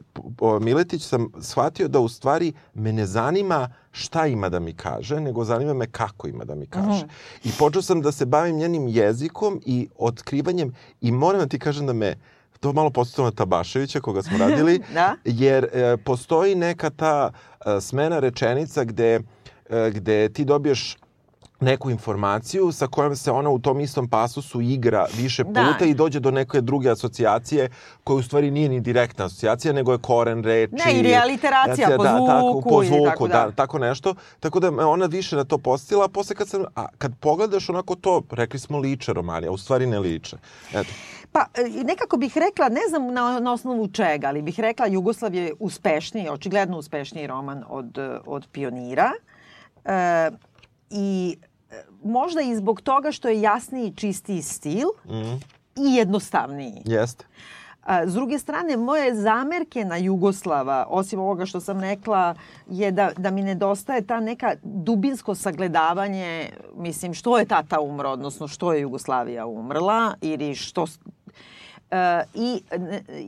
Miletić 0.62 1.04
sam 1.04 1.28
shvatio 1.42 1.88
da 1.88 2.00
u 2.00 2.10
stvari 2.10 2.54
me 2.74 2.94
ne 2.94 3.06
zanima 3.06 3.70
šta 3.96 4.28
ima 4.28 4.50
da 4.50 4.60
mi 4.60 4.74
kaže, 4.74 5.20
nego 5.20 5.44
zanima 5.44 5.74
me 5.74 5.88
kako 5.88 6.28
ima 6.28 6.44
da 6.46 6.56
mi 6.56 6.66
kaže. 6.66 7.06
I 7.44 7.50
počeo 7.60 7.82
sam 7.82 8.02
da 8.02 8.12
se 8.12 8.26
bavim 8.26 8.56
njenim 8.58 8.88
jezikom 8.88 9.62
i 9.66 9.88
otkrivanjem 9.98 10.74
i 11.02 11.12
moram 11.12 11.40
da 11.42 11.48
ti 11.48 11.60
kažem 11.60 11.88
da 11.88 11.94
me 11.94 12.16
to 12.60 12.74
malo 12.74 12.90
podsjetilo 12.90 13.26
na 13.26 13.32
Tabaševića 13.32 14.00
koga 14.00 14.22
smo 14.22 14.38
radili, 14.48 14.82
Da. 14.94 15.16
jer 15.26 15.64
e, 15.74 15.98
postoji 15.98 16.56
neka 16.56 16.90
ta 16.90 17.32
e, 17.66 17.82
smena 17.82 18.20
rečenica 18.20 18.84
gde, 18.84 19.20
e, 19.70 19.92
gde 19.94 20.30
ti 20.30 20.46
dobiješ 20.46 20.98
neku 21.66 21.90
informaciju 21.90 22.72
sa 22.72 22.88
kojom 22.88 23.16
se 23.16 23.32
ona 23.32 23.50
u 23.50 23.60
tom 23.60 23.80
istom 23.80 24.08
pasusu 24.08 24.62
igra 24.62 25.06
više 25.18 25.44
Da. 25.44 25.66
puta 25.66 25.86
i 25.86 25.94
dođe 25.94 26.20
do 26.20 26.32
neke 26.32 26.62
druge 26.62 26.90
asocijacije 26.90 27.70
koja 28.04 28.18
u 28.18 28.22
stvari 28.22 28.52
nije 28.52 28.70
ni 28.70 28.80
direktna 28.80 29.26
asocijacija, 29.26 29.74
nego 29.74 29.92
je 29.92 29.98
koren 29.98 30.44
reči. 30.44 30.76
Ne, 30.76 31.00
ili 31.00 31.10
je 31.10 31.18
aliteracija 31.18 31.90
po 31.98 32.04
da, 32.04 32.10
tako, 32.10 32.50
zvuku 32.52 32.70
po 32.70 32.84
ili 32.84 32.88
zvuku, 32.88 33.06
tako, 33.06 33.28
da. 33.28 33.46
da. 33.46 33.52
tako 33.52 33.80
nešto. 33.80 34.16
Tako 34.40 34.60
da 34.60 34.72
me 34.72 34.86
ona 34.86 35.06
više 35.06 35.36
na 35.36 35.44
to 35.44 35.58
postila, 35.58 36.06
a 36.06 36.08
posle 36.08 36.36
kad 36.36 36.48
sam, 36.50 36.64
a 36.76 36.88
kad 36.98 37.12
pogledaš 37.20 37.70
onako 37.70 37.96
to, 37.96 38.22
rekli 38.32 38.60
smo 38.60 38.80
liče 38.80 39.14
romani, 39.14 39.48
a 39.48 39.52
u 39.52 39.58
stvari 39.58 39.86
ne 39.88 40.00
liče. 40.00 40.38
Eto. 40.74 40.90
Pa 41.32 41.46
e, 41.54 41.84
nekako 41.84 42.18
bih 42.18 42.38
rekla, 42.38 42.70
ne 42.70 42.82
znam 42.90 43.14
na, 43.14 43.40
na 43.40 43.54
osnovu 43.54 43.88
čega, 43.88 44.28
ali 44.28 44.42
bih 44.42 44.60
rekla 44.60 44.88
Jugoslav 44.88 45.36
je 45.36 45.54
uspešniji, 45.60 46.30
očigledno 46.30 46.78
uspešniji 46.78 47.28
roman 47.28 47.64
od, 47.70 47.98
od 48.26 48.48
Pionira. 48.52 49.12
E, 49.86 50.32
I 50.90 51.38
možda 52.04 52.42
i 52.42 52.56
zbog 52.56 52.82
toga 52.82 53.12
što 53.12 53.28
je 53.28 53.42
jasniji 53.42 53.88
i 53.88 53.96
čistiji 53.96 54.42
stil 54.42 54.88
i 55.76 55.96
jednostavniji. 55.96 56.82
Jeste. 56.86 57.26
A, 57.84 58.08
S 58.08 58.14
druge 58.14 58.40
strane, 58.40 58.78
moje 58.78 59.16
zamerke 59.16 59.86
na 59.86 59.98
Jugoslava, 59.98 60.86
osim 60.90 61.20
ovoga 61.20 61.46
što 61.46 61.60
sam 61.60 61.82
rekla, 61.82 62.36
je 62.70 62.92
da, 62.92 63.12
da 63.18 63.32
mi 63.32 63.42
nedostaje 63.44 64.02
ta 64.02 64.20
neka 64.20 64.56
dubinsko 64.64 65.36
sagledavanje, 65.36 66.50
mislim, 66.78 67.14
što 67.14 67.38
je 67.38 67.46
tata 67.46 67.80
umro, 67.80 68.10
odnosno 68.10 68.48
što 68.48 68.74
je 68.74 68.82
Jugoslavija 68.82 69.46
umrla 69.46 70.14
ili 70.22 70.56
što... 70.56 70.86
E, 71.92 72.24
i, 72.34 72.62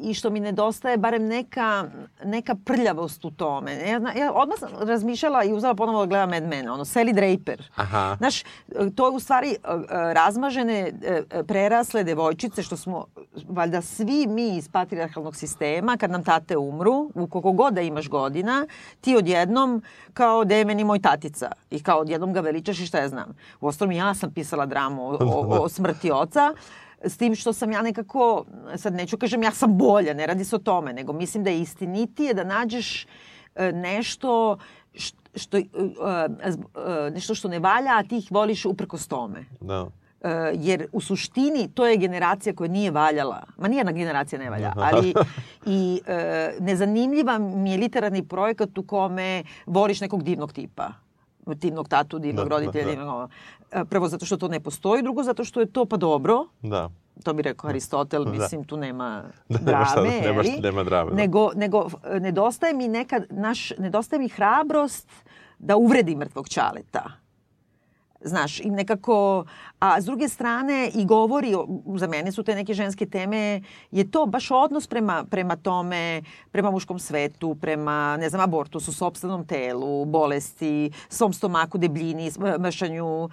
I 0.01 0.13
što 0.13 0.29
mi 0.29 0.39
nedostaje 0.39 0.97
barem 0.97 1.27
neka, 1.27 1.85
neka 2.23 2.55
prljavost 2.65 3.25
u 3.25 3.31
tome. 3.31 3.75
Ja, 3.75 4.01
ja 4.15 4.33
odmah 4.33 4.59
sam 4.59 4.69
razmišljala 4.79 5.43
i 5.43 5.53
uzela 5.53 5.75
ponovo 5.75 5.99
da 5.99 6.05
gledam 6.05 6.29
Mad 6.29 6.43
Men, 6.43 6.69
ono, 6.69 6.85
Sally 6.85 7.13
Draper. 7.13 7.69
Aha. 7.75 8.15
Znaš, 8.17 8.43
to 8.95 9.07
je 9.07 9.15
u 9.15 9.19
stvari 9.19 9.49
e, 9.49 9.53
e, 9.53 10.13
razmažene, 10.13 10.91
prerasle 11.47 12.03
devojčice, 12.03 12.63
što 12.63 12.77
smo 12.77 13.05
valjda 13.49 13.81
svi 13.81 14.27
mi 14.27 14.57
iz 14.57 14.69
patrijarhalnog 14.69 15.35
sistema, 15.35 15.97
kad 15.97 16.11
nam 16.11 16.23
tate 16.23 16.57
umru, 16.57 17.11
u 17.15 17.27
koliko 17.27 17.51
god 17.51 17.73
da 17.73 17.81
imaš 17.81 18.09
godina, 18.09 18.65
ti 19.01 19.15
odjednom 19.15 19.81
kao 20.13 20.45
da 20.45 20.55
je 20.55 20.65
meni 20.65 20.83
moj 20.83 20.99
tatica. 20.99 21.51
I 21.71 21.83
kao 21.83 21.99
odjednom 21.99 22.33
ga 22.33 22.39
veličaš 22.39 22.79
i 22.79 22.85
šta 22.85 22.99
ja 22.99 23.09
znam. 23.09 23.35
U 23.61 23.67
ostalom 23.67 23.91
ja 23.91 24.13
sam 24.13 24.31
pisala 24.31 24.65
dramu 24.65 25.07
o, 25.07 25.17
o, 25.21 25.57
o 25.63 25.69
smrti 25.69 26.11
oca. 26.11 26.53
S 27.03 27.17
tim 27.17 27.35
što 27.35 27.53
sam 27.53 27.71
ja 27.71 27.81
nekako, 27.81 28.45
sad 28.75 28.93
neću 28.93 29.17
kažem 29.17 29.43
ja 29.43 29.51
sam 29.51 29.77
bolja, 29.77 30.13
ne 30.13 30.27
radi 30.27 30.45
se 30.45 30.55
o 30.55 30.59
tome, 30.59 30.93
nego 30.93 31.13
mislim 31.13 31.43
da 31.43 31.49
je 31.49 31.61
istinitije 31.61 32.33
da 32.33 32.43
nađeš 32.43 33.05
e, 33.55 33.71
nešto 33.71 34.57
što, 35.35 35.57
nešto 37.13 37.35
što 37.35 37.47
ne 37.47 37.59
valja, 37.59 37.97
a 37.97 38.03
ti 38.03 38.17
ih 38.17 38.27
voliš 38.31 38.65
uprkos 38.65 39.07
tome. 39.07 39.45
Da. 39.61 39.87
jer 40.53 40.87
u 40.91 41.01
suštini 41.01 41.69
to 41.73 41.85
je 41.85 41.97
generacija 41.97 42.55
koja 42.55 42.67
nije 42.67 42.91
valjala. 42.91 43.43
Ma 43.57 43.67
nijedna 43.67 43.91
generacija 43.91 44.39
ne 44.39 44.49
valja, 44.49 44.73
ali 44.75 45.13
i 45.65 46.01
nezanimljiva 46.59 47.37
mi 47.37 47.71
je 47.71 47.77
literarni 47.77 48.27
projekat 48.27 48.77
u 48.77 48.83
kome 48.83 49.43
voliš 49.65 50.01
nekog 50.01 50.23
divnog 50.23 50.53
tipa 50.53 50.91
divnog 51.55 51.87
tatu, 51.87 52.19
divnog 52.19 52.49
da, 52.49 52.55
roditelja, 52.55 52.85
da, 52.85 52.91
da. 52.91 52.95
divnog... 52.95 53.29
Prvo 53.89 54.07
zato 54.07 54.25
što 54.25 54.37
to 54.37 54.47
ne 54.47 54.59
postoji, 54.59 55.03
drugo 55.03 55.23
zato 55.23 55.43
što 55.43 55.59
je 55.59 55.65
to 55.65 55.85
pa 55.85 55.97
dobro. 55.97 56.45
Da. 56.61 56.89
To 57.23 57.33
bi 57.33 57.41
rekao 57.41 57.69
Aristotel, 57.69 58.25
da. 58.25 58.31
mislim, 58.31 58.63
tu 58.63 58.77
nema 58.77 59.23
da, 59.49 59.57
drame. 59.59 59.85
Šta, 59.85 60.01
nema, 60.01 60.43
šta, 60.43 60.61
nema 60.61 60.83
drame. 60.83 61.11
Da. 61.11 61.17
Nego, 61.17 61.51
nego 61.55 61.87
nedostaje 62.19 62.73
mi 62.73 62.87
nekad, 62.87 63.25
naš, 63.29 63.71
nedostaje 63.77 64.19
mi 64.19 64.29
hrabrost 64.29 65.09
da 65.59 65.75
uvredi 65.75 66.15
mrtvog 66.15 66.49
čaleta 66.49 67.26
Znaš, 68.21 68.59
i 68.59 68.69
nekako, 68.69 69.45
a 69.79 70.01
s 70.01 70.05
druge 70.05 70.29
strane 70.29 70.91
i 70.93 71.05
govori, 71.05 71.53
za 71.95 72.07
mene 72.07 72.31
su 72.31 72.43
te 72.43 72.55
neke 72.55 72.73
ženske 72.73 73.05
teme, 73.05 73.61
je 73.91 74.11
to 74.11 74.25
baš 74.25 74.51
odnos 74.51 74.87
prema, 74.87 75.25
prema 75.29 75.55
tome, 75.55 76.21
prema 76.51 76.71
muškom 76.71 76.99
svetu, 76.99 77.55
prema, 77.55 78.17
ne 78.17 78.29
znam, 78.29 78.41
abortusu, 78.41 78.93
sobstvenom 78.93 79.47
telu, 79.47 80.05
bolesti, 80.05 80.91
svom 81.09 81.33
stomaku, 81.33 81.77
debljini, 81.77 82.31
mršanju, 82.59 83.29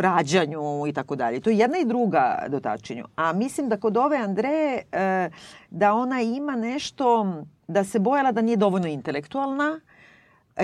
rađanju 0.00 0.86
i 0.88 0.92
tako 0.92 1.16
dalje. 1.16 1.40
To 1.40 1.50
je 1.50 1.58
jedna 1.58 1.78
i 1.78 1.84
druga 1.84 2.46
dotačenju. 2.48 3.04
A 3.16 3.32
mislim 3.32 3.68
da 3.68 3.76
kod 3.76 3.96
ove 3.96 4.16
Andreje, 4.16 4.82
uh, 4.92 5.34
da 5.70 5.94
ona 5.94 6.20
ima 6.20 6.56
nešto, 6.56 7.26
da 7.68 7.84
se 7.84 7.98
bojala 7.98 8.32
da 8.32 8.42
nije 8.42 8.56
dovoljno 8.56 8.88
intelektualna, 8.88 9.80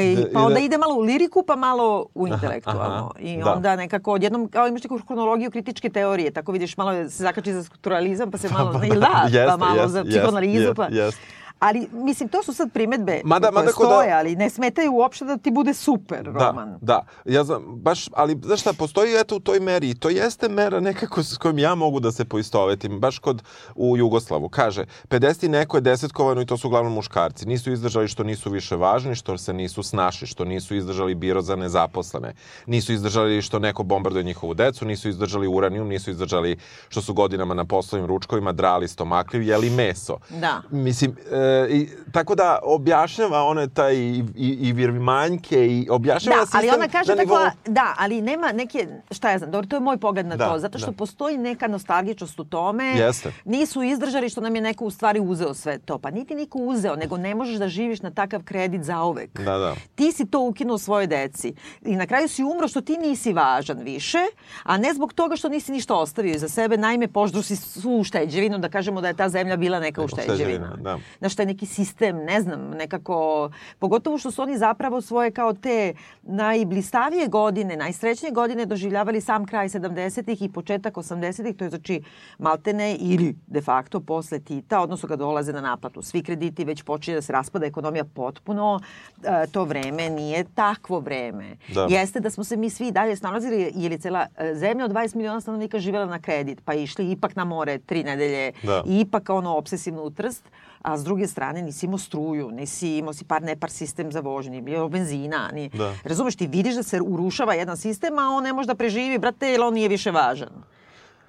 I, 0.00 0.16
da, 0.16 0.22
pa 0.32 0.40
onda 0.40 0.54
da... 0.54 0.60
ide 0.60 0.78
malo 0.78 0.94
u 0.94 1.00
liriku, 1.00 1.42
pa 1.46 1.56
malo 1.56 2.06
u 2.14 2.28
intelektualno. 2.28 2.82
Aha, 2.82 3.10
I 3.18 3.36
da. 3.36 3.52
onda 3.52 3.76
nekako 3.76 4.12
odjednom, 4.12 4.48
kao 4.48 4.68
imaš 4.68 4.82
neku 4.82 5.00
kronologiju 5.06 5.50
kritičke 5.50 5.88
teorije, 5.88 6.30
tako 6.30 6.52
vidiš 6.52 6.76
malo 6.76 6.92
se 6.92 7.22
zakači 7.22 7.52
za 7.52 7.64
strukturalizam, 7.64 8.30
pa 8.30 8.38
se 8.38 8.48
malo, 8.48 8.72
pa, 8.72 8.86
ili 8.86 9.00
da, 9.00 9.28
jest, 9.30 9.50
pa 9.50 9.56
malo 9.56 9.82
jest, 9.82 9.92
za 9.92 10.04
psihoanalizu, 10.04 10.62
jest, 10.62 10.76
pa... 10.76 10.86
Jest. 10.90 11.18
Ali, 11.64 11.88
mislim, 11.92 12.28
to 12.28 12.42
su 12.42 12.52
sad 12.52 12.72
primetbe 12.72 13.20
mada, 13.24 13.48
koje 13.48 13.54
mada 13.54 13.72
stoje, 13.72 14.10
da... 14.10 14.16
ali 14.16 14.36
ne 14.36 14.50
smetaju 14.50 14.92
uopšte 14.92 15.24
da 15.24 15.36
ti 15.36 15.50
bude 15.50 15.74
super 15.74 16.22
da, 16.22 16.30
roman. 16.30 16.78
Da, 16.80 17.06
ja 17.24 17.44
znam, 17.44 17.62
baš, 17.66 18.08
ali 18.12 18.40
znaš 18.44 18.60
šta, 18.60 18.72
postoji 18.72 19.14
eto 19.20 19.36
u 19.36 19.40
toj 19.40 19.60
meri 19.60 19.90
i 19.90 19.94
to 19.94 20.08
jeste 20.08 20.48
mera 20.48 20.80
nekako 20.80 21.22
s 21.22 21.36
kojom 21.36 21.58
ja 21.58 21.74
mogu 21.74 22.00
da 22.00 22.12
se 22.12 22.24
poistovetim, 22.24 23.00
baš 23.00 23.18
kod 23.18 23.42
u 23.74 23.96
Jugoslavu. 23.96 24.48
Kaže, 24.48 24.84
50 25.08 25.48
neko 25.48 25.76
je 25.76 25.80
desetkovano 25.80 26.40
i 26.40 26.46
to 26.46 26.56
su 26.56 26.68
uglavnom 26.68 26.92
muškarci. 26.92 27.46
Nisu 27.48 27.72
izdržali 27.72 28.08
što 28.08 28.24
nisu 28.24 28.50
više 28.50 28.76
važni, 28.76 29.14
što 29.14 29.38
se 29.38 29.52
nisu 29.52 29.82
snašli, 29.82 30.26
što 30.26 30.44
nisu 30.44 30.74
izdržali 30.74 31.14
biro 31.14 31.42
za 31.42 31.56
nezaposlene. 31.56 32.34
Nisu 32.66 32.92
izdržali 32.92 33.42
što 33.42 33.58
neko 33.58 33.82
bombarduje 33.82 34.24
njihovu 34.24 34.54
decu, 34.54 34.84
nisu 34.84 35.08
izdržali 35.08 35.48
uranijum, 35.48 35.88
nisu 35.88 36.10
izdržali 36.10 36.56
što 36.88 37.02
su 37.02 37.14
godinama 37.14 37.54
na 37.54 37.64
poslovim 37.64 38.06
ručkovima 38.06 38.52
drali 38.52 38.88
stomakljiv, 38.88 39.42
jeli 39.42 39.70
meso. 39.70 40.18
Da. 40.30 40.62
Mislim, 40.70 41.16
e, 41.32 41.53
i, 41.70 41.88
tako 42.12 42.34
da 42.34 42.58
objašnjava 42.62 43.42
one 43.42 43.68
taj 43.68 43.94
i, 43.94 44.24
i, 44.36 44.48
i 44.60 44.72
virmanjke 44.72 45.66
i 45.66 45.88
objašnjava 45.90 46.40
da, 46.40 46.46
sistem 46.46 46.60
ali 46.60 46.70
ona 46.70 46.88
kaže 46.88 47.16
tako, 47.16 47.20
nivou... 47.20 47.50
da, 47.66 47.94
ali 47.98 48.20
nema 48.22 48.52
neke, 48.52 48.86
šta 49.10 49.30
ja 49.30 49.38
znam, 49.38 49.50
dobro, 49.50 49.66
to 49.66 49.76
je 49.76 49.80
moj 49.80 49.98
pogled 49.98 50.26
na 50.26 50.36
da, 50.36 50.48
to, 50.48 50.58
zato 50.58 50.78
što 50.78 50.90
da. 50.90 50.96
postoji 50.96 51.38
neka 51.38 51.68
nostalgičnost 51.68 52.40
u 52.40 52.44
tome. 52.44 52.84
Jeste. 52.84 53.32
Nisu 53.44 53.82
izdržali 53.82 54.28
što 54.28 54.40
nam 54.40 54.56
je 54.56 54.62
neko 54.62 54.84
u 54.84 54.90
stvari 54.90 55.20
uzeo 55.20 55.54
sve 55.54 55.78
to. 55.78 55.98
Pa 55.98 56.10
niti 56.10 56.34
niko 56.34 56.58
uzeo, 56.58 56.96
nego 56.96 57.16
ne 57.16 57.34
možeš 57.34 57.56
da 57.56 57.68
živiš 57.68 58.02
na 58.02 58.10
takav 58.10 58.42
kredit 58.44 58.82
zaovek. 58.82 59.40
Da, 59.40 59.58
da. 59.58 59.74
Ti 59.94 60.12
si 60.12 60.26
to 60.26 60.40
ukinuo 60.40 60.78
svojoj 60.78 61.06
deci. 61.06 61.54
I 61.82 61.96
na 61.96 62.06
kraju 62.06 62.28
si 62.28 62.44
umro 62.44 62.68
što 62.68 62.80
ti 62.80 62.96
nisi 62.96 63.32
važan 63.32 63.78
više, 63.78 64.18
a 64.62 64.78
ne 64.78 64.94
zbog 64.94 65.12
toga 65.12 65.36
što 65.36 65.48
nisi 65.48 65.72
ništa 65.72 65.94
ostavio 65.94 66.38
za 66.38 66.48
sebe. 66.48 66.76
Naime, 66.76 67.08
poždru 67.08 67.42
si 67.42 67.56
svu 67.56 67.98
ušteđevinu, 67.98 68.58
da 68.58 68.68
kažemo 68.68 69.00
da 69.00 69.08
je 69.08 69.14
ta 69.14 69.28
zemlja 69.28 69.56
bila 69.56 69.80
neka 69.80 70.02
ušteđevina. 70.02 70.76
Da. 70.76 70.98
Na 71.20 71.28
taj 71.44 71.52
neki 71.52 71.66
sistem, 71.66 72.24
ne 72.24 72.40
znam, 72.40 72.70
nekako, 72.70 73.50
pogotovo 73.78 74.18
što 74.18 74.30
su 74.30 74.42
oni 74.42 74.58
zapravo 74.58 75.00
svoje 75.00 75.30
kao 75.30 75.52
te 75.52 75.94
najblistavije 76.22 77.28
godine, 77.28 77.76
najsrećnije 77.76 78.32
godine 78.32 78.66
doživljavali 78.66 79.20
sam 79.20 79.46
kraj 79.46 79.68
70-ih 79.68 80.42
i 80.42 80.52
početak 80.52 80.94
80-ih, 80.94 81.56
to 81.56 81.64
je 81.64 81.70
znači 81.70 82.02
maltene 82.38 82.96
ili 82.96 83.34
de 83.46 83.60
facto 83.60 84.00
posle 84.00 84.40
Tita, 84.40 84.80
odnosno 84.80 85.08
kad 85.08 85.18
dolaze 85.18 85.52
na 85.52 85.60
naplatu. 85.60 86.02
Svi 86.02 86.22
krediti 86.22 86.64
već 86.64 86.82
počinje 86.82 87.14
da 87.14 87.22
se 87.22 87.32
raspada 87.32 87.66
ekonomija 87.66 88.04
potpuno, 88.04 88.80
e, 89.22 89.46
to 89.52 89.64
vreme 89.64 90.10
nije 90.10 90.44
takvo 90.54 91.00
vreme. 91.00 91.56
Da. 91.74 91.86
Jeste 91.90 92.20
da 92.20 92.30
smo 92.30 92.44
se 92.44 92.56
mi 92.56 92.70
svi 92.70 92.90
dalje 92.90 93.16
snalazili, 93.16 93.72
jer 93.74 93.92
je 93.92 93.98
cela 93.98 94.26
e, 94.36 94.54
zemlja 94.54 94.84
od 94.84 94.92
20 94.92 95.16
miliona 95.16 95.40
stanovnika 95.40 95.78
živela 95.78 96.06
na 96.06 96.18
kredit, 96.18 96.60
pa 96.64 96.74
išli 96.74 97.10
ipak 97.10 97.36
na 97.36 97.44
more 97.44 97.78
tri 97.78 98.04
nedelje, 98.04 98.52
da. 98.62 98.82
i 98.86 99.00
ipak 99.00 99.28
ono 99.28 99.56
obsesivno 99.56 100.02
u 100.02 100.10
trst 100.10 100.44
a 100.84 100.98
s 100.98 101.04
druge 101.04 101.26
strane 101.26 101.62
nisi 101.62 101.86
imao 101.86 101.98
struju, 101.98 102.50
nisi 102.50 102.96
imao 102.96 103.12
si 103.12 103.24
par 103.24 103.42
nepar 103.42 103.70
sistem 103.70 104.12
za 104.12 104.20
vožnju, 104.20 104.50
nije 104.50 104.62
bilo 104.62 104.88
benzina. 104.88 105.50
Ni... 105.52 105.68
Da. 105.68 105.94
Razumeš, 106.04 106.36
ti 106.36 106.46
vidiš 106.46 106.74
da 106.74 106.82
se 106.82 107.00
urušava 107.00 107.54
jedan 107.54 107.76
sistem, 107.76 108.18
a 108.18 108.28
on 108.30 108.44
ne 108.44 108.52
može 108.52 108.66
da 108.66 108.74
preživi, 108.74 109.18
brate, 109.18 109.48
jer 109.48 109.60
on 109.60 109.74
nije 109.74 109.88
više 109.88 110.10
važan. 110.10 110.64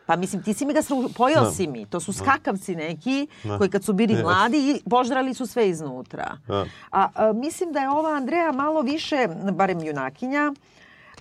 Pa 0.05 0.15
mislim, 0.15 0.43
ti 0.43 0.53
si 0.53 0.65
mi 0.65 0.73
ga 0.73 0.81
pojao 1.17 1.43
da. 1.43 1.51
si 1.51 1.67
mi. 1.67 1.85
To 1.85 1.99
su 1.99 2.13
skakavci 2.13 2.75
neki 2.75 3.27
da. 3.43 3.57
koji 3.57 3.69
kad 3.69 3.83
su 3.83 3.93
bili 3.93 4.23
mladi 4.23 4.81
požrali 4.89 5.33
su 5.33 5.45
sve 5.45 5.69
iznutra. 5.69 6.37
Da. 6.47 6.65
A, 6.91 7.07
a 7.15 7.33
mislim 7.33 7.71
da 7.71 7.79
je 7.79 7.89
ova 7.89 8.09
Andreja 8.09 8.51
malo 8.51 8.81
više, 8.81 9.27
barem 9.51 9.83
junakinja, 9.83 10.53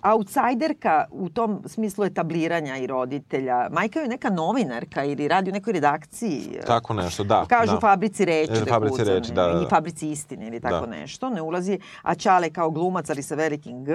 outsiderka 0.04 1.04
u 1.10 1.28
tom 1.28 1.62
smislu 1.66 2.04
etabliranja 2.04 2.76
i 2.76 2.86
roditelja. 2.86 3.68
Majka 3.70 4.00
je 4.00 4.08
neka 4.08 4.30
novinarka 4.30 5.04
ili 5.04 5.28
radi 5.28 5.50
u 5.50 5.52
nekoj 5.52 5.72
redakciji. 5.72 6.58
Tako 6.66 6.94
nešto, 6.94 7.24
da. 7.24 7.44
Kažu 7.48 7.72
da. 7.72 7.80
fabrici 7.80 8.24
reči. 8.24 8.52
E, 8.52 8.60
da 8.60 8.66
fabrici 8.66 8.92
kucane, 8.92 9.14
reči, 9.14 9.32
da, 9.32 9.46
da. 9.46 9.62
I 9.62 9.68
fabrici 9.70 10.10
istine 10.10 10.46
ili 10.46 10.60
tako 10.60 10.86
da. 10.86 10.92
nešto. 10.92 11.30
Ne 11.30 11.42
ulazi. 11.42 11.78
A 12.02 12.14
Čale 12.14 12.50
kao 12.50 12.70
glumac, 12.70 13.10
ali 13.10 13.22
sa 13.22 13.34
velikim 13.34 13.84
G. 13.84 13.92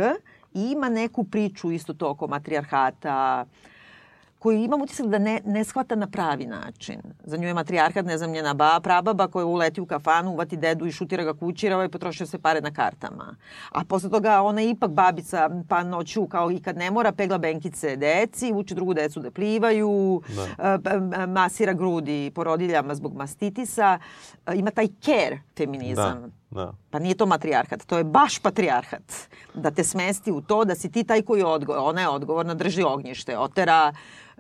Ima 0.54 0.90
neku 0.90 1.24
priču 1.24 1.72
isto 1.72 1.94
to 1.94 2.10
oko 2.10 2.28
matrijarhata, 2.28 3.46
koju 4.40 4.64
imam 4.64 4.82
utisak 4.82 5.08
da 5.08 5.20
ne, 5.20 5.42
ne 5.46 5.64
shvata 5.64 5.96
na 5.96 6.08
pravi 6.08 6.46
način. 6.46 7.02
Za 7.24 7.38
nju 7.38 7.48
je 7.48 7.54
matrijarhat, 7.54 8.06
ne 8.06 8.18
znam, 8.18 8.32
njena 8.32 8.54
ba, 8.54 8.80
prababa 8.84 9.28
koja 9.28 9.46
uleti 9.46 9.82
u 9.82 9.86
kafanu, 9.86 10.32
uvati 10.32 10.58
dedu 10.58 10.86
i 10.86 10.92
šutira 10.92 11.24
ga 11.24 11.34
kućirava 11.34 11.86
i 11.86 11.90
potrošio 11.90 12.28
se 12.28 12.40
pare 12.40 12.62
na 12.62 12.72
kartama. 12.72 13.36
A 13.72 13.84
posle 13.84 14.10
toga 14.10 14.42
ona 14.42 14.62
je 14.62 14.70
ipak 14.70 14.92
babica, 14.92 15.50
pa 15.70 15.84
noću 15.84 16.28
kao 16.28 16.52
i 16.52 16.60
kad 16.60 16.78
ne 16.78 16.92
mora, 16.92 17.12
pegla 17.12 17.38
benkice 17.38 17.96
deci, 17.96 18.54
uči 18.54 18.76
drugu 18.76 18.94
decu 18.94 19.20
da 19.20 19.32
plivaju, 19.32 20.22
da. 20.78 21.28
masira 21.28 21.74
grudi 21.74 22.32
porodiljama 22.36 22.96
zbog 22.96 23.16
mastitisa. 23.16 24.00
Ima 24.56 24.72
taj 24.72 24.88
care 25.02 25.42
feminizam. 25.58 26.22
Da. 26.22 26.30
Da. 26.52 26.74
Pa 26.90 27.00
nije 27.00 27.16
to 27.16 27.26
matrijarhat, 27.26 27.86
to 27.86 27.98
je 27.98 28.04
baš 28.04 28.40
patrijarhat. 28.40 29.14
Da 29.54 29.72
te 29.72 29.84
smesti 29.84 30.32
u 30.32 30.42
to 30.42 30.66
da 30.66 30.76
si 30.76 30.92
ti 30.92 31.04
taj 31.04 31.22
koji 31.22 31.40
je 31.40 31.46
odgovor. 31.46 31.82
Ona 31.90 32.02
je 32.02 32.10
odgovorna, 32.10 32.54
drži 32.54 32.84
ognjište, 32.84 33.38
otera 33.38 33.94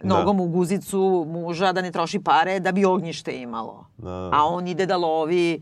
nogom 0.03 0.37
da. 0.37 0.43
u 0.43 0.47
guzicu 0.47 1.25
muža 1.27 1.71
da 1.71 1.81
ne 1.81 1.91
troši 1.91 2.19
pare 2.19 2.59
da 2.59 2.71
bi 2.71 2.85
ognjište 2.85 3.41
imalo. 3.41 3.85
Da. 3.97 4.29
A 4.33 4.45
on 4.45 4.67
ide 4.67 4.85
da 4.85 4.97
lovi 4.97 5.61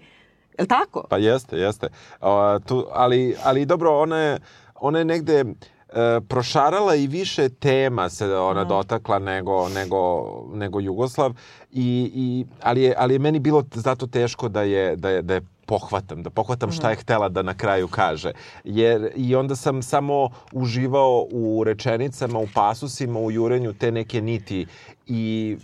Je 0.58 0.62
li 0.62 0.68
tako? 0.68 1.04
Pa 1.10 1.18
jeste, 1.18 1.58
jeste. 1.58 1.90
Uh, 2.22 2.28
tu, 2.66 2.86
ali, 2.92 3.36
ali 3.44 3.66
dobro, 3.66 4.02
ona 4.02 4.18
je, 4.18 4.40
ona 4.76 5.00
je 5.00 5.06
negde 5.06 5.42
uh, 5.42 5.77
prošarala 6.28 6.96
i 6.96 7.08
više 7.08 7.50
tema 7.50 8.10
se 8.10 8.36
ona 8.36 8.64
mm. 8.64 8.68
dotakla 8.68 9.20
nego, 9.20 9.70
nego, 9.70 10.24
nego 10.54 10.80
Jugoslav. 10.80 11.34
I, 11.72 12.12
i, 12.16 12.46
ali, 12.62 12.82
je, 12.82 12.96
ali 12.98 13.14
je 13.16 13.20
meni 13.20 13.40
bilo 13.40 13.64
zato 13.74 14.08
teško 14.08 14.50
da 14.50 14.62
je, 14.62 14.96
da 14.96 15.10
je, 15.10 15.22
da 15.22 15.34
je 15.34 15.42
pohvatam, 15.66 16.24
da 16.24 16.30
pohvatam 16.30 16.72
šta 16.72 16.90
je 16.90 16.94
mhm. 16.94 17.02
htela 17.02 17.30
da 17.30 17.42
na 17.42 17.54
kraju 17.54 17.88
kaže. 17.88 18.32
Jer 18.64 19.12
i 19.16 19.36
onda 19.36 19.56
sam 19.56 19.84
samo 19.84 20.30
uživao 20.52 21.28
u 21.32 21.64
rečenicama, 21.64 22.40
u 22.40 22.48
pasusima, 22.54 23.20
u 23.20 23.32
jurenju 23.32 23.74
te 23.74 23.92
neke 23.92 24.22
niti 24.22 24.66
i 25.08 25.58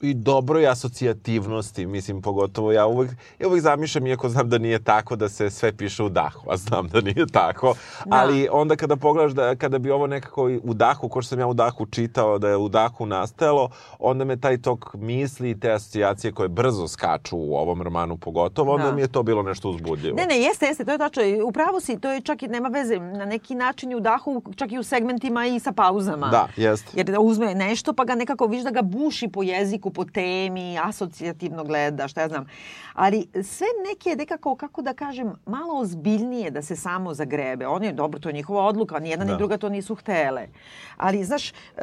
i 0.00 0.14
dobroj 0.14 0.68
asocijativnosti, 0.68 1.86
mislim, 1.86 2.22
pogotovo 2.22 2.72
ja 2.72 2.86
uvek, 2.86 3.10
ja 3.38 3.48
uvek 3.48 3.62
zamišljam, 3.62 4.06
iako 4.06 4.28
znam 4.28 4.48
da 4.48 4.58
nije 4.58 4.78
tako, 4.78 5.16
da 5.16 5.28
se 5.28 5.50
sve 5.50 5.72
piše 5.72 6.02
u 6.02 6.08
dahu, 6.08 6.50
a 6.50 6.56
znam 6.56 6.88
da 6.88 7.00
nije 7.00 7.26
tako, 7.32 7.74
da. 8.04 8.16
ali 8.16 8.48
onda 8.52 8.76
kada 8.76 8.96
pogledaš 8.96 9.32
da, 9.32 9.56
kada 9.56 9.78
bi 9.78 9.90
ovo 9.90 10.06
nekako 10.06 10.50
u 10.62 10.74
dahu, 10.74 11.08
ko 11.08 11.22
što 11.22 11.28
sam 11.28 11.38
ja 11.38 11.46
u 11.46 11.54
dahu 11.54 11.86
čitao, 11.86 12.38
da 12.38 12.48
je 12.48 12.56
u 12.56 12.68
dahu 12.68 13.06
nastajalo, 13.06 13.70
onda 13.98 14.24
me 14.24 14.40
taj 14.40 14.62
tok 14.62 14.94
misli 14.94 15.50
i 15.50 15.60
te 15.60 15.72
asocijacije 15.72 16.32
koje 16.32 16.48
brzo 16.48 16.88
skaču 16.88 17.36
u 17.36 17.54
ovom 17.54 17.82
romanu 17.82 18.16
pogotovo, 18.16 18.74
onda 18.74 18.86
da. 18.86 18.92
mi 18.92 19.00
je 19.00 19.08
to 19.08 19.22
bilo 19.22 19.42
nešto 19.42 19.70
uzbudljivo. 19.70 20.16
Ne, 20.16 20.26
ne, 20.26 20.40
jeste, 20.40 20.66
jeste, 20.66 20.84
to 20.84 20.92
je 20.92 20.98
tačno. 20.98 21.22
Upravo 21.46 21.80
si, 21.80 22.00
to 22.00 22.10
je 22.10 22.20
čak 22.20 22.42
i 22.42 22.48
nema 22.48 22.68
veze, 22.68 22.98
na 22.98 23.24
neki 23.24 23.54
način 23.54 23.94
u 23.94 24.00
dahu, 24.00 24.42
čak 24.56 24.72
i 24.72 24.78
u 24.78 24.82
segmentima 24.82 25.46
i 25.46 25.60
sa 25.60 25.72
pauzama. 25.72 26.28
Da, 26.28 26.48
jeste. 26.56 26.90
Jer 26.94 27.06
da 27.06 27.20
uzme 27.20 27.54
nešto, 27.54 27.92
pa 27.92 28.04
ga 28.04 28.14
nekako 28.14 28.46
viš 28.46 28.62
da 28.62 28.70
ga 28.70 28.82
buši 28.82 29.28
po 29.28 29.42
jeziku, 29.42 29.89
po 29.90 30.04
temi, 30.04 30.78
asocijativno 30.82 31.64
gleda, 31.64 32.08
šta 32.08 32.20
ja 32.20 32.28
znam. 32.28 32.46
Ali 32.94 33.26
sve 33.42 33.66
neke 33.88 34.16
nekako, 34.16 34.56
kako 34.56 34.82
da 34.82 34.94
kažem, 34.94 35.32
malo 35.46 35.80
ozbiljnije 35.80 36.50
da 36.50 36.62
se 36.62 36.76
samo 36.76 37.14
zagrebe. 37.14 37.66
On 37.66 37.84
je, 37.84 37.92
dobro, 37.92 38.20
to 38.20 38.28
je 38.28 38.32
njihova 38.32 38.64
odluka, 38.64 38.98
ni 38.98 39.10
jedna 39.10 39.24
da. 39.24 39.32
ni 39.32 39.38
druga 39.38 39.58
to 39.58 39.68
nisu 39.68 39.94
htele. 39.94 40.48
Ali, 40.96 41.24
znaš, 41.24 41.50
uh, 41.50 41.82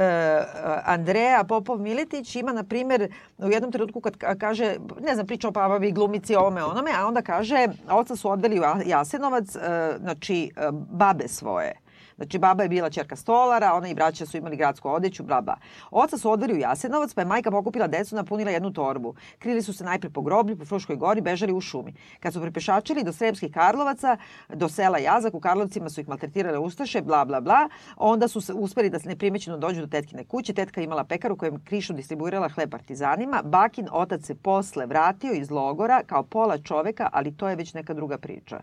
Andreja 0.86 1.43
Popov-Miletić 1.43 2.39
ima, 2.39 2.54
na 2.54 2.63
primjer, 2.63 3.13
u 3.38 3.50
jednom 3.50 3.72
trenutku 3.72 4.02
kad 4.02 4.17
kaže, 4.39 4.76
ne 5.02 5.13
znam, 5.13 5.28
priča 5.28 5.48
o 5.48 5.52
Pavavi 5.52 5.91
glumici, 5.91 6.36
ovome, 6.36 6.63
onome, 6.63 6.91
a 6.98 7.08
onda 7.08 7.22
kaže, 7.22 7.67
oca 7.89 8.15
su 8.15 8.30
odveli 8.30 8.60
u 8.60 8.63
Jasenovac, 8.86 9.56
uh, 9.56 9.62
znači, 10.00 10.52
uh, 10.58 10.76
babe 10.89 11.28
svoje 11.28 11.87
Znači, 12.17 12.39
baba 12.39 12.63
je 12.63 12.69
bila 12.69 12.89
čerka 12.89 13.15
stolara, 13.15 13.73
ona 13.73 13.88
i 13.88 13.93
braća 13.93 14.25
su 14.25 14.38
imali 14.38 14.58
gradsku 14.58 14.89
odeću, 14.89 15.23
bla, 15.23 15.58
Oca 15.91 16.17
su 16.17 16.32
odveli 16.32 16.53
u 16.53 16.58
Jasenovac, 16.58 17.13
pa 17.13 17.21
je 17.21 17.25
majka 17.25 17.51
pokupila 17.51 17.88
decu, 17.88 18.15
napunila 18.15 18.51
jednu 18.51 18.73
torbu. 18.73 19.15
Krili 19.39 19.62
su 19.62 19.73
se 19.73 19.84
najpre 19.84 20.10
po 20.10 20.21
groblju, 20.21 20.58
po 20.58 20.65
Fruškoj 20.65 20.95
gori, 20.95 21.21
bežali 21.21 21.53
u 21.53 21.62
šumi. 21.62 21.93
Kad 22.19 22.34
su 22.34 22.41
prepešačili 22.41 23.03
do 23.03 23.13
Sremskih 23.13 23.53
Karlovaca, 23.53 24.17
do 24.49 24.69
sela 24.69 24.97
Jazak, 24.97 25.34
u 25.34 25.39
Karlovcima 25.39 25.89
su 25.89 26.01
ih 26.01 26.08
maltretirale 26.08 26.58
ustaše, 26.58 27.01
bla, 27.01 27.25
bla, 27.25 27.41
bla. 27.41 27.69
Onda 27.97 28.27
su 28.27 28.41
se 28.41 28.53
uspeli 28.53 28.89
da 28.89 28.99
se 28.99 29.10
neprimećeno 29.10 29.58
dođu 29.58 29.82
do 29.82 29.88
tetkine 29.88 30.23
kuće. 30.23 30.53
Tetka 30.53 30.82
imala 30.82 31.03
pekaru 31.03 31.38
kojem 31.38 31.63
krišu 31.65 31.93
distribuirala 31.93 32.49
hleb 32.49 32.71
partizanima. 32.71 33.41
Bakin 33.43 33.88
otac 33.91 34.25
se 34.25 34.36
posle 34.36 34.86
vratio 34.86 35.34
iz 35.34 35.51
logora 35.51 36.03
kao 36.03 36.23
pola 36.23 36.58
čoveka, 36.58 37.10
ali 37.13 37.38
to 37.38 37.49
je 37.49 37.56
već 37.56 37.73
neka 37.73 37.93
druga 37.93 38.17
priča. 38.17 38.62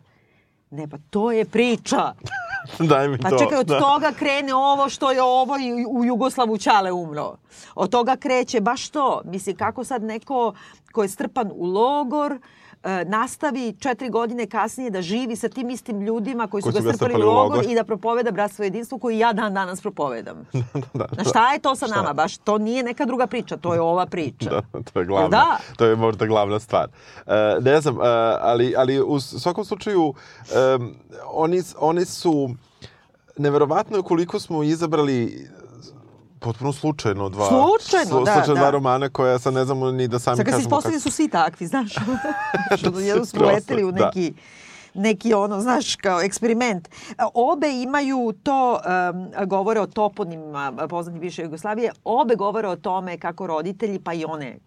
Ne, 0.74 0.88
pa 0.88 0.96
to 1.10 1.32
je 1.32 1.44
priča. 1.44 2.12
Daj 2.90 3.08
mi 3.08 3.18
pa 3.18 3.30
to. 3.30 3.36
Pa 3.36 3.44
čekaj, 3.44 3.58
od 3.58 3.66
da. 3.66 3.80
toga 3.80 4.12
krene 4.12 4.54
ovo 4.54 4.88
što 4.88 5.10
je 5.10 5.22
ovo 5.22 5.56
i 5.58 5.86
u 5.88 6.04
Jugoslavu 6.04 6.58
Ćale 6.58 6.92
umro. 6.92 7.36
Od 7.74 7.90
toga 7.90 8.16
kreće 8.16 8.60
baš 8.60 8.88
to. 8.88 9.22
Misli, 9.24 9.54
kako 9.54 9.84
sad 9.84 10.02
neko 10.02 10.54
ko 10.92 11.02
je 11.02 11.08
strpan 11.08 11.50
u 11.54 11.66
logor, 11.66 12.32
E, 12.32 12.38
nastavi 13.06 13.74
četiri 13.80 14.08
godine 14.08 14.46
kasnije 14.46 14.90
da 14.90 15.02
živi 15.02 15.36
sa 15.36 15.48
tim 15.48 15.70
istim 15.70 16.00
ljudima 16.00 16.46
koji 16.46 16.62
su, 16.62 16.72
koji 16.72 16.84
ga 16.84 16.92
strpali 16.92 17.24
u 17.24 17.30
logor 17.32 17.64
i 17.68 17.74
da 17.74 17.84
propoveda 17.84 18.30
bratstvo 18.30 18.64
jedinstvo 18.64 18.98
koji 18.98 19.18
ja 19.18 19.32
dan 19.32 19.54
danas 19.54 19.80
propovedam. 19.80 20.46
da, 20.52 20.60
da, 20.94 21.06
da. 21.06 21.24
šta 21.24 21.52
je 21.52 21.58
to 21.58 21.76
sa 21.76 21.86
šta? 21.86 21.96
nama? 21.96 22.12
Baš 22.12 22.36
to 22.36 22.58
nije 22.58 22.82
neka 22.82 23.04
druga 23.04 23.26
priča, 23.26 23.56
to 23.56 23.74
je 23.74 23.80
ova 23.80 24.06
priča. 24.06 24.50
da, 24.72 24.82
to 24.92 25.00
je 25.00 25.06
glavna. 25.06 25.28
Da? 25.28 25.58
To 25.76 25.84
je 25.84 25.96
možda 25.96 26.26
glavna 26.26 26.60
stvar. 26.60 26.88
Uh, 27.26 27.64
ne 27.64 27.80
znam, 27.80 27.96
uh, 27.96 28.02
ali, 28.40 28.74
ali 28.76 29.00
u 29.00 29.20
svakom 29.20 29.64
slučaju 29.64 30.02
um, 30.04 30.94
oni, 31.32 31.62
oni 31.78 32.04
su 32.04 32.50
neverovatno 33.36 34.02
koliko 34.02 34.40
smo 34.40 34.62
izabrali 34.62 35.48
potpuno 36.44 36.72
slučajno 36.72 37.28
dva. 37.28 37.48
Slučajno, 37.48 38.10
slu, 38.10 38.24
da, 38.24 38.32
slučajno 38.32 38.54
da. 38.54 38.60
dva 38.60 38.70
romana 38.70 39.08
koja 39.08 39.38
sad 39.38 39.54
ne 39.54 39.64
znamo 39.64 39.90
ni 39.90 40.08
da 40.08 40.18
sami 40.18 40.36
sad, 40.36 40.46
kažemo. 40.46 40.62
Sad 40.62 40.70
kad 40.70 40.82
se 40.82 40.88
kako... 40.88 41.00
su 41.00 41.10
svi 41.10 41.28
takvi, 41.28 41.66
znaš. 41.66 41.92
što 42.78 43.00
jedno 43.00 43.24
smo 43.24 43.46
leteli 43.46 43.84
u 43.84 43.92
da. 43.92 44.04
neki... 44.04 44.30
Da 44.30 44.36
neki 44.94 45.34
ono, 45.34 45.60
znaš, 45.60 45.96
kao 45.96 46.20
eksperiment. 46.20 46.88
Obe 47.34 47.82
imaju 47.82 48.34
to, 48.42 48.80
um, 49.12 49.48
govore 49.48 49.80
o 49.80 49.86
toponima 49.86 50.72
poznati 50.90 51.18
više 51.18 51.42
Jugoslavije, 51.42 51.92
obe 52.04 52.34
govore 52.34 52.68
o 52.68 52.76
tome 52.76 53.18
kako 53.18 53.46
roditelji, 53.46 53.98
pa 53.98 54.12
i 54.12 54.24
one 54.24 54.58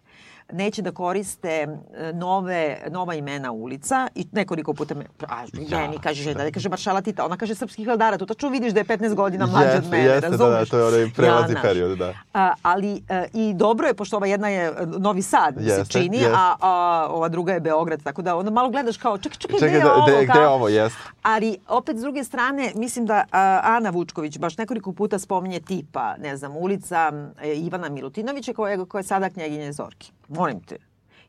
neće 0.52 0.82
da 0.82 0.92
koriste 0.92 1.50
e, 1.50 2.14
nove, 2.14 2.78
nova 2.90 3.16
imena 3.16 3.52
ulica 3.52 4.08
i 4.16 4.28
nekoliko 4.32 4.74
puta 4.74 4.96
me, 4.96 5.06
a, 5.28 5.46
meni 5.70 5.98
kaže, 6.04 6.34
da 6.34 6.44
ne 6.44 6.52
kaže 6.52 6.70
Maršala 6.70 7.02
Tita, 7.02 7.26
ona 7.26 7.38
kaže 7.38 7.56
srpski 7.56 7.84
hladara, 7.84 8.18
tu 8.18 8.26
tačno 8.26 8.50
vidiš 8.50 8.74
da 8.74 8.80
je 8.80 8.86
15 8.86 9.16
godina 9.16 9.46
mlađa 9.46 9.70
yes, 9.70 9.78
od 9.78 9.90
mene, 9.90 10.04
jeste, 10.04 10.30
razumiješ? 10.30 10.54
Da, 10.54 10.60
da, 10.60 10.66
to 10.66 10.78
je 10.78 10.86
onaj 10.86 11.14
prelazi 11.16 11.54
ja, 11.54 11.62
period, 11.62 11.98
da. 11.98 12.14
A, 12.34 12.54
ali 12.62 13.04
a, 13.10 13.16
e, 13.16 13.28
i 13.34 13.54
dobro 13.54 13.88
je, 13.88 13.94
pošto 13.94 14.18
ova 14.18 14.28
jedna 14.28 14.50
je 14.50 14.66
e, 14.66 14.74
Novi 14.86 15.22
Sad, 15.22 15.56
jeste, 15.60 15.86
se 15.86 15.92
čini, 15.92 16.18
jeste. 16.18 16.34
a, 16.36 16.56
a 16.62 17.08
ova 17.10 17.30
druga 17.30 17.54
je 17.54 17.60
Beograd, 17.60 18.04
tako 18.04 18.22
da 18.22 18.36
onda 18.36 18.52
malo 18.52 18.70
gledaš 18.70 18.98
kao, 18.98 19.18
čekaj, 19.18 19.38
čekaj, 19.38 19.60
čekaj 19.60 19.70
gde 19.70 19.78
je 19.78 19.84
da, 19.84 19.94
ovo? 19.94 20.06
Gde, 20.06 20.26
gde 20.26 20.40
je 20.40 20.48
ovo, 20.48 20.68
jeste. 20.68 21.00
Ali 21.22 21.58
opet 21.68 21.98
s 21.98 22.02
druge 22.02 22.24
strane, 22.24 22.72
mislim 22.76 23.06
da 23.06 23.24
a, 23.32 23.60
Ana 23.64 23.90
Vučković 23.90 24.38
baš 24.38 24.58
nekoliko 24.58 24.94
puta 24.94 25.20
spominje 25.20 25.60
tipa, 25.60 26.16
ne 26.18 26.38
znam, 26.38 26.58
ulica 26.58 27.12
Ivana 27.56 27.90
Milutinovića 27.90 28.54
koja 28.54 28.86
koja 28.86 29.00
je 29.00 29.04
sada 29.04 29.30
knjeginje 29.30 29.74
Zorki. 29.74 30.17
Molim 30.28 30.62
te. 30.62 30.78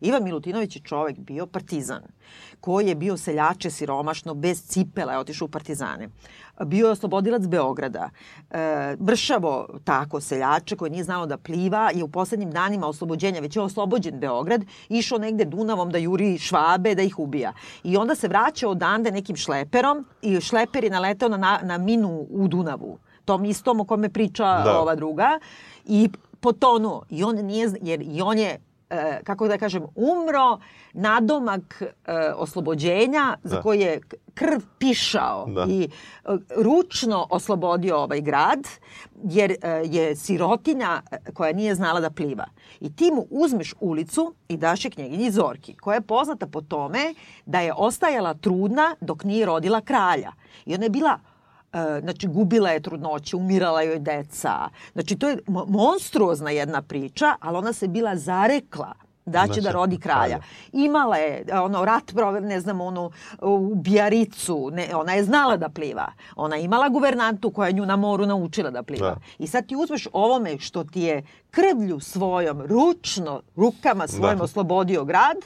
Ivan 0.01 0.25
Milutinović 0.25 0.77
je 0.77 0.83
čovek 0.83 1.19
bio 1.19 1.47
partizan, 1.47 2.03
koji 2.61 2.87
je 2.87 2.95
bio 2.95 3.17
seljače 3.17 3.71
siromašno, 3.71 4.35
bez 4.35 4.67
cipela 4.67 5.13
je 5.13 5.19
otišao 5.19 5.47
u 5.47 5.49
partizane. 5.49 6.09
Bio 6.67 6.87
je 6.87 6.93
oslobodilac 6.93 7.43
Beograda. 7.47 8.11
E, 8.51 8.97
mršavo 9.01 9.69
tako 9.85 10.21
seljače 10.21 10.77
koji 10.77 10.91
nije 10.91 11.05
znao 11.05 11.27
da 11.27 11.37
pliva 11.37 11.91
je 11.95 12.05
u 12.05 12.09
poslednjim 12.09 12.51
danima 12.51 12.87
oslobođenja, 12.87 13.41
već 13.41 13.57
je 13.57 13.63
oslobođen 13.63 14.21
Beograd, 14.21 14.65
išao 14.89 15.19
negde 15.19 15.45
Dunavom 15.45 15.91
da 15.91 15.99
juri 15.99 16.39
švabe, 16.39 16.95
da 16.95 17.03
ih 17.03 17.19
ubija. 17.19 17.53
I 17.85 17.97
onda 17.97 18.15
se 18.15 18.29
vraća 18.29 18.69
odande 18.69 19.11
nekim 19.11 19.37
šleperom 19.37 20.07
i 20.23 20.41
šleper 20.41 20.85
je 20.85 20.91
naletao 20.91 21.29
na, 21.29 21.61
na 21.63 21.79
minu 21.79 22.27
u 22.31 22.49
Dunavu 22.49 22.99
tom 23.25 23.45
istom 23.45 23.81
o 23.81 23.85
kome 23.85 24.09
priča 24.09 24.63
da. 24.65 24.81
ova 24.81 24.95
druga 24.95 25.39
i 25.85 26.09
potonuo. 26.41 27.03
I 27.11 27.25
on 27.25 27.37
nije, 27.37 27.71
jer 27.83 28.03
i 28.03 28.21
on 28.23 28.39
je 28.39 28.59
kako 29.24 29.48
da 29.48 29.59
kažem, 29.59 29.83
umro 29.94 30.59
nadomak 30.92 31.83
e, 31.83 31.87
oslobođenja 32.37 33.37
da. 33.42 33.48
za 33.48 33.62
koji 33.62 33.81
je 33.81 34.01
krv 34.35 34.61
pišao 34.79 35.46
da. 35.46 35.66
i 35.68 35.85
e, 35.85 35.88
ručno 36.57 37.27
oslobodio 37.31 37.96
ovaj 37.96 38.20
grad, 38.20 38.68
jer 39.24 39.51
e, 39.51 39.83
je 39.85 40.16
sirotinja 40.16 41.03
e, 41.11 41.33
koja 41.33 41.53
nije 41.53 41.74
znala 41.74 42.01
da 42.01 42.11
pliva. 42.11 42.46
I 42.81 42.96
ti 42.96 43.11
mu 43.14 43.27
uzmeš 43.31 43.74
ulicu 43.81 44.35
i 44.48 44.57
daš 44.57 44.85
je 44.85 44.90
knjeginji 44.90 45.31
Zorki, 45.31 45.77
koja 45.77 45.94
je 45.94 46.01
poznata 46.01 46.46
po 46.46 46.61
tome 46.61 47.14
da 47.46 47.61
je 47.61 47.72
ostajala 47.77 48.35
trudna 48.35 48.96
dok 49.01 49.24
nije 49.24 49.46
rodila 49.46 49.81
kralja. 49.81 50.33
I 50.66 50.74
ona 50.74 50.85
je 50.85 50.90
bila 50.90 51.18
E, 51.38 51.38
znači 52.00 52.28
gubila 52.28 52.70
je 52.70 52.81
trudnoće, 52.81 53.37
umirala 53.37 53.83
joj 53.83 53.98
deca. 53.98 54.68
Znači 54.92 55.16
to 55.16 55.28
je 55.28 55.38
monstruozna 55.68 56.50
jedna 56.50 56.83
priča, 56.83 57.35
ali 57.40 57.59
ona 57.59 57.72
se 57.72 57.88
bila 57.88 58.16
zarekla 58.16 58.94
da 59.28 59.40
će 59.40 59.46
znači, 59.46 59.61
da 59.61 59.70
rodi 59.70 59.98
kralja. 59.98 60.38
Imala 60.72 61.16
je 61.16 61.44
ono 61.52 61.85
rat 61.85 62.12
proved, 62.14 62.44
ne 62.44 62.61
znam, 62.61 62.81
onu 62.81 63.11
u 63.42 63.74
Bijaricu, 63.74 64.70
ne, 64.72 64.88
ona 64.94 65.12
je 65.12 65.24
znala 65.24 65.57
da 65.57 65.68
pliva. 65.68 66.12
Ona 66.37 66.57
je 66.57 66.64
imala 66.64 66.88
guvernantu 66.88 67.50
koja 67.50 67.66
je 67.66 67.72
nju 67.72 67.87
na 67.87 67.96
moru 67.96 68.26
naučila 68.26 68.70
da 68.70 68.83
pliva. 68.83 69.11
Da. 69.11 69.16
I 69.38 69.46
sad 69.46 69.66
ti 69.66 69.76
uzmeš 69.76 70.09
ovome 70.12 70.59
što 70.59 70.85
ti 70.85 71.00
je 71.00 71.22
krvlju 71.50 72.00
svojom, 72.00 72.62
ručno, 72.62 73.42
rukama 73.57 74.09
svojim 74.09 74.38
da. 74.38 74.44
oslobodio 74.44 75.04
grad, 75.04 75.37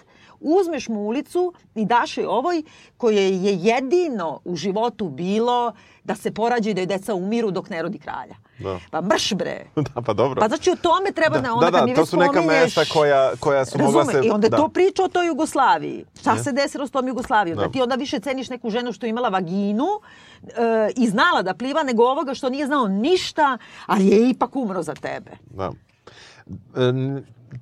uzmeš 0.42 0.88
mu 0.88 1.00
ulicu 1.00 1.52
i 1.74 1.84
daš 1.84 2.18
je 2.18 2.28
ovoj 2.28 2.62
koje 2.96 3.42
je 3.42 3.56
jedino 3.56 4.40
u 4.44 4.56
životu 4.56 5.08
bilo 5.08 5.72
da 6.04 6.14
se 6.14 6.34
porađa 6.34 6.70
i 6.70 6.74
da 6.74 6.80
je 6.80 6.86
deca 6.86 7.14
umiru 7.14 7.50
dok 7.50 7.70
ne 7.70 7.82
rodi 7.82 7.98
kralja. 7.98 8.34
Da. 8.58 8.78
Pa 8.90 9.00
mrš 9.00 9.34
bre. 9.34 9.64
da, 9.94 10.02
pa 10.02 10.12
dobro. 10.12 10.40
Pa 10.40 10.48
znači 10.48 10.70
o 10.70 10.76
tome 10.76 11.12
treba 11.12 11.36
da, 11.36 11.42
na 11.42 11.54
onda 11.54 11.66
da, 11.66 11.70
da, 11.70 11.78
kad 11.78 11.88
mi 11.88 11.94
to 11.94 12.06
su 12.06 12.16
neka 12.16 12.42
mesta 12.42 12.84
koja, 12.92 13.32
koja 13.40 13.64
su 13.64 13.78
mogla 13.78 14.04
se... 14.04 14.20
I 14.24 14.30
onda 14.30 14.48
da. 14.48 14.56
to 14.56 14.68
priča 14.68 15.04
o 15.04 15.08
toj 15.08 15.26
Jugoslaviji. 15.26 16.04
Šta 16.20 16.36
se 16.36 16.52
desilo 16.52 16.86
s 16.86 16.90
tom 16.90 17.08
Jugoslavijom? 17.08 17.58
Da. 17.58 17.64
da 17.64 17.72
ti 17.72 17.82
onda 17.82 17.94
više 17.94 18.20
ceniš 18.20 18.50
neku 18.50 18.70
ženu 18.70 18.92
što 18.92 19.06
je 19.06 19.10
imala 19.10 19.28
vaginu 19.28 19.86
e, 20.42 20.50
i 20.96 21.08
znala 21.08 21.42
da 21.42 21.54
pliva 21.54 21.82
nego 21.82 22.04
ovoga 22.04 22.34
što 22.34 22.48
nije 22.48 22.66
znao 22.66 22.88
ništa, 22.88 23.58
ali 23.86 24.06
je 24.06 24.30
ipak 24.30 24.56
umro 24.56 24.82
za 24.82 24.94
tebe. 24.94 25.30
Da. 25.50 25.72
E, 26.76 26.92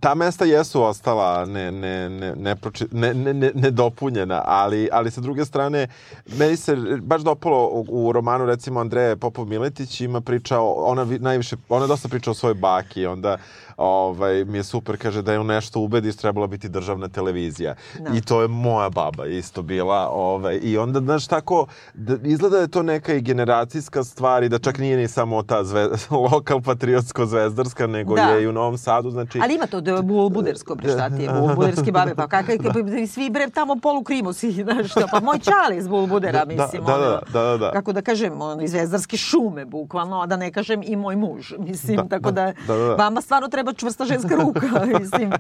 ta 0.00 0.14
mesta 0.14 0.44
jesu 0.44 0.83
ostala 0.83 1.44
ne, 1.44 1.72
ne, 1.72 2.09
ne, 2.09 2.35
ne, 2.37 2.57
proči, 2.57 2.87
ne, 2.92 3.14
ne, 3.14 3.35
ne, 3.35 3.50
nedopunjena, 3.55 4.42
ali, 4.46 4.88
ali 4.92 5.11
sa 5.11 5.20
druge 5.20 5.44
strane, 5.44 5.88
meni 6.26 6.57
se 6.57 6.76
baš 7.03 7.22
dopalo 7.22 7.68
u, 7.68 7.87
u 7.88 8.12
romanu, 8.12 8.46
recimo, 8.46 8.81
Andreje 8.81 9.16
Popov 9.16 9.46
Miletić 9.46 10.00
ima 10.00 10.20
priča, 10.20 10.61
ona 10.61 11.05
najviše, 11.05 11.57
ona 11.68 11.87
dosta 11.87 12.09
priča 12.09 12.31
o 12.31 12.35
svojoj 12.35 12.55
baki, 12.55 13.07
onda 13.07 13.38
ovaj, 13.80 14.44
mi 14.44 14.58
je 14.58 14.64
super, 14.64 14.96
kaže 14.96 15.22
da 15.22 15.32
je 15.32 15.38
u 15.40 15.44
nešto 15.44 15.80
ubediš, 15.80 16.16
trebala 16.16 16.46
biti 16.46 16.68
državna 16.68 17.08
televizija. 17.08 17.74
Da. 17.98 18.10
I 18.16 18.20
to 18.20 18.42
je 18.42 18.48
moja 18.48 18.90
baba 18.90 19.26
isto 19.26 19.62
bila. 19.62 20.08
Ovaj, 20.12 20.60
I 20.62 20.78
onda, 20.78 21.00
znaš, 21.00 21.26
tako, 21.26 21.66
da, 21.94 22.16
izgleda 22.24 22.56
da 22.56 22.62
je 22.62 22.68
to 22.68 22.82
neka 22.82 23.14
i 23.14 23.20
generacijska 23.20 24.04
stvar 24.04 24.42
i 24.42 24.48
da 24.48 24.58
čak 24.58 24.78
nije 24.78 24.96
ni 24.96 25.08
samo 25.08 25.42
ta 25.42 25.64
zve, 25.64 25.88
lokal 26.32 26.60
patriotsko 26.60 27.26
zvezdarska, 27.26 27.86
nego 27.86 28.14
Da. 28.14 28.22
je 28.22 28.42
i 28.42 28.46
u 28.46 28.52
Novom 28.52 28.78
Sadu, 28.78 29.10
znači... 29.10 29.40
Ali 29.42 29.54
ima 29.54 29.66
to 29.66 29.80
da 29.80 29.90
je 29.90 30.02
bulbudersko, 30.02 30.74
bre, 30.74 30.92
šta 30.92 31.10
ti 31.10 31.22
je, 31.22 31.30
bulbuderske 31.40 31.92
babe, 31.96 32.14
pa 32.14 32.28
kakve, 32.28 32.58
kakve, 32.58 33.06
svi 33.06 33.30
bre 33.30 33.50
tamo 33.50 33.76
polu 33.76 34.02
krimusi, 34.02 34.52
znaš 34.62 34.90
što, 34.90 35.06
pa 35.10 35.20
moj 35.20 35.38
čali 35.38 35.76
iz 35.76 35.88
bulbudera, 35.88 36.44
Da, 36.44 36.44
mislim, 36.44 36.84
da, 36.84 36.94
ono, 36.94 37.04
da, 37.04 37.20
da, 37.32 37.42
da, 37.42 37.56
da. 37.56 37.70
kako 37.70 37.92
da 37.92 38.02
kažem, 38.02 38.42
ono, 38.42 38.62
iz 38.62 38.70
zvezdarske 38.70 39.16
šume, 39.16 39.64
bukvalno, 39.64 40.20
a 40.20 40.26
da 40.26 40.36
ne 40.36 40.52
kažem 40.52 40.82
i 40.84 40.96
moj 40.96 41.16
muž, 41.16 41.52
mislim, 41.58 41.96
Da, 41.96 42.08
tako 42.08 42.30
da, 42.30 42.52
da, 42.66 42.76
da, 42.76 42.84
da. 42.84 42.94
vama 42.94 43.20
stvarno 43.20 43.48
treba 43.48 43.69
čvrsta 43.72 44.04
ženska 44.04 44.35
ruka, 44.35 44.85
mislim. 45.00 45.33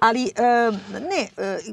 Ali, 0.00 0.32
ne, 0.92 1.28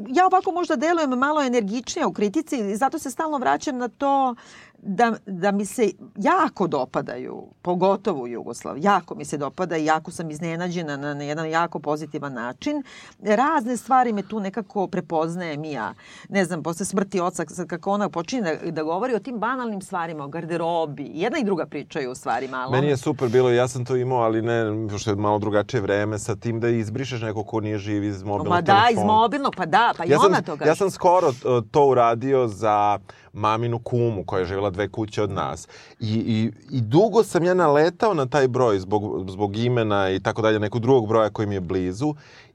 ja 0.08 0.26
ovako 0.26 0.52
možda 0.52 0.76
delujem 0.76 1.10
malo 1.10 1.42
energičnije 1.42 2.06
u 2.06 2.14
kritici 2.14 2.76
zato 2.76 3.00
se 3.00 3.12
stalno 3.12 3.38
vraćam 3.38 3.78
na 3.78 3.88
to 3.88 4.36
da, 4.82 5.14
da 5.26 5.52
mi 5.52 5.66
se 5.66 5.92
jako 6.16 6.68
dopadaju, 6.68 7.44
pogotovo 7.62 8.28
Jugoslav, 8.28 8.78
jako 8.78 9.16
mi 9.16 9.26
se 9.26 9.38
dopada 9.38 9.78
i 9.78 9.86
jako 9.86 10.12
sam 10.12 10.32
iznenađena 10.32 10.98
na, 10.98 11.14
na 11.14 11.24
jedan 11.24 11.50
jako 11.50 11.80
pozitivan 11.80 12.34
način. 12.34 12.84
Razne 13.24 13.78
stvari 13.78 14.14
me 14.14 14.24
tu 14.24 14.40
nekako 14.40 14.88
prepoznajem 14.88 15.64
i 15.66 15.72
ja. 15.72 15.94
Ne 16.30 16.46
znam, 16.46 16.64
posle 16.64 16.86
smrti 16.86 17.20
oca, 17.20 17.46
sad 17.48 17.68
kako 17.68 17.92
ona 17.92 18.10
počinje 18.10 18.42
da, 18.42 18.72
da 18.72 18.84
govori 18.84 19.16
o 19.16 19.20
tim 19.20 19.40
banalnim 19.40 19.82
stvarima, 19.82 20.24
o 20.24 20.28
garderobi. 20.28 21.12
Jedna 21.14 21.40
i 21.40 21.44
druga 21.44 21.66
pričaju 21.66 22.12
u 22.12 22.16
stvari 22.16 22.48
malo. 22.48 22.72
Meni 22.72 22.88
je 22.88 22.98
super 22.98 23.30
bilo, 23.30 23.50
ja 23.50 23.68
sam 23.68 23.86
to 23.86 23.96
imao, 23.96 24.20
ali 24.20 24.42
ne, 24.42 24.88
pošto 24.90 25.10
je 25.10 25.16
malo 25.16 25.40
drugačije 25.40 25.82
vreme, 25.82 26.20
sa 26.20 26.36
tim 26.36 26.60
da 26.60 26.70
izbrišeš 26.70 27.22
neko 27.22 27.44
ko 27.44 27.60
nije 27.60 27.78
živ 27.78 28.04
iz 28.04 28.24
mobilnog 28.24 28.54
Ma 28.54 28.62
telefona. 28.62 28.86
da, 28.86 29.02
iz 29.02 29.06
mobilnog, 29.06 29.54
pa 29.58 29.66
da, 29.66 29.94
pa 29.98 30.06
i 30.06 30.10
ja 30.10 30.20
sam, 30.20 30.32
ona 30.32 30.42
to 30.42 30.58
kaže. 30.58 30.70
Ja 30.70 30.76
sam 30.76 30.92
skoro 30.92 31.32
to 31.72 31.86
uradio 31.86 32.48
za 32.48 33.00
maminu 33.38 33.80
kumu 33.80 34.24
koja 34.24 34.40
je 34.40 34.46
živjela 34.46 34.70
dve 34.70 34.88
kuće 34.88 35.24
od 35.24 35.32
nas. 35.32 35.68
I, 36.00 36.14
i, 36.14 36.52
I 36.78 36.82
dugo 36.82 37.24
sam 37.24 37.44
ja 37.44 37.54
naletao 37.54 38.14
na 38.14 38.26
taj 38.26 38.48
broj 38.48 38.80
zbog, 38.80 39.30
zbog 39.30 39.58
imena 39.58 40.10
i 40.10 40.20
tako 40.20 40.42
dalje, 40.42 40.60
nekog 40.60 40.82
drugog 40.82 41.08
broja 41.08 41.30
koji 41.30 41.48
mi 41.48 41.56
je 41.56 41.62
blizu. 41.62 42.14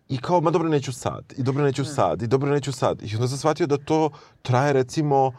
I 0.09 0.19
kao, 0.19 0.41
ma 0.41 0.51
dobro 0.51 0.69
neću 0.69 0.93
sad, 0.93 1.33
i 1.37 1.43
dobro 1.43 1.65
neću 1.65 1.85
sad, 1.85 2.23
i 2.23 2.27
dobro 2.27 2.51
neću 2.51 2.73
sad. 2.73 3.03
I 3.03 3.15
onda 3.15 3.29
sam 3.29 3.39
shvatio 3.39 3.67
da 3.67 3.77
to 3.77 4.11
traje 4.43 4.73
recimo 4.73 5.33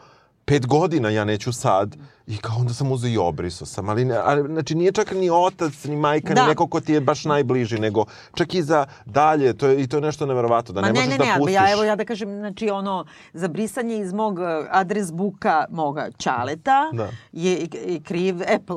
pet 0.44 0.66
godina 0.66 1.10
ja 1.10 1.24
neću 1.24 1.52
sad. 1.52 1.96
I 2.26 2.36
kao 2.36 2.56
onda 2.56 2.72
sam 2.74 2.92
uzeo 2.92 3.10
i 3.10 3.18
obriso 3.18 3.66
sam. 3.66 3.88
Ali, 3.88 4.12
ali 4.14 4.42
znači 4.44 4.74
nije 4.74 4.92
čak 4.92 5.12
ni 5.12 5.30
otac, 5.30 5.84
ni 5.84 5.96
majka, 5.96 6.34
Da. 6.34 6.42
ni 6.42 6.48
neko 6.48 6.66
ko 6.66 6.80
ti 6.80 6.92
je 6.92 7.00
baš 7.00 7.24
najbliži, 7.24 7.78
nego 7.78 8.04
čak 8.34 8.54
i 8.54 8.62
za 8.62 8.86
dalje. 9.06 9.52
To 9.52 9.66
je, 9.66 9.82
I 9.82 9.86
to 9.86 9.96
je 9.96 10.00
nešto 10.02 10.26
neverovatno, 10.26 10.74
da 10.74 10.80
Ma 10.80 10.86
ne, 10.86 10.92
ne, 10.92 11.00
možeš 11.00 11.10
ne, 11.10 11.18
da 11.18 11.24
ne, 11.24 11.38
pustiš. 11.38 11.54
ja 11.54 11.72
evo 11.72 11.84
ja 11.84 11.96
da 11.96 12.04
kažem, 12.04 12.28
znači 12.30 12.70
ono, 12.70 13.04
za 13.32 13.48
brisanje 13.48 13.98
iz 13.98 14.12
mog 14.12 14.38
eh, 14.38 14.42
adres 14.70 15.12
buka 15.12 15.64
moga 15.70 16.08
čaleta 16.16 16.90
Da. 16.92 17.08
je 17.32 17.52
i- 17.54 17.68
i 17.86 18.00
kriv 18.02 18.36
Apple 18.54 18.76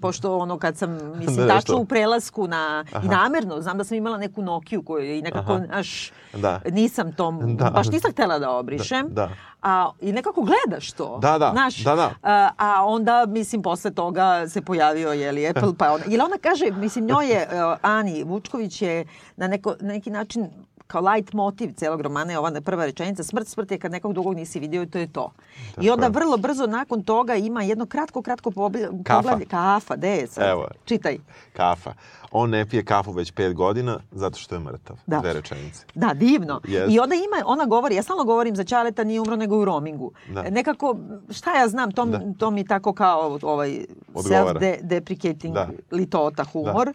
pošto 0.00 0.38
ono 0.38 0.58
kad 0.58 0.76
sam 0.76 0.90
mislim 1.18 1.46
Da, 1.46 1.48
tačno 1.48 1.76
u 1.76 1.84
prelasku 1.84 2.48
na 2.48 2.84
i 2.86 2.96
Aha. 2.96 3.06
namerno 3.08 3.60
znam 3.60 3.78
da 3.78 3.84
sam 3.84 3.96
imala 3.96 4.18
neku 4.18 4.42
Nokiju 4.42 4.82
koju 4.82 5.16
i 5.16 5.22
nekako 5.22 5.52
Aha. 5.52 5.66
naš 5.66 6.12
Da. 6.32 6.60
nisam 6.66 7.12
tom 7.12 7.40
Da. 7.56 7.70
baš 7.70 7.88
nisam 7.88 8.12
htela 8.12 8.38
da 8.38 8.50
obrišem 8.50 9.06
Da, 9.08 9.14
da. 9.16 9.30
a 9.62 9.90
i 10.00 10.12
nekako 10.12 10.42
gledaš 10.42 10.92
to 10.92 11.18
Da, 11.18 11.38
da, 11.38 11.50
znaš, 11.52 11.76
da, 11.76 11.94
da. 11.94 12.10
A, 12.22 12.50
a 12.58 12.84
onda 12.86 13.24
mislim 13.26 13.62
posle 13.62 13.90
toga 13.90 14.48
se 14.48 14.62
pojavio 14.62 15.12
je 15.12 15.32
li 15.32 15.48
Apple 15.48 15.72
pa 15.78 15.92
ona 15.92 16.04
ili 16.06 16.20
ona 16.20 16.36
kaže 16.38 16.70
mislim 16.70 17.06
njoj 17.06 17.26
je 17.26 17.40
eh, 17.42 17.48
Ani 17.82 18.24
Vučković 18.24 18.82
je 18.82 19.06
na 19.36 19.48
neko 19.48 19.74
na 19.80 19.88
neki 19.88 20.10
način 20.10 20.48
kao 20.88 21.02
light 21.02 21.32
motiv 21.32 21.72
celog 21.72 22.00
romana 22.00 22.32
je 22.32 22.38
ova 22.38 22.60
prva 22.60 22.84
rečenica 22.84 23.22
smrt 23.22 23.48
smrt 23.48 23.70
je 23.70 23.78
kad 23.78 23.92
nekog 23.92 24.12
drugog 24.12 24.34
nisi 24.34 24.60
vidio 24.60 24.82
i 24.82 24.86
to 24.86 24.98
je 24.98 25.06
to. 25.08 25.32
I 25.80 25.90
onda 25.90 26.06
je. 26.06 26.10
vrlo 26.10 26.36
brzo 26.36 26.66
nakon 26.66 27.02
toga 27.02 27.34
ima 27.36 27.62
jedno 27.62 27.86
kratko 27.86 28.22
kratko 28.22 28.50
poblje- 28.50 28.88
Kafa. 29.04 29.16
poglavlje 29.16 29.46
kafa, 29.46 29.96
de 29.96 30.10
je 30.10 30.26
sad? 30.26 30.44
Evo. 30.46 30.68
Čitaj. 30.84 31.18
kafa. 31.52 31.92
On 32.30 32.50
ne 32.50 32.66
pije 32.66 32.84
kafu 32.84 33.12
već 33.12 33.32
pet 33.32 33.54
godina 33.54 34.00
zato 34.12 34.38
što 34.38 34.54
je 34.54 34.60
mrtav. 34.60 34.96
Da. 35.06 35.18
Dve 35.18 35.32
rečenice. 35.32 35.84
Da, 35.94 36.14
divno. 36.14 36.60
Jest. 36.64 36.92
I 36.92 36.98
onda 36.98 37.14
ima, 37.14 37.46
ona 37.46 37.64
govori, 37.66 37.94
ja 37.94 38.02
stalno 38.02 38.24
govorim 38.24 38.56
za 38.56 38.64
Ćaleta 38.64 39.04
nije 39.04 39.20
umro 39.20 39.36
nego 39.36 39.58
u 39.58 39.64
roamingu. 39.64 40.12
Da. 40.28 40.42
Nekako, 40.42 40.96
šta 41.30 41.54
ja 41.54 41.68
znam, 41.68 41.92
to, 41.92 42.04
Da. 42.04 42.20
to 42.38 42.50
mi 42.50 42.66
tako 42.66 42.92
kao 42.92 43.38
ovaj 43.42 43.84
self-deprecating 44.14 45.52
Da. 45.52 45.68
litota 45.90 46.44
humor. 46.44 46.92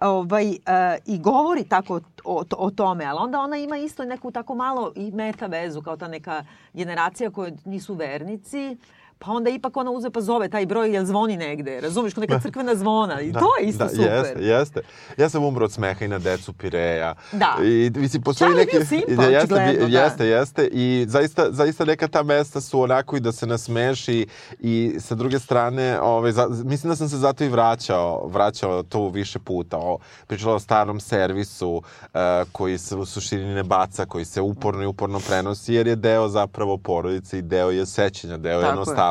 Ovaj, 0.00 0.50
e, 0.52 0.58
I 1.06 1.18
govori 1.18 1.64
tako 1.64 2.00
o, 2.24 2.44
o 2.56 2.70
tome, 2.70 3.04
ali 3.04 3.18
onda 3.22 3.40
ona 3.40 3.56
ima 3.56 3.76
isto 3.76 4.04
neku 4.04 4.30
tako 4.30 4.54
malo 4.54 4.92
i 4.96 5.10
meta 5.10 5.46
vezu, 5.46 5.82
kao 5.82 5.96
ta 5.96 6.08
neka 6.08 6.44
generacija 6.72 7.30
koja 7.30 7.52
nisu 7.64 7.94
vernici, 7.94 8.76
pa 9.18 9.30
onda 9.32 9.50
ipak 9.50 9.76
ona 9.76 9.90
uze 9.90 10.10
pa 10.10 10.20
zove 10.20 10.48
taj 10.48 10.66
broj 10.66 10.94
jel 10.94 11.04
zvoni 11.04 11.36
negde, 11.36 11.80
razumiješ, 11.80 12.14
kao 12.14 12.20
neka 12.20 12.40
crkvena 12.40 12.74
zvona 12.74 13.20
i 13.20 13.32
to 13.32 13.48
je 13.60 13.66
isto 13.66 13.84
da, 13.84 13.90
super. 13.90 14.12
Jeste, 14.12 14.40
jeste. 14.40 14.80
Ja 15.16 15.28
sam 15.28 15.44
umro 15.44 15.64
od 15.64 15.72
smeha 15.72 16.04
i 16.04 16.08
na 16.08 16.18
decu 16.18 16.52
Pireja. 16.52 17.14
Da. 17.32 17.56
I, 17.64 17.92
mislim, 17.96 18.22
postoji 18.22 18.50
Čale 18.50 18.60
je 18.60 18.66
neki... 18.66 18.76
bio 18.76 18.86
simpa, 18.86 19.22
jeste, 19.24 19.54
očigledno, 19.54 19.86
bi- 19.86 19.92
da. 19.92 19.98
jeste, 20.02 20.26
jeste. 20.26 20.68
I 20.72 21.06
zaista, 21.08 21.46
zaista 21.50 21.84
neka 21.84 22.08
ta 22.08 22.22
mesta 22.22 22.60
su 22.60 22.80
onako 22.80 23.16
i 23.16 23.20
da 23.20 23.32
se 23.32 23.46
nasmeši 23.46 24.26
i 24.60 24.96
sa 25.00 25.14
druge 25.14 25.38
strane, 25.38 26.00
ovaj, 26.00 26.32
za, 26.32 26.48
mislim 26.64 26.90
da 26.90 26.96
sam 26.96 27.08
se 27.08 27.16
zato 27.16 27.44
i 27.44 27.48
vraćao, 27.48 28.26
vraćao 28.26 28.82
to 28.82 29.08
više 29.08 29.38
puta. 29.38 29.78
O, 29.78 29.98
pričala 30.26 30.54
o 30.54 30.58
starom 30.58 31.00
servisu 31.00 31.70
uh, 31.76 32.20
koji 32.52 32.78
se 32.78 32.96
u 32.96 33.06
suštini 33.06 33.54
ne 33.54 33.62
baca, 33.62 34.06
koji 34.06 34.24
se 34.24 34.40
uporno 34.40 34.82
i 34.82 34.86
uporno 34.86 35.20
prenosi, 35.28 35.74
jer 35.74 35.86
je 35.86 35.96
deo 35.96 36.28
zapravo 36.28 36.76
porodice 36.76 37.38
i 37.38 37.42
deo 37.42 37.70
je 37.70 37.86
sećanja, 37.86 38.36
deo 38.36 38.58
je 38.58 38.60
Tako 38.60 38.72
je. 38.72 38.76
nostalgije, 38.76 39.07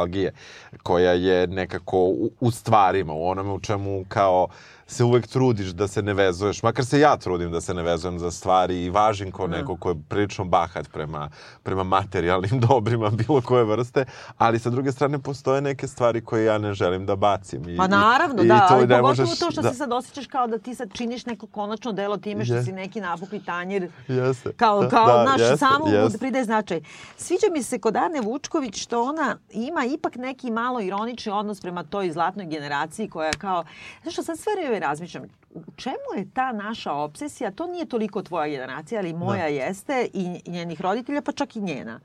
koja 0.83 1.11
je 1.11 1.47
nekako 1.47 1.97
u, 1.97 2.29
u 2.39 2.51
stvarima, 2.51 3.13
u 3.13 3.27
onome 3.27 3.51
u 3.51 3.59
čemu 3.59 4.05
kao 4.07 4.47
se 4.87 5.03
uvek 5.03 5.27
trudiš 5.27 5.67
da 5.67 5.87
se 5.87 6.01
ne 6.01 6.13
vezuješ, 6.13 6.63
makar 6.63 6.85
se 6.85 6.99
ja 6.99 7.17
trudim 7.17 7.51
da 7.51 7.61
se 7.61 7.73
ne 7.73 7.83
vezujem 7.83 8.19
za 8.19 8.31
stvari 8.31 8.83
i 8.85 8.89
važim 8.89 9.31
kao 9.31 9.47
neko 9.47 9.77
ko 9.77 9.89
je 9.89 9.95
prilično 10.09 10.45
bahat 10.45 10.87
prema, 10.93 11.29
prema 11.63 11.83
materijalnim 11.83 12.59
dobrima 12.69 13.09
bilo 13.09 13.41
koje 13.41 13.63
vrste, 13.63 14.05
ali 14.37 14.59
sa 14.59 14.69
druge 14.69 14.91
strane 14.91 15.19
postoje 15.19 15.61
neke 15.61 15.87
stvari 15.87 16.21
koje 16.21 16.45
ja 16.45 16.57
ne 16.57 16.73
želim 16.73 17.05
da 17.05 17.15
bacim. 17.15 17.69
I, 17.69 17.77
Pa 17.77 17.87
naravno, 17.87 18.41
i, 18.41 18.45
i 18.45 18.47
da, 18.47 18.67
to 18.67 18.73
ali 18.73 18.87
ne 18.87 18.97
pogotovo 18.97 19.25
možeš, 19.25 19.39
to 19.39 19.51
što 19.51 19.61
da, 19.61 19.69
se 19.71 19.75
sad 19.77 19.93
osjećaš 19.93 20.27
kao 20.27 20.47
da 20.47 20.57
ti 20.57 20.75
sad 20.75 20.93
činiš 20.93 21.25
neko 21.25 21.47
konačno 21.47 21.91
delo 21.91 22.17
time 22.17 22.45
što 22.45 22.55
Je. 22.55 22.63
si 22.63 22.71
neki 22.71 23.01
napukli 23.01 23.43
tanjir. 23.45 23.91
Jeste. 24.07 24.53
Kao, 24.53 24.81
Da, 24.81 24.89
kao 24.89 25.07
da, 25.07 25.23
naš, 25.23 25.39
jeste, 25.39 25.57
samo 25.57 25.87
jeste. 25.87 26.17
pridaje 26.17 26.45
značaj. 26.45 26.81
Sviđa 27.17 27.47
mi 27.51 27.63
se 27.63 27.79
kod 27.79 27.95
Ane 27.95 28.21
Vučković 28.21 28.81
što 28.81 29.03
ona 29.03 29.37
ima 29.51 29.85
ipak 29.85 30.15
neki 30.15 30.51
malo 30.51 30.81
ironični 30.81 31.31
odnos 31.31 31.61
prema 31.61 31.83
toj 31.83 32.11
zlatnoj 32.11 32.45
generaciji 32.45 33.09
koja 33.09 33.31
kao, 33.31 33.63
znaš 34.01 34.13
što 34.13 34.23
sad 34.23 34.39
sve 34.39 34.55
vreme 34.77 34.87
razmišljam, 34.87 35.23
u 35.55 35.61
čemu 35.75 36.09
je 36.17 36.27
ta 36.33 36.51
naša 36.51 36.93
obsesija? 36.93 37.51
To 37.51 37.67
nije 37.67 37.85
toliko 37.85 38.21
tvoja 38.21 38.47
generacija, 38.47 38.99
ali 38.99 39.13
moja 39.13 39.41
Da. 39.41 39.47
jeste 39.47 40.09
i 40.13 40.41
njenih 40.47 40.81
roditelja, 40.81 41.21
pa 41.21 41.31
čak 41.31 41.55
i 41.55 41.61
njena 41.61 41.99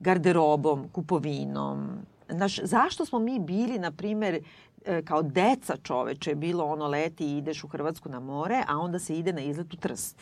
garderobom, 0.00 0.88
kupovinom. 0.88 1.98
Znaš, 2.28 2.60
zašto 2.62 3.04
smo 3.06 3.18
mi 3.18 3.38
bili, 3.38 3.78
na 3.78 3.90
primer, 3.90 4.40
e, 4.86 5.02
kao 5.02 5.22
deca 5.22 5.76
čoveče, 5.76 6.34
bilo 6.34 6.64
ono 6.64 6.86
leti 6.86 7.24
i 7.26 7.38
ideš 7.38 7.64
u 7.64 7.68
Hrvatsku 7.68 8.08
na 8.08 8.20
more, 8.20 8.62
a 8.68 8.78
onda 8.78 8.98
se 8.98 9.18
ide 9.18 9.32
na 9.32 9.40
izlet 9.40 9.74
u 9.74 9.76
Trst. 9.76 10.16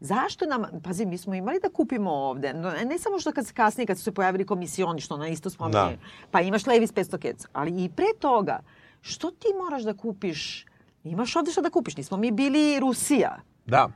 Zašto 0.00 0.46
nam, 0.46 0.62
pazi, 0.84 1.06
mi 1.06 1.18
smo 1.18 1.34
imali 1.34 1.60
da 1.62 1.68
kupimo 1.68 2.10
ovde, 2.10 2.54
no, 2.54 2.70
ne 2.70 2.98
samo 2.98 3.18
što 3.18 3.32
kad 3.32 3.46
se 3.46 3.54
kasnije, 3.54 3.86
kad 3.86 3.98
su 3.98 4.04
se 4.04 4.12
pojavili 4.12 4.46
komisioni, 4.46 5.00
što 5.00 5.16
na 5.16 5.28
isto 5.28 5.50
spominje, 5.50 5.96
Da. 5.96 5.96
pa 6.30 6.40
imaš 6.40 6.66
Levis 6.66 6.92
500 6.92 7.18
keca, 7.18 7.48
ali 7.52 7.84
i 7.84 7.88
pre 7.88 8.06
toga, 8.18 8.60
što 9.00 9.30
ti 9.30 9.48
moraš 9.62 9.82
da 9.82 9.94
kupiš, 9.94 10.66
imaš 11.04 11.36
ovde 11.36 11.52
šta 11.52 11.60
da 11.60 11.70
kupiš, 11.70 11.96
nismo 11.96 12.16
mi 12.16 12.30
bili 12.30 12.80
Rusija. 12.80 13.36
Da. 13.66 13.88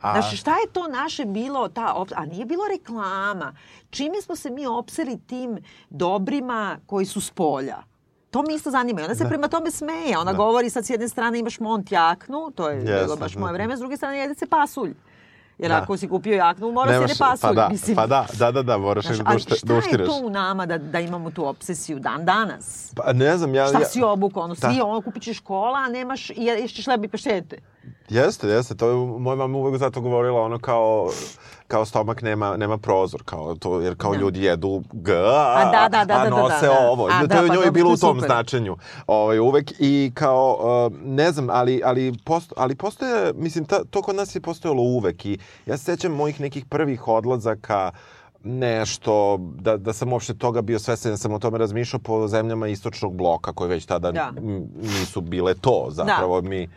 A, 0.00 0.12
Znaš, 0.12 0.40
šta 0.40 0.50
je 0.50 0.72
to 0.72 0.88
naše 0.88 1.24
bilo, 1.24 1.68
ta 1.68 1.92
op... 1.94 2.08
a 2.16 2.24
nije 2.26 2.44
bilo 2.44 2.64
reklama. 2.68 3.54
Čime 3.90 4.22
smo 4.22 4.36
se 4.36 4.50
mi 4.50 4.66
opseli 4.66 5.18
tim 5.26 5.58
dobrima 5.90 6.78
koji 6.86 7.06
su 7.06 7.20
s 7.20 7.30
polja? 7.30 7.82
To 8.30 8.42
me 8.42 8.54
isto 8.54 8.70
zanima. 8.70 9.00
I 9.00 9.04
ona 9.04 9.14
se 9.14 9.28
prema 9.28 9.48
tome 9.48 9.70
smeje. 9.70 10.18
Ona 10.18 10.32
govori 10.32 10.70
sad 10.70 10.86
s 10.86 10.90
jedne 10.90 11.08
strane 11.08 11.38
imaš 11.38 11.60
mont 11.60 11.92
jaknu, 11.92 12.50
to 12.50 12.68
je 12.68 12.76
Jeste, 12.76 13.04
bilo 13.04 13.16
baš 13.16 13.32
da. 13.32 13.40
moje 13.40 13.52
vreme, 13.52 13.76
s 13.76 13.80
druge 13.80 13.96
strane 13.96 14.18
jede 14.18 14.34
se 14.34 14.46
pasulj. 14.46 14.94
Jer 15.60 15.70
Da. 15.70 15.76
ako 15.76 15.96
si 15.96 16.08
kupio 16.08 16.34
jaknu, 16.34 16.72
mora 16.72 16.88
se 16.88 16.94
nemaš- 16.94 17.00
jede 17.02 17.18
pasulj. 17.20 17.40
Pa 17.40 17.52
da, 17.52 17.68
mislim. 17.68 17.96
pa 17.96 18.06
da, 18.06 18.26
da, 18.34 18.50
da, 18.52 18.62
da, 18.62 18.78
moraš 18.78 19.04
Znaš, 19.06 19.18
da, 19.18 19.24
ali 19.26 19.36
ušte, 19.36 19.54
šta 19.54 19.66
da 19.66 19.72
je 19.72 19.78
uštiraš. 19.78 20.08
to 20.08 20.18
u 20.18 20.30
nama 20.30 20.66
da, 20.66 20.78
da 20.78 21.00
imamo 21.00 21.30
tu 21.30 21.46
obsesiju 21.46 21.98
dan 21.98 22.24
danas? 22.24 22.92
Pa 22.96 23.12
ne 23.12 23.36
znam, 23.36 23.54
ja... 23.54 23.66
Šta 23.66 23.78
ja, 23.78 23.84
si 23.84 24.02
obukao? 24.02 24.42
Ono, 24.42 24.54
Da. 24.54 24.68
svi 24.68 24.80
ono, 24.80 25.00
kupit 25.00 25.22
ćeš 25.22 25.40
kola, 25.40 25.78
a 25.78 25.88
nemaš, 25.88 26.30
ješćeš 26.30 26.86
leba 26.86 27.04
i 27.04 27.08
paštete. 27.08 27.58
Jeste, 28.08 28.48
jeste. 28.48 28.74
To 28.74 28.88
je 28.88 28.94
moja 29.20 29.36
mama 29.36 29.58
uvek 29.58 29.76
zato 29.76 30.00
govorila 30.00 30.40
ono 30.42 30.58
kao 30.58 31.10
kao 31.70 31.84
stomak 31.84 32.22
nema, 32.22 32.56
nema 32.56 32.78
prozor, 32.78 33.22
kao 33.24 33.54
to, 33.54 33.80
jer 33.80 33.96
kao 33.96 34.12
da. 34.12 34.18
ljudi 34.18 34.42
jedu 34.42 34.82
g, 34.92 35.12
a, 35.12 35.54
a, 35.56 35.70
da, 35.70 35.88
da, 35.88 36.04
da, 36.04 36.20
a 36.20 36.24
da, 36.24 36.30
nose 36.30 36.66
da, 36.66 36.72
da. 36.72 36.90
ovo. 36.90 37.06
A, 37.06 37.20
to 37.20 37.26
da, 37.26 37.34
je 37.34 37.40
pa 37.48 37.54
njoj 37.54 37.56
dobro, 37.56 37.72
bilo 37.72 37.92
u 37.92 37.96
tom 37.96 38.16
super. 38.16 38.28
značenju. 38.28 38.76
Ovaj, 39.06 39.38
uvek 39.38 39.72
i 39.78 40.10
kao, 40.14 40.58
uh, 40.60 40.98
ne 41.04 41.32
znam, 41.32 41.50
ali, 41.50 41.82
ali, 41.84 42.14
posto, 42.24 42.54
ali 42.58 42.74
postoje, 42.74 43.32
mislim, 43.36 43.64
ta, 43.64 43.84
to 43.90 44.02
kod 44.02 44.16
nas 44.16 44.34
je 44.34 44.40
postojalo 44.40 44.82
uvek 44.82 45.26
i 45.26 45.38
ja 45.66 45.76
se 45.76 45.84
sećam 45.84 46.12
mojih 46.12 46.40
nekih 46.40 46.64
prvih 46.64 47.08
odlazaka 47.08 47.90
nešto, 48.44 49.36
da, 49.40 49.76
da 49.76 49.92
sam 49.92 50.12
uopšte 50.12 50.34
toga 50.34 50.62
bio 50.62 50.78
svesen, 50.78 51.18
sam 51.18 51.32
o 51.32 51.38
tome 51.38 51.58
razmišljao 51.58 52.00
po 52.00 52.28
zemljama 52.28 52.68
istočnog 52.68 53.14
bloka, 53.14 53.52
koje 53.52 53.68
već 53.68 53.86
tada 53.86 54.12
Da. 54.12 54.32
nisu 54.82 55.20
bile 55.20 55.54
to, 55.54 55.86
zapravo 55.90 56.42
mi 56.42 56.68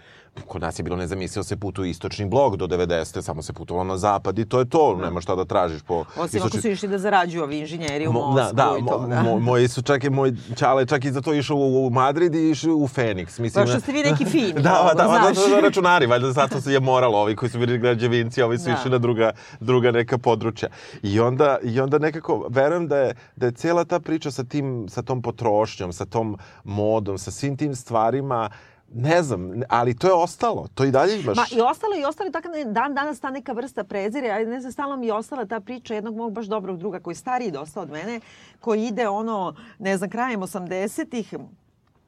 kod 0.43 0.61
nas 0.61 0.79
je 0.79 0.83
bilo 0.83 0.95
nezamislivo 0.95 1.43
se 1.43 1.57
putuje 1.57 1.89
istočni 1.89 2.25
blok 2.25 2.55
do 2.55 2.67
90. 2.67 3.21
samo 3.21 3.41
se 3.41 3.53
putovalo 3.53 3.83
na 3.83 3.97
zapad 3.97 4.39
i 4.39 4.45
to 4.45 4.59
je 4.59 4.65
to, 4.65 4.95
nema 4.97 5.21
šta 5.21 5.35
da 5.35 5.45
tražiš 5.45 5.81
po 5.81 6.05
Osim 6.17 6.41
ako 6.41 6.57
su 6.57 6.69
išli 6.69 6.87
da 6.89 6.97
zarađuju 6.99 7.43
ovi 7.43 7.59
inženjeri 7.59 8.07
u 8.07 8.11
Mo- 8.11 8.13
Moskvu 8.13 8.55
da, 8.55 8.63
da, 8.63 8.77
i 8.77 8.85
to. 8.85 8.99
Da. 8.99 9.21
mo, 9.23 9.39
moji 9.39 9.67
su 9.67 9.81
čak 9.81 10.03
i 10.03 10.09
moj 10.09 10.33
čale 10.55 10.85
čak 10.85 11.05
i 11.05 11.11
za 11.11 11.21
to 11.21 11.33
išao 11.33 11.57
u, 11.57 11.87
u 11.87 11.89
Madrid 11.89 12.35
i 12.35 12.49
išao 12.49 12.73
u 12.73 12.87
Feniks. 12.87 13.39
Mislim, 13.39 13.61
Baš 13.63 13.69
što 13.69 13.79
ste 13.79 13.91
vi 13.91 14.01
neki 14.01 14.25
fini, 14.33 14.53
da, 14.53 14.79
ovo, 14.79 14.89
da, 14.89 14.93
da, 14.95 15.03
znaš. 15.33 15.49
da, 15.49 15.55
da, 15.55 15.59
računari, 15.59 16.05
valjda 16.05 16.31
zato 16.31 16.61
se 16.61 16.73
je 16.73 16.79
moralo, 16.81 17.17
ovi 17.17 17.35
koji 17.35 17.49
su 17.49 17.59
bili 17.59 17.77
građevinci, 17.77 18.41
ovi 18.41 18.57
su 18.57 18.65
Da. 18.65 18.73
išli 18.73 18.91
na 18.91 18.97
druga, 18.97 19.31
druga 19.59 19.91
neka 19.91 20.17
područja. 20.17 20.69
I 21.03 21.19
onda, 21.19 21.57
I 21.63 21.79
onda 21.79 21.97
nekako, 21.99 22.47
verujem 22.49 22.87
da 22.87 22.97
je, 22.97 23.15
da 23.35 23.45
je 23.45 23.51
cijela 23.51 23.85
ta 23.85 23.99
priča 23.99 24.31
sa, 24.31 24.43
tim, 24.43 24.85
sa 24.89 25.01
tom 25.01 25.21
potrošnjom, 25.21 25.93
sa 25.93 26.05
tom 26.05 26.37
modom, 26.63 27.17
sa 27.17 27.31
svim 27.31 27.57
tim 27.57 27.75
stvarima, 27.75 28.49
ne 28.95 29.23
znam, 29.23 29.51
ali 29.69 29.97
to 29.97 30.07
je 30.07 30.13
ostalo. 30.13 30.67
To 30.73 30.83
i 30.83 30.91
dalje 30.91 31.19
imaš. 31.21 31.37
Ma 31.37 31.45
i 31.51 31.61
ostalo 31.61 31.95
i 31.95 32.05
ostalo 32.05 32.29
tako 32.31 32.47
ne- 32.47 32.65
dan 32.65 32.93
danas 32.93 33.19
ta 33.19 33.29
neka 33.29 33.53
vrsta 33.53 33.83
prezire, 33.83 34.29
a 34.29 34.39
ne 34.45 34.59
znam, 34.59 34.71
stalno 34.71 34.97
mi 34.97 35.07
je 35.07 35.13
ostala 35.13 35.45
ta 35.45 35.59
priča 35.59 35.93
jednog 35.93 36.15
mog 36.15 36.33
baš 36.33 36.45
dobrog 36.45 36.77
druga 36.77 36.99
koji 36.99 37.11
je 37.11 37.15
stariji 37.15 37.51
dosta 37.51 37.81
od 37.81 37.91
mene, 37.91 38.19
koji 38.59 38.85
ide 38.85 39.07
ono, 39.07 39.55
ne 39.79 39.97
znam, 39.97 40.09
krajem 40.09 40.41
80-ih, 40.41 41.33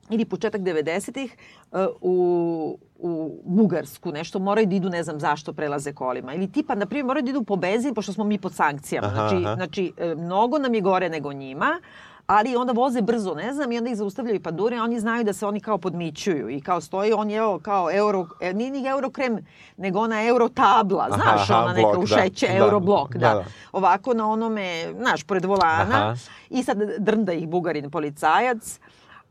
ili 0.10 0.26
početak 0.26 0.62
90-ih 0.62 1.38
uh, 1.72 1.80
u, 2.02 2.78
u 3.00 3.42
Bugarsku 3.46 4.12
nešto 4.12 4.40
moraju 4.40 4.68
da 4.68 4.76
idu 4.76 4.90
ne 4.90 5.04
znam 5.04 5.20
zašto 5.20 5.54
prelaze 5.54 5.94
kolima 5.94 6.34
ili 6.34 6.52
tipa 6.52 6.76
na 6.76 6.86
primjer 6.86 7.06
moraju 7.06 7.24
da 7.24 7.30
idu 7.30 7.44
po 7.44 7.56
benzin 7.56 7.94
pošto 7.94 8.14
smo 8.14 8.24
mi 8.24 8.38
pod 8.38 8.54
sankcijama 8.54 9.08
Aha, 9.08 9.16
znači 9.16 9.46
aha. 9.46 9.56
znači 9.56 9.94
e, 9.98 10.16
mnogo 10.16 10.58
nam 10.58 10.74
je 10.74 10.82
gore 10.82 11.10
nego 11.10 11.34
njima 11.34 11.80
ali 12.28 12.56
onda 12.56 12.74
voze 12.74 13.02
brzo, 13.02 13.34
ne 13.36 13.54
znam, 13.54 13.72
i 13.72 13.78
onda 13.78 13.90
ih 13.90 13.96
zaustavljaju 13.98 14.42
pa 14.44 14.52
dure, 14.52 14.82
oni 14.82 15.00
znaju 15.00 15.24
da 15.24 15.34
se 15.34 15.46
oni 15.46 15.60
kao 15.60 15.78
podmićuju 15.78 16.50
i 16.50 16.62
kao 16.62 16.82
stoji, 16.82 17.14
on 17.14 17.30
je 17.30 17.38
evo, 17.38 17.60
kao 17.60 17.92
euro, 17.92 18.28
e, 18.42 18.54
nije 18.54 18.72
ni 18.72 18.88
eurokrem, 18.88 19.46
nego 19.78 20.00
ona 20.00 20.24
euro 20.24 20.50
tabla, 20.50 21.08
Aha, 21.12 21.16
znaš, 21.22 21.50
aha, 21.50 21.64
ona 21.64 21.74
neka 21.74 21.88
blok, 21.88 21.98
u 21.98 22.08
da, 22.08 22.22
šeće, 22.22 22.48
da, 22.48 22.54
euroblok, 22.56 23.14
da, 23.14 23.20
da, 23.28 23.34
da. 23.34 23.46
Ovako 23.72 24.14
na 24.14 24.30
onome, 24.30 24.94
znaš, 24.98 25.24
pored 25.24 25.46
volana 25.46 25.96
Aha. 25.96 26.16
i 26.50 26.64
sad 26.64 26.78
drnda 26.98 27.34
ih 27.34 27.48
bugarin 27.50 27.92
policajac, 27.92 28.80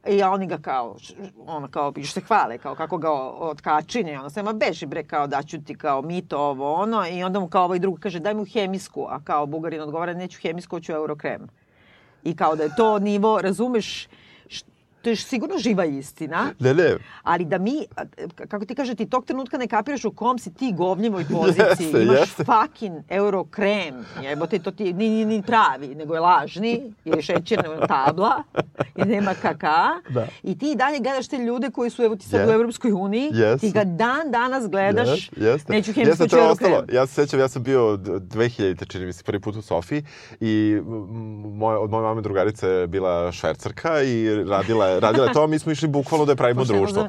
I 0.06 0.22
oni 0.22 0.46
ga 0.46 0.58
kao, 0.58 0.96
ono 1.46 1.68
kao, 1.68 1.92
još 1.96 2.12
se 2.12 2.20
hvale, 2.20 2.58
kao 2.58 2.74
kako 2.74 2.98
ga 2.98 3.10
o- 3.10 3.36
otkačine, 3.40 4.18
ono 4.20 4.30
se, 4.30 4.42
ma 4.42 4.52
beži 4.52 4.86
bre, 4.86 5.02
kao 5.04 5.26
daću 5.26 5.62
ti 5.64 5.74
kao 5.74 6.02
mito 6.02 6.38
ovo, 6.38 6.74
ono, 6.74 7.06
i 7.08 7.22
onda 7.24 7.40
mu 7.40 7.48
kao 7.48 7.64
ovaj 7.64 7.78
drug 7.78 7.98
kaže 8.00 8.20
daj 8.20 8.34
mu 8.34 8.44
hemijsku, 8.44 9.06
a 9.10 9.20
kao 9.24 9.46
Bugarin 9.46 9.80
odgovara 9.80 10.12
neću 10.12 10.38
hemijsku, 10.42 10.76
hoću 10.76 10.92
eurokrem. 10.92 11.48
I 12.24 12.36
kao 12.36 12.56
da 12.56 12.62
je 12.62 12.76
to 12.76 12.98
nivo, 12.98 13.40
razumeš, 13.42 14.08
to 15.04 15.10
je 15.10 15.16
sigurno 15.18 15.58
živa 15.58 15.84
istina, 15.84 16.52
Ne, 16.58 16.74
ne. 16.74 16.96
ali 17.22 17.44
da 17.44 17.58
mi, 17.58 17.86
kako 18.48 18.64
ti 18.64 18.74
kaže, 18.74 18.94
ti 18.94 19.06
tog 19.06 19.24
trenutka 19.24 19.58
ne 19.58 19.66
kapiraš 19.66 20.04
u 20.04 20.10
kom 20.12 20.38
si 20.38 20.52
ti 20.52 20.72
govnjevoj 20.72 21.24
poziciji. 21.26 21.64
Jeste, 21.84 22.02
Imaš 22.02 22.18
jeste. 22.20 22.44
fucking 22.44 22.94
eurokrem. 23.10 23.94
Jebote, 24.22 24.58
to 24.58 24.70
ti 24.70 24.92
ni, 24.92 25.08
ni, 25.10 25.24
ni 25.26 25.42
pravi, 25.42 25.88
nego 25.90 26.14
je 26.14 26.20
lažni, 26.20 26.72
je 27.04 27.22
šećerna 27.22 27.86
tabla, 27.86 28.42
jer 28.96 29.06
nema 29.08 29.34
kaka. 29.34 29.76
Da. 30.10 30.26
I 30.42 30.58
ti 30.58 30.74
dalje 30.76 30.98
gledaš 31.00 31.28
te 31.28 31.38
ljude 31.38 31.70
koji 31.70 31.90
su, 31.90 32.02
evo 32.02 32.16
ti 32.16 32.24
sad 32.24 32.40
Je. 32.40 32.46
u 32.48 32.52
Evropskoj 32.52 32.92
uniji, 32.92 33.30
Jeste. 33.32 33.58
ti 33.58 33.72
ga 33.72 33.84
dan 33.84 34.30
danas 34.30 34.68
gledaš, 34.68 35.08
Jeste, 35.10 35.40
jeste. 35.40 35.72
neću 35.72 35.92
hemijsku, 35.92 36.22
Jeste, 36.24 36.36
eurokrem. 36.36 36.72
ostalo. 36.72 36.84
Ja 36.92 37.06
se 37.06 37.14
sećam, 37.14 37.40
ja 37.40 37.48
sam 37.48 37.62
bio 37.62 37.96
d- 37.96 38.10
2000, 38.12 38.84
čini 38.86 39.06
mi 39.06 39.12
se, 39.12 39.24
prvi 39.24 39.40
put 39.40 39.56
u 39.56 39.62
Sofiji 39.62 40.04
i 40.40 40.76
m, 40.78 40.84
moja, 41.50 41.78
od 41.78 41.90
moje 41.90 42.02
mame 42.04 42.22
drugarice 42.22 42.68
je 42.68 42.86
bila 42.86 43.32
švercarka 43.32 44.02
i 44.02 44.44
radila, 44.44 44.86
je- 44.86 44.93
radila 45.00 45.32
to, 45.32 45.46
mi 45.46 45.58
smo 45.58 45.72
išli 45.72 45.88
bukvalno 45.88 46.26
da 46.26 46.36
pravimo 46.36 46.60
Pošteno 46.60 46.78
društvo. 46.78 47.08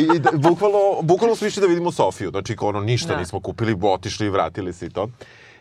I, 0.00 0.16
i 0.16 0.18
da, 0.18 0.30
bukvalno, 0.34 0.78
bukvalno 1.02 1.36
smo 1.36 1.46
išli 1.46 1.60
da 1.60 1.66
vidimo 1.66 1.92
Sofiju. 1.92 2.30
Znači, 2.30 2.56
ono, 2.60 2.80
ništa 2.80 3.12
Da. 3.14 3.20
nismo 3.20 3.40
kupili, 3.40 3.76
otišli 3.82 4.26
i 4.26 4.30
vratili 4.30 4.72
se 4.72 4.86
i 4.86 4.90
to. 4.90 5.08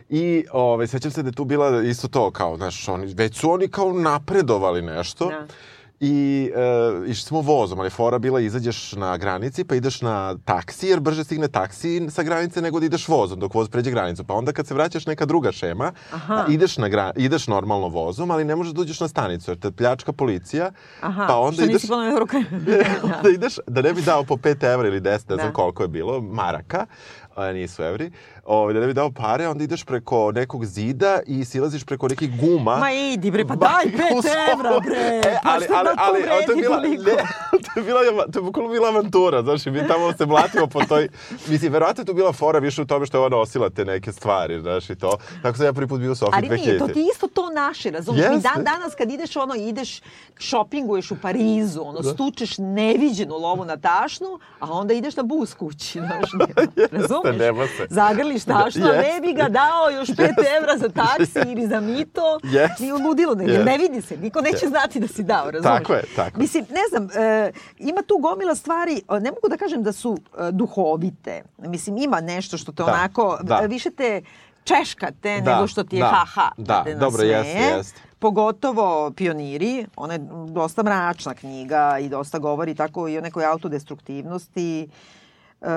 I 0.10 0.46
ovaj, 0.52 0.88
sećam 0.88 1.12
se 1.12 1.24
da 1.24 1.30
je 1.30 1.34
tu 1.34 1.46
bila 1.46 1.82
isto 1.84 2.08
to, 2.08 2.32
kao, 2.32 2.58
znaš, 2.58 2.88
oni, 2.88 3.14
već 3.14 3.38
su 3.38 3.52
oni 3.52 3.68
kao 3.68 3.94
napredovali 3.94 4.82
nešto. 4.82 5.26
Da. 5.26 5.48
I 6.00 6.52
e, 6.56 7.10
išli 7.10 7.24
smo 7.24 7.42
vozom, 7.42 7.80
ali 7.80 7.90
fora 7.90 8.20
bila 8.20 8.40
izađeš 8.40 8.92
na 8.92 9.18
granici, 9.18 9.64
pa 9.64 9.76
ideš 9.76 10.02
na 10.02 10.38
taksi, 10.46 10.88
jer 10.88 11.00
brže 11.00 11.24
stigne 11.24 11.48
taksi 11.48 12.08
sa 12.10 12.24
granice 12.24 12.62
nego 12.62 12.80
da 12.80 12.86
ideš 12.86 13.08
vozom, 13.08 13.40
dok 13.40 13.54
voz 13.54 13.70
pređe 13.70 13.92
granicu. 13.92 14.24
Pa 14.24 14.34
onda 14.34 14.52
kad 14.52 14.68
se 14.68 14.74
vraćaš 14.74 15.06
neka 15.06 15.26
druga 15.26 15.52
šema, 15.52 15.92
Aha. 16.12 16.46
ideš, 16.50 16.78
na 16.78 16.88
gra, 16.88 17.12
ideš 17.16 17.48
normalno 17.48 17.88
vozom, 17.88 18.32
ali 18.32 18.46
ne 18.46 18.56
možeš 18.56 18.74
da 18.74 18.82
uđeš 18.82 19.00
na 19.00 19.08
stanicu, 19.08 19.52
jer 19.52 19.60
te 19.60 19.72
pljačka 19.72 20.14
policija, 20.14 20.72
Aha, 21.02 21.26
pa 21.28 21.36
onda 21.38 21.54
što 21.54 21.64
ideš... 21.64 21.74
nisi 21.74 21.88
ponao 21.88 22.12
eurokrem. 22.12 22.46
da 23.24 23.30
ideš, 23.30 23.56
da 23.68 23.82
ne 23.82 23.94
bi 23.94 24.02
dao 24.02 24.24
po 24.24 24.36
5 24.36 24.74
evra 24.74 24.88
ili 24.88 25.02
10, 25.02 25.06
ne 25.08 25.36
znam 25.36 25.38
Da. 25.38 25.54
koliko 25.54 25.84
je 25.84 25.88
bilo, 25.88 26.22
maraka, 26.22 26.86
a 27.36 27.52
nisu 27.52 27.84
evri, 27.84 28.12
ovaj, 28.46 28.74
da 28.74 28.80
ne 28.80 28.88
bi 28.88 28.94
dao 28.94 29.12
pare, 29.12 29.48
onda 29.48 29.64
ideš 29.64 29.84
preko 29.84 30.32
nekog 30.32 30.66
zida 30.66 31.20
i 31.28 31.46
silaziš 31.46 31.84
preko 31.84 32.08
nekih 32.08 32.40
guma. 32.40 32.76
Ma 32.78 32.92
idi 32.92 33.32
bre, 33.32 33.46
pa 33.48 33.56
daj 33.66 33.86
u 33.86 33.90
5 33.90 34.10
sobu. 34.10 34.28
evra 34.54 34.80
bre. 34.80 35.22
E, 35.26 35.40
Pa 35.44 35.50
ali, 35.52 35.66
ali, 35.76 35.86
da 35.86 35.94
ali, 35.98 36.24
ali 36.32 36.46
to 36.46 36.52
je 36.52 36.56
bila, 36.62 36.80
ne, 36.82 36.98
to 37.66 37.80
je 37.80 37.84
bila, 37.86 38.00
to 38.34 38.40
je 38.40 38.44
bukvalno 38.44 38.72
bila 38.72 38.88
avantura, 38.88 39.42
znaš, 39.42 39.66
mi 39.66 39.88
tamo 39.88 40.14
se 40.14 40.26
mlatimo 40.26 40.68
po 40.68 40.86
toj, 40.86 41.10
mislim, 41.48 41.74
verovatno 41.74 42.02
je 42.02 42.06
tu 42.06 42.14
bila 42.14 42.34
fora 42.34 42.60
više 42.60 42.82
u 42.82 42.86
tome 42.86 43.06
što 43.06 43.18
je 43.18 43.26
ona 43.26 43.38
nosila 43.38 43.70
te 43.70 43.86
neke 43.86 44.12
stvari, 44.12 44.62
znaš, 44.62 44.90
i 44.90 44.96
to. 44.96 45.18
Tako 45.42 45.58
sam 45.58 45.66
ja 45.66 45.74
prvi 45.74 45.88
put 45.88 46.00
bio 46.00 46.12
u 46.12 46.16
Sofiji 46.16 46.34
Ali 46.38 46.50
2000. 46.50 46.66
nije, 46.66 46.80
to 46.80 46.88
ti 46.88 47.08
isto 47.14 47.28
to 47.28 47.50
naše, 47.50 47.92
razumiješ? 47.92 48.30
Mi 48.30 48.36
Jeste. 48.36 48.50
dan 48.56 48.64
danas 48.64 48.96
kad 48.96 49.12
ideš 49.12 49.36
ono, 49.36 49.56
ideš, 49.56 50.02
šopinguješ 50.38 51.12
u 51.12 51.18
Parizu, 51.22 51.82
ono, 51.82 52.04
stučeš 52.04 52.58
neviđenu 52.58 53.36
lovu 53.36 53.66
na 53.66 53.78
tašnu, 53.78 54.40
a 54.60 54.72
onda 54.72 54.94
ideš 54.94 55.16
na 55.16 55.24
bus 55.24 55.54
kući, 55.54 56.00
znaš, 56.00 56.30
razumiješ? 56.92 57.38
nema 57.40 57.68
se. 57.68 57.88
Zagrliš 57.90 58.35
tašnu, 58.40 58.86
a 58.86 58.90
Jeste. 58.90 59.14
ne 59.14 59.22
bi 59.22 59.34
ga 59.34 59.50
dao 59.50 59.90
još 59.92 60.10
5 60.10 60.20
evra 60.58 60.78
za 60.78 60.90
taksi 60.90 61.52
ili 61.52 61.68
za 61.68 61.80
mito. 61.80 62.40
Jeste. 62.44 62.84
Nije 62.84 62.94
ludilo, 62.94 63.36
ne, 63.36 63.46
Jeste. 63.46 63.64
ne 63.64 63.78
vidi 63.78 64.02
se, 64.02 64.18
niko 64.18 64.42
neće 64.42 64.68
znati 64.68 65.00
da 65.00 65.08
si 65.08 65.24
dao, 65.24 65.52
razumiješ? 65.52 65.78
Tako 65.78 65.94
je, 65.94 66.04
tako. 66.16 66.40
Mislim, 66.40 66.66
ne 66.70 66.82
znam, 66.90 67.24
e, 67.24 67.52
ima 67.78 68.02
tu 68.02 68.18
gomila 68.18 68.56
stvari, 68.56 69.02
ne 69.12 69.32
mogu 69.32 69.50
da 69.50 69.58
kažem 69.58 69.84
da 69.84 69.92
su 69.92 70.18
e, 70.40 70.52
duhovite. 70.52 71.44
Mislim, 71.58 71.98
ima 71.98 72.22
nešto 72.22 72.58
što 72.58 72.72
te 72.72 72.84
Da, 72.84 72.86
onako, 72.86 73.38
da. 73.42 73.60
e, 73.64 73.68
više 73.68 73.90
te 73.92 74.22
češkate 74.64 75.42
Da, 75.42 75.56
nego 75.56 75.68
što 75.68 75.84
ti 75.84 75.96
je 75.96 76.00
da, 76.00 76.08
ha-ha. 76.08 76.50
da, 76.58 76.84
te 76.84 76.96
dobro, 76.96 77.24
jeste, 77.24 77.60
jeste. 77.60 78.02
Pogotovo 78.20 79.12
pioniri, 79.12 79.86
ona 79.96 80.14
je 80.14 80.20
dosta 80.48 80.84
mračna 80.84 81.34
knjiga 81.34 81.98
i 82.00 82.10
dosta 82.10 82.40
govori 82.40 82.76
tako 82.76 83.08
i 83.08 83.18
o 83.18 83.22
nekoj 83.22 83.46
autodestruktivnosti. 83.46 84.88
E, 85.62 85.68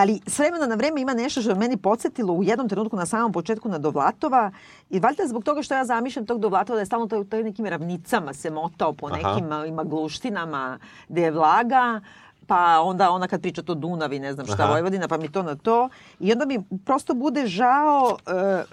ali 0.00 0.20
s 0.26 0.38
vremena 0.38 0.66
na 0.66 0.74
vreme 0.74 1.00
ima 1.00 1.14
nešto 1.14 1.40
što 1.40 1.50
je 1.50 1.56
meni 1.56 1.76
podsjetilo 1.76 2.32
u 2.32 2.42
jednom 2.42 2.68
trenutku 2.68 2.96
na 2.96 3.06
samom 3.06 3.32
početku 3.32 3.68
na 3.68 3.78
Dovlatova 3.78 4.50
i 4.90 5.00
valjda 5.00 5.26
zbog 5.26 5.44
toga 5.44 5.62
što 5.62 5.74
ja 5.74 5.84
zamišljam 5.84 6.26
tog 6.26 6.40
Dovlatova 6.40 6.76
da 6.76 6.80
je 6.80 6.86
stalno 6.86 7.06
to, 7.06 7.42
nekim 7.42 7.66
ravnicama 7.66 8.34
se 8.34 8.50
motao 8.50 8.92
po 8.92 9.06
Aha. 9.06 9.16
nekim 9.16 9.52
a, 9.52 9.66
ima 9.66 9.84
gluštinama 9.84 10.78
gde 11.08 11.22
je 11.22 11.30
vlaga 11.30 12.00
pa 12.48 12.80
onda 12.80 13.10
ona 13.10 13.28
kad 13.28 13.40
priča 13.40 13.62
to 13.62 13.74
Dunavi, 13.74 14.18
ne 14.18 14.32
znam 14.32 14.46
šta, 14.46 14.62
Aha. 14.62 14.72
Vojvodina, 14.72 15.08
pa 15.08 15.16
mi 15.16 15.32
to 15.32 15.42
na 15.42 15.54
to. 15.56 15.88
I 16.20 16.32
onda 16.32 16.46
mi 16.46 16.58
prosto 16.84 17.14
bude 17.14 17.46
žao 17.46 18.16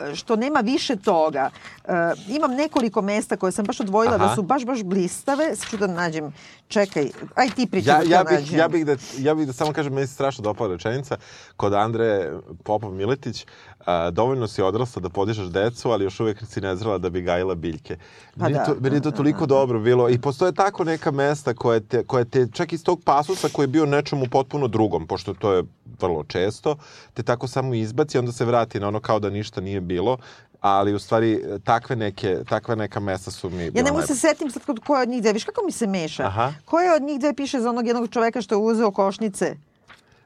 e, 0.10 0.16
što 0.16 0.36
nema 0.36 0.60
više 0.60 0.96
toga. 0.96 1.50
E, 1.84 1.92
imam 2.28 2.52
nekoliko 2.56 3.02
mesta 3.02 3.38
koje 3.38 3.52
sam 3.52 3.66
baš 3.66 3.80
odvojila 3.80 4.16
Aha. 4.16 4.28
da 4.28 4.36
su 4.36 4.42
baš, 4.44 4.66
baš 4.66 4.84
blistave. 4.84 5.56
Sad 5.56 5.70
ću 5.70 5.78
da 5.78 5.88
nađem, 5.88 6.34
čekaj, 6.68 7.10
aj 7.36 7.50
ti 7.50 7.68
pričaj 7.68 7.94
Ja, 7.94 8.00
da 8.04 8.16
ja, 8.16 8.24
bih, 8.24 8.40
nađem. 8.40 8.60
ja, 8.60 8.68
bih 8.68 8.86
da, 8.86 8.96
ja 9.18 9.36
bih 9.36 9.48
da 9.48 9.54
samo 9.54 9.74
kažem, 9.74 9.94
meni 9.94 10.08
se 10.08 10.14
strašno 10.14 10.42
dopala 10.44 10.72
rečenica, 10.72 11.18
kod 11.58 11.74
Andre 11.74 12.32
Popov 12.64 12.92
Miletić, 12.94 13.46
a, 13.86 14.10
dovoljno 14.12 14.48
si 14.48 14.62
odrasla 14.62 15.02
da 15.02 15.10
podižeš 15.10 15.48
decu, 15.48 15.92
ali 15.92 16.04
još 16.04 16.20
uvek 16.20 16.46
si 16.46 16.62
nezrela 16.62 16.98
da 16.98 17.10
bi 17.10 17.22
gajila 17.22 17.56
biljke. 17.56 17.98
Pa 18.38 18.44
meni, 18.44 18.54
da. 18.54 18.66
to, 18.66 18.76
meni 18.80 18.96
je 18.96 19.02
to 19.02 19.12
toliko 19.12 19.46
dobro 19.46 19.80
bilo 19.80 20.10
i 20.10 20.22
postoje 20.22 20.52
tako 20.52 20.84
neka 20.84 21.12
mesta 21.12 21.54
koje 21.54 21.80
te, 21.80 22.04
koje 22.04 22.26
te 22.26 22.48
čak 22.54 22.74
iz 22.74 22.84
tog 22.84 23.02
pasusa 23.04 23.50
koji 23.54 23.64
je 23.64 23.68
bio 23.68 23.86
nečemu 23.86 24.26
potpuno 24.32 24.68
drugom, 24.68 25.08
pošto 25.08 25.34
to 25.34 25.54
je 25.54 25.64
vrlo 26.02 26.24
često, 26.24 26.76
te 27.14 27.24
tako 27.24 27.48
samo 27.48 27.74
izbaci, 27.74 28.18
onda 28.18 28.32
se 28.32 28.46
vrati 28.46 28.80
na 28.80 28.88
ono 28.88 29.00
kao 29.00 29.20
da 29.20 29.30
ništa 29.30 29.62
nije 29.62 29.82
bilo, 29.82 30.18
ali 30.62 30.94
u 30.94 31.00
stvari 31.00 31.44
takve 31.64 31.96
neke, 31.96 32.38
takve 32.50 32.76
neka 32.76 33.00
mesta 33.00 33.32
su 33.32 33.50
mi 33.50 33.64
Ja 33.64 33.84
ne 33.84 33.92
mogu 33.92 34.08
se 34.08 34.16
setim 34.16 34.52
sad 34.52 34.66
kod 34.66 34.80
koje 34.80 35.02
od 35.02 35.10
njih 35.10 35.22
dve. 35.22 35.34
Viš 35.34 35.44
kako 35.44 35.62
mi 35.66 35.72
se 35.72 35.88
meša? 35.88 36.24
Aha. 36.24 36.54
Koje 36.66 36.96
od 36.96 37.02
njih 37.02 37.20
dve 37.20 37.34
piše 37.34 37.60
za 37.60 37.70
onog 37.70 37.88
jednog 37.88 38.10
čoveka 38.10 38.42
što 38.42 38.56
je 38.56 38.60
uzeo 38.60 38.92
košnice? 38.92 39.56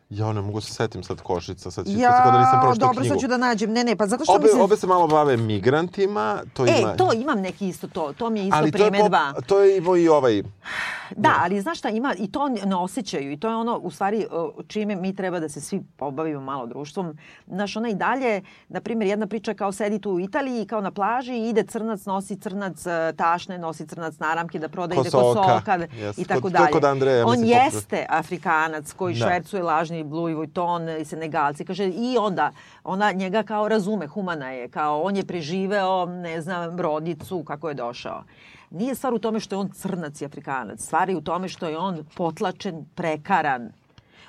Ja 0.10 0.34
ne 0.34 0.41
mogu 0.41 0.62
se 0.62 0.74
setim 0.74 1.03
sad 1.03 1.22
Košica, 1.22 1.72
sad 1.72 1.86
ću 1.86 1.91
ja, 1.97 2.12
tako 2.12 2.32
da 2.32 2.39
nisam 2.39 2.60
pročitao 2.62 2.88
dobro, 2.88 3.01
knjigu. 3.01 3.14
sad 3.14 3.22
ću 3.22 3.28
da 3.28 3.38
nađem. 3.38 3.72
Ne, 3.72 3.84
ne, 3.84 3.95
pa 3.95 4.07
zato 4.07 4.24
što 4.24 4.34
obe, 4.34 4.47
mi 4.47 4.53
se... 4.53 4.62
Obe 4.62 4.76
se 4.76 4.88
malo 4.88 5.07
bave 5.07 5.38
migrantima. 5.38 6.41
To 6.53 6.66
e, 6.66 6.82
ima... 6.82 6.95
to 6.95 7.14
imam 7.14 7.41
neki 7.41 7.68
isto 7.68 7.88
to. 7.88 8.14
To 8.14 8.30
mi 8.30 8.39
je 8.39 8.45
isto 8.45 8.57
ali 8.57 8.72
primedba. 8.72 9.34
To 9.47 9.60
je, 9.60 9.84
to 9.84 9.95
je 9.95 10.03
i 10.03 10.10
ovaj... 10.10 10.43
Da, 11.16 11.36
ali 11.39 11.62
znaš 11.62 11.80
šta, 11.80 11.89
ima, 11.89 12.16
i 12.18 12.32
to 12.32 12.49
ne 12.49 12.76
osjećaju 12.76 13.32
i 13.32 13.39
to 13.39 13.49
je 13.49 13.55
ono, 13.55 13.78
u 13.78 13.91
stvari, 13.91 14.28
čime 14.68 14.95
mi 14.95 15.16
treba 15.16 15.39
da 15.39 15.49
se 15.49 15.62
svi 15.62 15.82
pobavimo 15.97 16.41
malo 16.41 16.68
društvom. 16.68 17.18
Znaš, 17.47 17.76
ona 17.76 17.89
i 17.89 17.95
dalje, 17.95 18.41
na 18.68 18.82
primjer, 18.82 19.07
jedna 19.07 19.28
priča 19.28 19.53
kao 19.53 19.72
sedi 19.72 19.99
tu 19.99 20.12
u 20.12 20.20
Italiji, 20.20 20.66
kao 20.66 20.82
na 20.82 20.91
plaži 20.91 21.34
i 21.34 21.49
ide 21.49 21.64
crnac, 21.64 22.05
nosi 22.05 22.36
crnac 22.36 22.86
e, 22.86 23.14
tašne, 23.18 23.57
nosi 23.57 23.88
crnac 23.88 24.20
naramke 24.20 24.60
da 24.60 24.70
proda, 24.70 24.95
ide 24.95 25.10
kosoka 25.10 25.62
yes. 25.68 26.22
i 26.22 26.26
tako 26.26 26.49
dalje. 26.49 26.72
Kod 26.72 26.86
Andreja, 26.86 27.26
On 27.26 27.32
mislim, 27.32 27.49
jeste 27.49 28.05
Afrikanac 28.10 28.93
koji 28.93 29.16
da. 29.16 29.26
švercuje 29.26 29.64
lažni 29.64 29.99
Louis 30.04 30.36
Vuitton 30.36 30.89
i 30.89 31.06
Senegalci. 31.06 31.66
Kaže, 31.66 31.88
i 31.88 32.18
onda, 32.20 32.52
ona 32.84 33.12
njega 33.12 33.43
kao 33.43 33.68
razume, 33.68 34.08
humana 34.08 34.52
je, 34.52 34.70
kao 34.70 35.02
on 35.02 35.16
je 35.16 35.26
preživeo, 35.26 36.06
ne 36.06 36.41
znam, 36.41 36.80
rodicu, 36.80 37.43
kako 37.43 37.70
je 37.70 37.74
došao. 37.74 38.24
Nije 38.70 38.95
stvar 38.95 39.14
u 39.14 39.20
tome 39.20 39.39
što 39.39 39.56
je 39.56 39.60
on 39.60 39.70
crnac 39.70 40.22
i 40.22 40.26
afrikanac. 40.26 40.82
Stvar 40.82 41.10
je 41.10 41.18
u 41.18 41.22
tome 41.22 41.50
što 41.50 41.68
je 41.68 41.78
on 41.78 42.06
potlačen, 42.16 42.86
prekaran. 42.95 43.72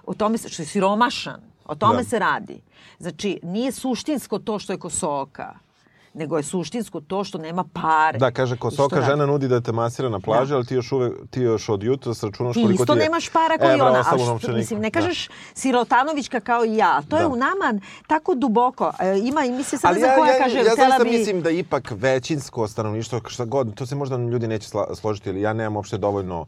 O 0.06 0.14
tome 0.14 0.38
što 0.38 0.62
je 0.62 0.66
siromašan. 0.66 1.40
O 1.64 1.74
tome 1.74 1.96
da. 1.96 2.04
se 2.04 2.18
radi. 2.18 2.60
Znači, 2.98 3.40
nije 3.42 3.72
suštinsko 3.72 4.38
to 4.38 4.58
što 4.58 4.72
je 4.72 4.78
kosoka 4.78 5.69
nego 6.14 6.36
je 6.36 6.42
suštinsko 6.42 7.00
to 7.00 7.24
što 7.24 7.38
nema 7.38 7.64
pare. 7.72 8.18
Da, 8.18 8.30
kaže, 8.30 8.56
Kosoka 8.56 9.02
žena 9.02 9.26
nudi 9.26 9.48
da 9.48 9.60
te 9.60 9.72
masira 9.72 10.08
na 10.08 10.20
plaži, 10.20 10.50
da. 10.50 10.56
ali 10.56 10.66
ti 10.66 10.74
još, 10.74 10.92
uvek, 10.92 11.12
ti 11.30 11.40
još 11.40 11.68
od 11.68 11.82
jutra 11.82 12.12
računaš 12.22 12.54
koliko 12.54 12.54
ti 12.54 12.72
je... 12.72 12.76
Ti 12.76 12.82
isto 12.82 12.94
nemaš 12.94 13.28
para 13.28 13.58
kao 13.58 13.76
i 13.76 13.80
ona. 13.80 13.98
A 13.98 14.38
što, 14.38 14.52
mislim, 14.52 14.80
ne 14.80 14.90
da. 14.90 15.00
kažeš 15.00 15.28
da. 15.28 15.34
sirotanovićka 15.54 16.40
kao 16.40 16.64
ja. 16.64 17.02
To 17.02 17.16
da. 17.16 17.18
je 17.18 17.26
u 17.26 17.36
nama 17.36 17.80
tako 18.06 18.34
duboko. 18.34 18.92
E, 19.00 19.18
ima 19.18 19.44
i 19.44 19.52
misli 19.52 19.78
sada 19.78 19.92
ali 19.92 20.00
za 20.00 20.06
ja, 20.06 20.16
koja 20.16 20.32
ja, 20.32 20.38
kaže... 20.38 20.56
Ja, 20.56 20.64
ja 20.64 20.74
zaista 20.76 21.04
bi... 21.04 21.10
mislim 21.10 21.42
da 21.42 21.50
ipak 21.50 21.92
većinsko 21.96 22.68
stanovništvo, 22.68 23.20
šta 23.26 23.44
god, 23.44 23.74
to 23.74 23.86
se 23.86 23.94
možda 23.94 24.16
ljudi 24.16 24.48
neće 24.48 24.68
složiti, 24.94 25.30
ali 25.30 25.40
ja 25.40 25.52
nemam 25.52 25.76
uopšte 25.76 25.98
dovoljno 25.98 26.46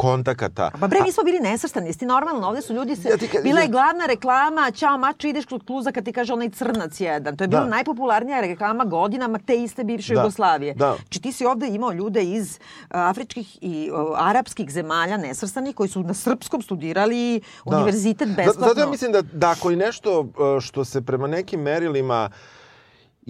kontakata. 0.00 0.70
Pa 0.80 0.88
bre, 0.88 1.02
mi 1.04 1.12
smo 1.12 1.24
bili 1.24 1.38
nesvrstani, 1.40 1.86
jesi 1.86 2.06
normalno, 2.06 2.48
ovde 2.48 2.62
su 2.62 2.74
ljudi 2.74 2.96
se... 2.96 3.08
Ja 3.08 3.16
ka... 3.16 3.38
Bila 3.42 3.60
je 3.60 3.68
glavna 3.68 4.06
reklama, 4.06 4.70
čao 4.70 4.98
mačo, 4.98 5.28
ideš 5.28 5.44
kod 5.44 5.66
kluza 5.66 5.92
kad 5.92 6.04
ti 6.04 6.12
kaže 6.12 6.32
onaj 6.32 6.50
crnac 6.50 7.00
jedan. 7.00 7.36
To 7.36 7.44
je 7.44 7.48
bila 7.48 7.62
da. 7.62 7.68
najpopularnija 7.68 8.40
reklama 8.40 8.84
godinama 8.84 9.38
te 9.38 9.56
iste 9.62 9.84
bivše 9.84 10.14
da. 10.14 10.20
Jugoslavije. 10.20 10.74
Da. 10.74 10.96
Či 11.08 11.20
ti 11.20 11.32
si 11.32 11.46
ovde 11.46 11.68
imao 11.68 11.92
ljude 11.92 12.22
iz 12.22 12.58
uh, 12.58 12.86
afričkih 12.90 13.58
i 13.60 13.90
uh, 13.92 14.16
arapskih 14.18 14.70
zemalja 14.70 15.16
nesvrstanih 15.16 15.74
koji 15.74 15.88
su 15.88 16.02
na 16.02 16.14
srpskom 16.14 16.62
studirali 16.62 17.40
da. 17.66 17.76
univerzitet 17.76 18.28
besplatno. 18.28 18.68
Zato 18.68 18.80
ja 18.80 18.86
mislim 18.86 19.12
da, 19.12 19.22
da 19.22 19.50
ako 19.50 19.70
i 19.70 19.76
nešto 19.76 20.20
uh, 20.20 20.60
što 20.60 20.84
se 20.84 21.02
prema 21.02 21.26
nekim 21.26 21.60
merilima 21.60 22.30
uh, 22.30 22.59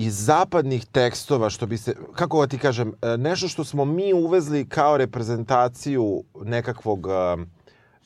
iz 0.00 0.24
zapadnih 0.24 0.86
tekstova, 0.86 1.50
što 1.50 1.66
bi 1.66 1.78
se, 1.78 1.94
kako 2.14 2.40
da 2.40 2.46
ti 2.46 2.58
kažem, 2.58 2.92
e, 3.02 3.16
nešto 3.16 3.48
što 3.48 3.64
smo 3.64 3.84
mi 3.84 4.12
uvezli 4.12 4.68
kao 4.68 4.96
reprezentaciju 4.96 6.22
nekakvog 6.44 7.06
uh, 7.06 7.12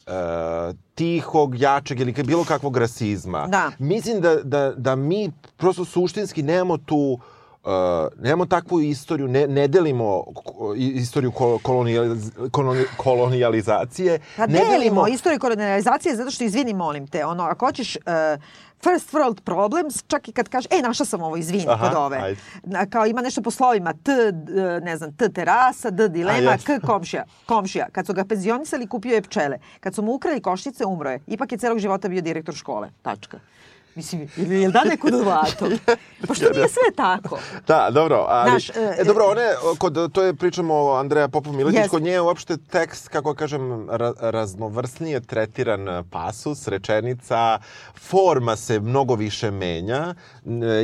uh, 0.07 0.77
tihog, 0.95 1.61
jačeg 1.61 2.01
ili 2.01 2.13
bilo 2.13 2.45
kakvog 2.45 2.77
rasizma. 2.77 3.47
Da. 3.47 3.71
Mislim 3.79 4.21
da, 4.21 4.35
da, 4.43 4.73
da 4.77 4.97
mi 4.97 5.33
prosto 5.57 5.85
suštinski 5.85 6.43
nemamo 6.43 6.79
tu 6.79 7.19
Uh, 7.65 7.71
nemamo 8.23 8.47
takvu 8.47 8.81
istoriju, 8.81 9.29
ne, 9.29 9.47
ne 9.47 9.69
delimo 9.69 10.25
istoriju 10.77 11.33
kolonijaliz, 11.63 12.31
kolonijalizacije. 12.97 14.19
Pa 14.37 14.47
ne 14.47 14.53
delimo, 14.53 14.71
delimo 14.71 15.07
istoriju 15.09 15.41
kolonijalizacije 15.41 16.17
zato 16.17 16.31
što, 16.31 16.45
izvini, 16.45 16.75
molim 16.75 17.07
te, 17.07 17.25
ono, 17.25 17.43
ako 17.43 17.67
hoćeš 17.67 17.97
uh, 17.97 18.03
first 18.85 19.13
world 19.13 19.41
problems, 19.41 20.05
čak 20.07 20.29
i 20.29 20.33
kad 20.33 20.49
kaže, 20.49 20.69
e, 20.71 20.83
našla 20.83 21.07
sam 21.07 21.23
ovo, 21.23 21.37
izvini, 21.37 21.67
Aha, 21.69 21.89
kod 21.89 21.97
ove. 21.99 22.19
Ajde. 22.19 22.41
Kao 22.91 23.07
ima 23.07 23.23
nešto 23.23 23.43
po 23.43 23.51
slovima, 23.51 23.93
t, 23.93 24.13
ne 24.83 24.97
znam, 24.97 25.17
t 25.17 25.29
terasa, 25.29 25.91
d 25.91 26.09
dilema, 26.09 26.57
k 26.67 26.79
komšija. 26.87 27.25
Komšija. 27.47 27.89
Kad 27.93 28.07
su 28.07 28.15
ga 28.15 28.25
penzionisali, 28.25 28.87
kupio 28.87 29.15
je 29.15 29.23
pčele. 29.23 29.59
Kad 29.81 29.95
su 29.95 30.03
mu 30.03 30.15
ukrali 30.15 30.41
košnice, 30.41 30.85
umro 30.85 31.11
je. 31.11 31.21
Ipak 31.27 31.53
je 31.53 31.59
celog 31.59 31.79
života 31.79 32.09
bio 32.09 32.23
direktor 32.23 32.55
škole. 32.55 32.91
Tačka. 33.03 33.39
Mislim, 33.95 34.29
ili 34.37 34.61
je 34.61 34.67
li 34.67 34.73
da 34.73 34.85
neko 34.85 35.11
dvato? 35.11 35.69
Pa 36.29 36.35
što 36.35 36.51
nije 36.51 36.69
sve 36.69 36.95
tako? 36.97 37.39
Da, 37.67 37.89
dobro. 37.91 38.27
Ali, 38.29 38.51
Naš, 38.51 38.69
uh, 38.69 38.77
e, 38.99 39.05
dobro, 39.05 39.25
one, 39.25 39.55
kod, 39.79 40.13
to 40.13 40.23
je 40.23 40.35
pričamo 40.35 40.75
o 40.75 40.95
Andreja 40.95 41.29
Popov 41.29 41.53
Miletić, 41.53 41.81
yes. 41.81 41.89
kod 41.89 42.03
nje 42.03 42.11
je 42.11 42.21
uopšte 42.21 42.57
tekst, 42.57 43.09
kako 43.09 43.35
kažem, 43.35 43.91
ra, 43.91 44.13
raznovrsnije 44.21 45.21
tretiran 45.21 46.05
pasus, 46.11 46.69
rečenica, 46.69 47.59
forma 47.95 48.57
se 48.57 48.81
mnogo 48.81 49.15
više 49.15 49.51
menja 49.51 50.15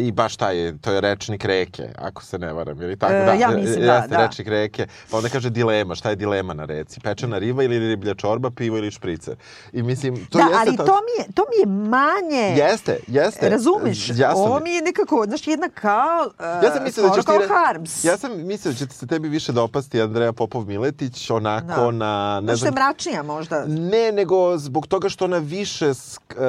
i 0.02 0.12
baš 0.12 0.36
taj 0.36 0.58
je, 0.58 0.78
to 0.78 0.92
je 0.92 1.00
rečnik 1.00 1.44
reke, 1.44 1.88
ako 1.98 2.24
se 2.24 2.38
ne 2.38 2.52
varam, 2.52 2.82
ili 2.82 2.96
tako? 2.96 3.14
E, 3.14 3.24
da, 3.24 3.32
ja 3.32 3.50
mislim, 3.50 3.86
da, 3.86 4.06
da. 4.10 4.26
rečnik 4.26 4.48
reke, 4.48 4.86
pa 5.10 5.16
onda 5.16 5.28
kaže 5.28 5.50
dilema, 5.50 5.94
šta 5.94 6.10
je 6.10 6.16
dilema 6.16 6.54
na 6.54 6.64
reci? 6.64 7.00
Pečena 7.00 7.38
riba 7.38 7.62
ili 7.62 7.78
riblja 7.78 8.14
čorba, 8.14 8.50
pivo 8.50 8.78
ili 8.78 8.90
špricer? 8.90 9.36
I 9.72 9.82
mislim, 9.82 10.26
to 10.26 10.38
da, 10.38 10.44
jeste... 10.44 10.56
ali 10.58 10.76
to, 10.76 10.84
to, 10.84 10.92
mi 10.92 11.22
je, 11.22 11.32
to 11.34 11.44
mi 11.50 11.60
je 11.60 11.88
manje... 11.88 12.54
Jeste, 12.56 12.99
jeste. 13.06 13.48
Razumeš? 13.48 14.08
Ja 14.08 14.32
sam... 14.32 14.40
Ovo 14.40 14.60
mi 14.60 14.70
je 14.70 14.82
nekako, 14.82 15.24
znaš, 15.26 15.46
jedna 15.46 15.68
kao, 15.68 16.26
uh, 16.38 16.64
ja 16.64 16.74
sam 16.74 16.84
mislio 16.84 17.08
da 17.08 17.14
ćeš 17.14 17.24
kao 17.24 17.38
ti... 17.38 17.44
Harms. 17.48 18.04
Ja 18.04 18.16
sam 18.16 18.46
mislio 18.46 18.72
da 18.72 18.78
će 18.78 18.86
se 18.94 19.06
tebi 19.06 19.28
više 19.28 19.52
dopasti 19.52 20.02
Andreja 20.02 20.32
Popov 20.32 20.66
Miletić, 20.66 21.30
onako 21.30 21.66
da. 21.66 21.90
na... 21.90 22.40
Ne 22.40 22.56
znam, 22.56 22.74
mračnija 22.74 23.22
možda. 23.22 23.64
Ne, 23.66 24.12
nego 24.12 24.58
zbog 24.58 24.86
toga 24.86 25.08
što 25.08 25.24
ona 25.24 25.38
više, 25.38 25.94
sk, 25.94 26.34
uh, 26.36 26.42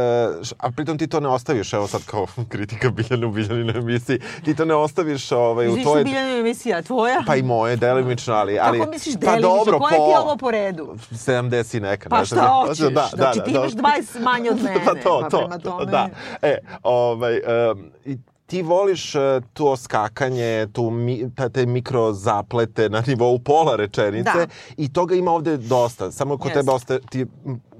a 0.58 0.72
pritom 0.72 0.98
ti 0.98 1.08
to 1.08 1.20
ne 1.20 1.28
ostaviš, 1.28 1.74
evo 1.74 1.88
sad 1.88 2.02
kao 2.06 2.28
kritika 2.52 2.90
Biljanu 2.90 3.32
Biljaninoj 3.32 3.78
emisiji, 3.78 4.20
ti 4.46 4.56
to 4.56 4.66
ne 4.66 4.76
ostaviš 4.76 5.32
ovaj, 5.32 5.68
u 5.68 5.84
tvoje... 5.84 6.04
Biljanina 6.04 6.38
emisija, 6.38 6.82
tvoja? 6.82 7.24
Pa 7.28 7.36
i 7.36 7.44
moje, 7.44 7.76
delimično, 7.76 8.34
ali... 8.34 8.60
ali 8.60 8.80
Kako 8.80 8.92
misliš 8.92 9.16
delimično? 9.16 9.50
Pa 9.50 9.56
dobro, 9.56 9.80
Koje 9.80 9.98
po... 9.98 10.06
ti 10.06 10.14
ovo 10.24 10.38
po 10.38 10.52
redu? 10.52 10.96
70 11.12 11.78
i 11.78 11.80
neka. 11.80 12.10
Pa 12.10 12.26
šta 12.26 12.48
hoćeš? 12.48 12.80
Da, 12.80 12.90
da, 12.90 13.10
znači 13.16 13.40
da, 13.40 13.46
ti 13.46 13.52
imaš 13.52 13.72
20 13.72 14.20
manje 14.20 14.50
od 14.52 14.62
mene. 14.64 14.82
pa 14.86 14.94
to, 14.94 15.28
to, 15.32 15.48
pa 15.50 15.58
tome... 15.58 15.86
da. 15.86 16.10
E, 16.50 16.58
ovaj, 16.84 17.42
um, 17.72 17.92
i 18.06 18.18
ti 18.46 18.62
voliš 18.62 19.16
uh, 19.16 19.22
to 19.54 19.78
skakanje, 19.78 20.68
tu 20.74 20.90
mi, 20.90 21.30
te 21.54 21.66
mikro 21.66 22.14
zaplete 22.14 22.90
na 22.90 23.04
nivou 23.08 23.40
pola 23.40 23.76
rečenice 23.76 24.32
da. 24.36 24.48
i 24.78 24.94
toga 24.94 25.16
ima 25.16 25.32
ovde 25.32 25.58
dosta. 25.58 26.12
Samo 26.12 26.38
kod 26.38 26.52
yes. 26.52 26.54
tebe 26.54 26.72
ostaje, 26.72 27.00
ti 27.10 27.26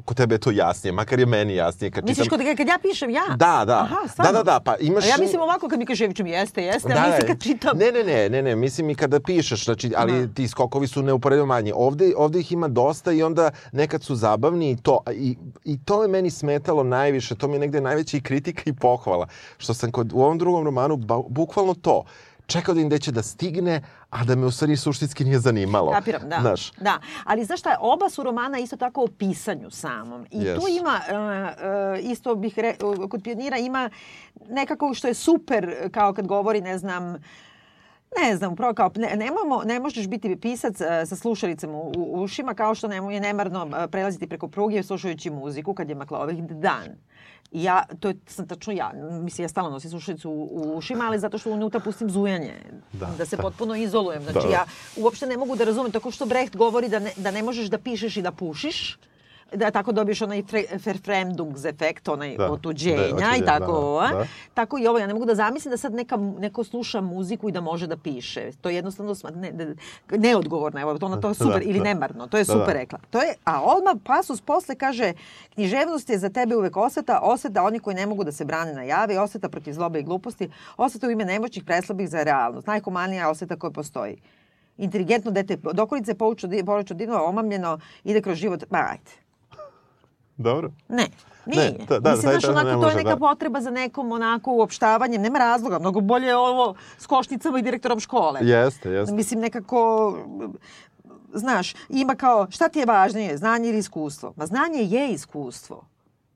kod 0.06 0.18
tebe 0.18 0.36
je 0.36 0.40
to 0.40 0.52
jasnije, 0.52 0.92
makar 0.94 1.20
je 1.20 1.26
meni 1.26 1.56
jasnije. 1.56 1.92
Kad 1.92 2.06
Misliš 2.06 2.26
čitam... 2.26 2.40
kod, 2.40 2.58
kad 2.58 2.68
ja 2.68 2.78
pišem 2.82 3.10
ja? 3.10 3.22
Da, 3.30 3.64
da. 3.66 3.80
Aha, 3.80 3.98
da, 4.18 4.32
da, 4.32 4.44
da, 4.44 4.60
pa 4.60 4.76
imaš... 4.78 5.04
A 5.04 5.08
ja 5.08 5.16
mislim 5.20 5.42
ovako 5.42 5.68
kad 5.68 5.80
mi 5.80 5.86
kaže 5.86 6.06
Evićem 6.06 6.28
jeste, 6.28 6.64
jeste, 6.64 6.90
da, 6.90 7.00
a 7.00 7.08
mislim 7.08 7.28
kad 7.28 7.44
čitam... 7.44 7.78
Ne, 7.78 7.92
ne, 7.92 8.04
ne, 8.04 8.30
ne, 8.30 8.42
ne, 8.42 8.56
mislim 8.56 8.90
i 8.90 8.96
kada 8.96 9.20
pišeš, 9.20 9.66
znači, 9.66 9.92
ali 9.98 10.28
da. 10.28 10.34
ti 10.34 10.48
skokovi 10.48 10.88
su 10.88 11.04
neuporedivo 11.04 11.46
manji. 11.46 11.72
Ovde, 11.76 12.14
ovde 12.18 12.40
ih 12.40 12.52
ima 12.52 12.68
dosta 12.68 13.12
i 13.12 13.24
onda 13.24 13.50
nekad 13.72 14.04
su 14.04 14.16
zabavni 14.16 14.72
i 14.72 14.78
to, 14.78 15.00
i, 15.14 15.38
i 15.64 15.84
to 15.86 16.02
je 16.02 16.08
meni 16.08 16.30
smetalo 16.30 16.84
najviše, 16.84 17.36
to 17.36 17.48
mi 17.48 17.56
je 17.56 17.60
negde 17.60 17.82
najveća 17.82 18.18
i 18.18 18.22
kritika 18.22 18.62
i 18.66 18.74
pohvala, 18.74 19.28
što 19.58 19.74
sam 19.74 19.92
kod, 19.92 20.14
u 20.14 20.22
ovom 20.22 20.38
drugom 20.38 20.66
romanu 20.66 20.98
ba, 20.98 21.22
bukvalno 21.30 21.74
to 21.74 22.04
čekao 22.52 22.76
da 22.76 22.82
im 22.82 22.90
gde 22.90 23.12
da 23.12 23.24
stigne, 23.24 23.82
a 24.10 24.24
da 24.24 24.36
me 24.36 24.46
u 24.46 24.52
stvari 24.52 24.78
suštinski 24.78 25.26
nije 25.26 25.40
zanimalo. 25.40 25.92
Kapiram, 25.92 26.30
da. 26.30 26.38
Znaš. 26.42 26.72
Da, 26.72 27.00
ali 27.24 27.46
znaš 27.46 27.60
šta, 27.60 27.78
oba 27.80 28.10
su 28.10 28.24
romana 28.24 28.60
isto 28.60 28.78
tako 28.78 29.04
o 29.04 29.08
pisanju 29.08 29.70
samom. 29.70 30.26
I 30.32 30.40
yes. 30.40 30.56
tu 30.56 30.68
ima, 30.80 31.00
uh, 31.10 31.16
uh, 32.04 32.12
isto 32.12 32.36
bih, 32.36 32.60
re, 32.60 32.76
uh, 32.84 33.10
kod 33.10 33.24
pionira 33.24 33.58
ima 33.58 33.90
nekako 34.50 34.94
što 34.94 35.08
je 35.08 35.14
super, 35.14 35.90
kao 35.92 36.14
kad 36.14 36.28
govori, 36.28 36.62
ne 36.62 36.78
znam, 36.78 37.18
Ne 38.20 38.36
znam, 38.36 38.54
upravo 38.54 38.74
kao, 38.74 38.92
ne, 38.96 39.16
nemamo, 39.16 39.64
ne 39.66 39.80
možeš 39.80 40.08
biti 40.08 40.36
pisac 40.36 40.82
uh, 40.82 40.88
sa 41.06 41.16
slušalicom 41.16 41.76
u, 41.76 41.92
u 41.98 42.22
ušima 42.22 42.54
kao 42.54 42.76
što 42.76 42.88
ne, 42.88 42.96
je 43.14 43.20
nemarno 43.20 43.66
uh, 43.66 43.74
prelaziti 43.92 44.28
preko 44.28 44.48
pruge 44.48 44.84
slušajući 44.84 45.30
muziku 45.30 45.74
kad 45.74 45.90
je 45.90 45.96
maklovih 45.96 46.44
dan. 46.44 46.88
Ja, 47.52 47.84
to 48.00 48.08
je 48.08 48.16
sam 48.28 48.48
tačno 48.48 48.74
ja. 48.74 48.92
Mislim, 49.22 49.44
ja 49.44 49.50
stalno 49.50 49.70
nosim 49.70 49.90
slušalicu 49.90 50.30
u, 50.30 50.50
u 50.54 50.78
ušima, 50.78 51.06
ali 51.08 51.20
zato 51.20 51.38
što 51.38 51.52
unutra 51.52 51.80
pustim 51.80 52.10
zujanje. 52.10 52.54
Da, 52.94 53.10
da 53.18 53.26
se 53.26 53.36
da. 53.36 53.42
potpuno 53.42 53.76
izolujem. 53.76 54.24
Znači, 54.24 54.48
da. 54.48 54.54
ja 54.54 54.66
uopšte 54.98 55.26
ne 55.26 55.38
mogu 55.38 55.56
da 55.56 55.64
razumem, 55.64 55.92
tako 55.92 56.12
što 56.12 56.26
Brecht 56.26 56.56
govori 56.56 56.90
da 56.90 57.00
ne, 57.00 57.12
da 57.18 57.32
ne 57.32 57.44
možeš 57.44 57.68
da 57.68 57.78
pišeš 57.78 58.18
i 58.18 58.22
da 58.22 58.32
pušiš, 58.32 58.98
da 59.52 59.72
tako 59.72 59.92
dobiješ 59.92 60.22
onaj 60.22 60.44
verfremdungsefekt, 60.86 62.08
onaj 62.08 62.38
da, 62.38 62.52
otuđenja 62.52 63.30
da, 63.30 63.36
i 63.38 63.46
tako. 63.46 64.02
Da, 64.12 64.18
da. 64.18 64.26
Tako 64.54 64.80
i 64.80 64.88
ovo, 64.88 65.00
ja 65.00 65.08
ne 65.08 65.14
mogu 65.14 65.26
da 65.26 65.36
zamislim 65.36 65.72
da 65.72 65.78
sad 65.78 65.94
neka, 65.94 66.18
neko 66.18 66.64
sluša 66.64 67.02
muziku 67.02 67.50
i 67.50 67.52
da 67.52 67.62
može 67.62 67.88
da 67.88 67.98
piše. 67.98 68.52
To 68.62 68.70
je 68.70 68.76
jednostavno 68.76 69.16
ne, 69.36 69.52
ne, 69.52 69.76
neodgovorno, 70.10 70.82
evo, 70.82 70.98
to, 70.98 71.06
ono, 71.06 71.18
to 71.18 71.28
je 71.28 71.32
da, 71.32 71.46
super, 71.46 71.64
da, 71.64 71.70
ili 71.70 71.80
da. 71.80 71.84
nemarno, 71.84 72.28
to 72.28 72.38
je 72.38 72.44
da, 72.44 72.54
super 72.54 72.68
da. 72.68 72.74
rekla. 72.74 73.00
To 73.10 73.22
je, 73.22 73.36
a 73.44 73.62
odmah 73.62 73.96
pasus 74.06 74.42
posle 74.42 74.76
kaže, 74.76 75.14
književnost 75.54 76.10
je 76.10 76.18
za 76.18 76.30
tebe 76.30 76.56
uvek 76.56 76.78
osveta, 76.78 77.20
osveta 77.20 77.64
oni 77.64 77.80
koji 77.80 77.96
ne 77.96 78.06
mogu 78.06 78.24
da 78.24 78.32
se 78.32 78.46
brane 78.46 78.74
na 78.74 78.84
javi, 78.84 79.18
osveta 79.18 79.50
protiv 79.50 79.74
zlobe 79.74 80.00
i 80.00 80.04
gluposti, 80.04 80.50
osveta 80.78 81.08
u 81.08 81.12
ime 81.12 81.26
nemoćnih 81.26 81.66
preslabih 81.66 82.10
za 82.10 82.24
realnost, 82.24 82.68
najhumanija 82.68 83.30
osveta 83.30 83.56
koja 83.56 83.72
postoji 83.72 84.18
inteligentno 84.78 85.32
dete, 85.32 85.58
dokolice 85.74 86.14
pouču, 86.14 86.48
pouču 86.66 86.94
divno, 86.94 87.24
omamljeno, 87.24 87.80
ide 88.04 88.22
kroz 88.22 88.38
život, 88.38 88.64
ma 88.70 88.88
ajde. 88.92 89.21
Dobro. 90.42 90.72
Ne. 90.90 91.08
Nije. 91.46 91.72
Ne, 91.72 91.86
da, 91.90 92.00
da, 92.00 92.10
Mislim, 92.10 92.22
znaš, 92.22 92.42
zaista 92.42 92.52
ne 92.52 92.60
onako, 92.60 92.72
to 92.72 92.78
može, 92.78 92.98
je 92.98 93.04
neka 93.04 93.16
da. 93.16 93.20
potreba 93.20 93.62
za 93.62 93.70
nekom 93.70 94.12
onako 94.12 94.52
uopštavanjem. 94.52 95.22
Nema 95.22 95.40
razloga. 95.40 95.80
Mnogo 95.80 96.02
bolje 96.02 96.28
je 96.28 96.36
ovo 96.36 96.76
s 96.98 97.08
košnicama 97.08 97.60
i 97.60 97.62
direktorom 97.62 98.00
škole. 98.00 98.40
Jeste, 98.44 98.90
jeste. 98.90 99.16
Mislim, 99.16 99.40
nekako, 99.40 100.14
znaš, 101.34 101.74
ima 101.90 102.16
kao, 102.16 102.48
šta 102.50 102.70
ti 102.70 102.80
je 102.80 102.86
važnije, 102.86 103.38
znanje 103.38 103.70
ili 103.70 103.78
iskustvo? 103.78 104.34
Ma 104.36 104.46
znanje 104.46 104.80
je 104.80 105.12
iskustvo. 105.12 105.84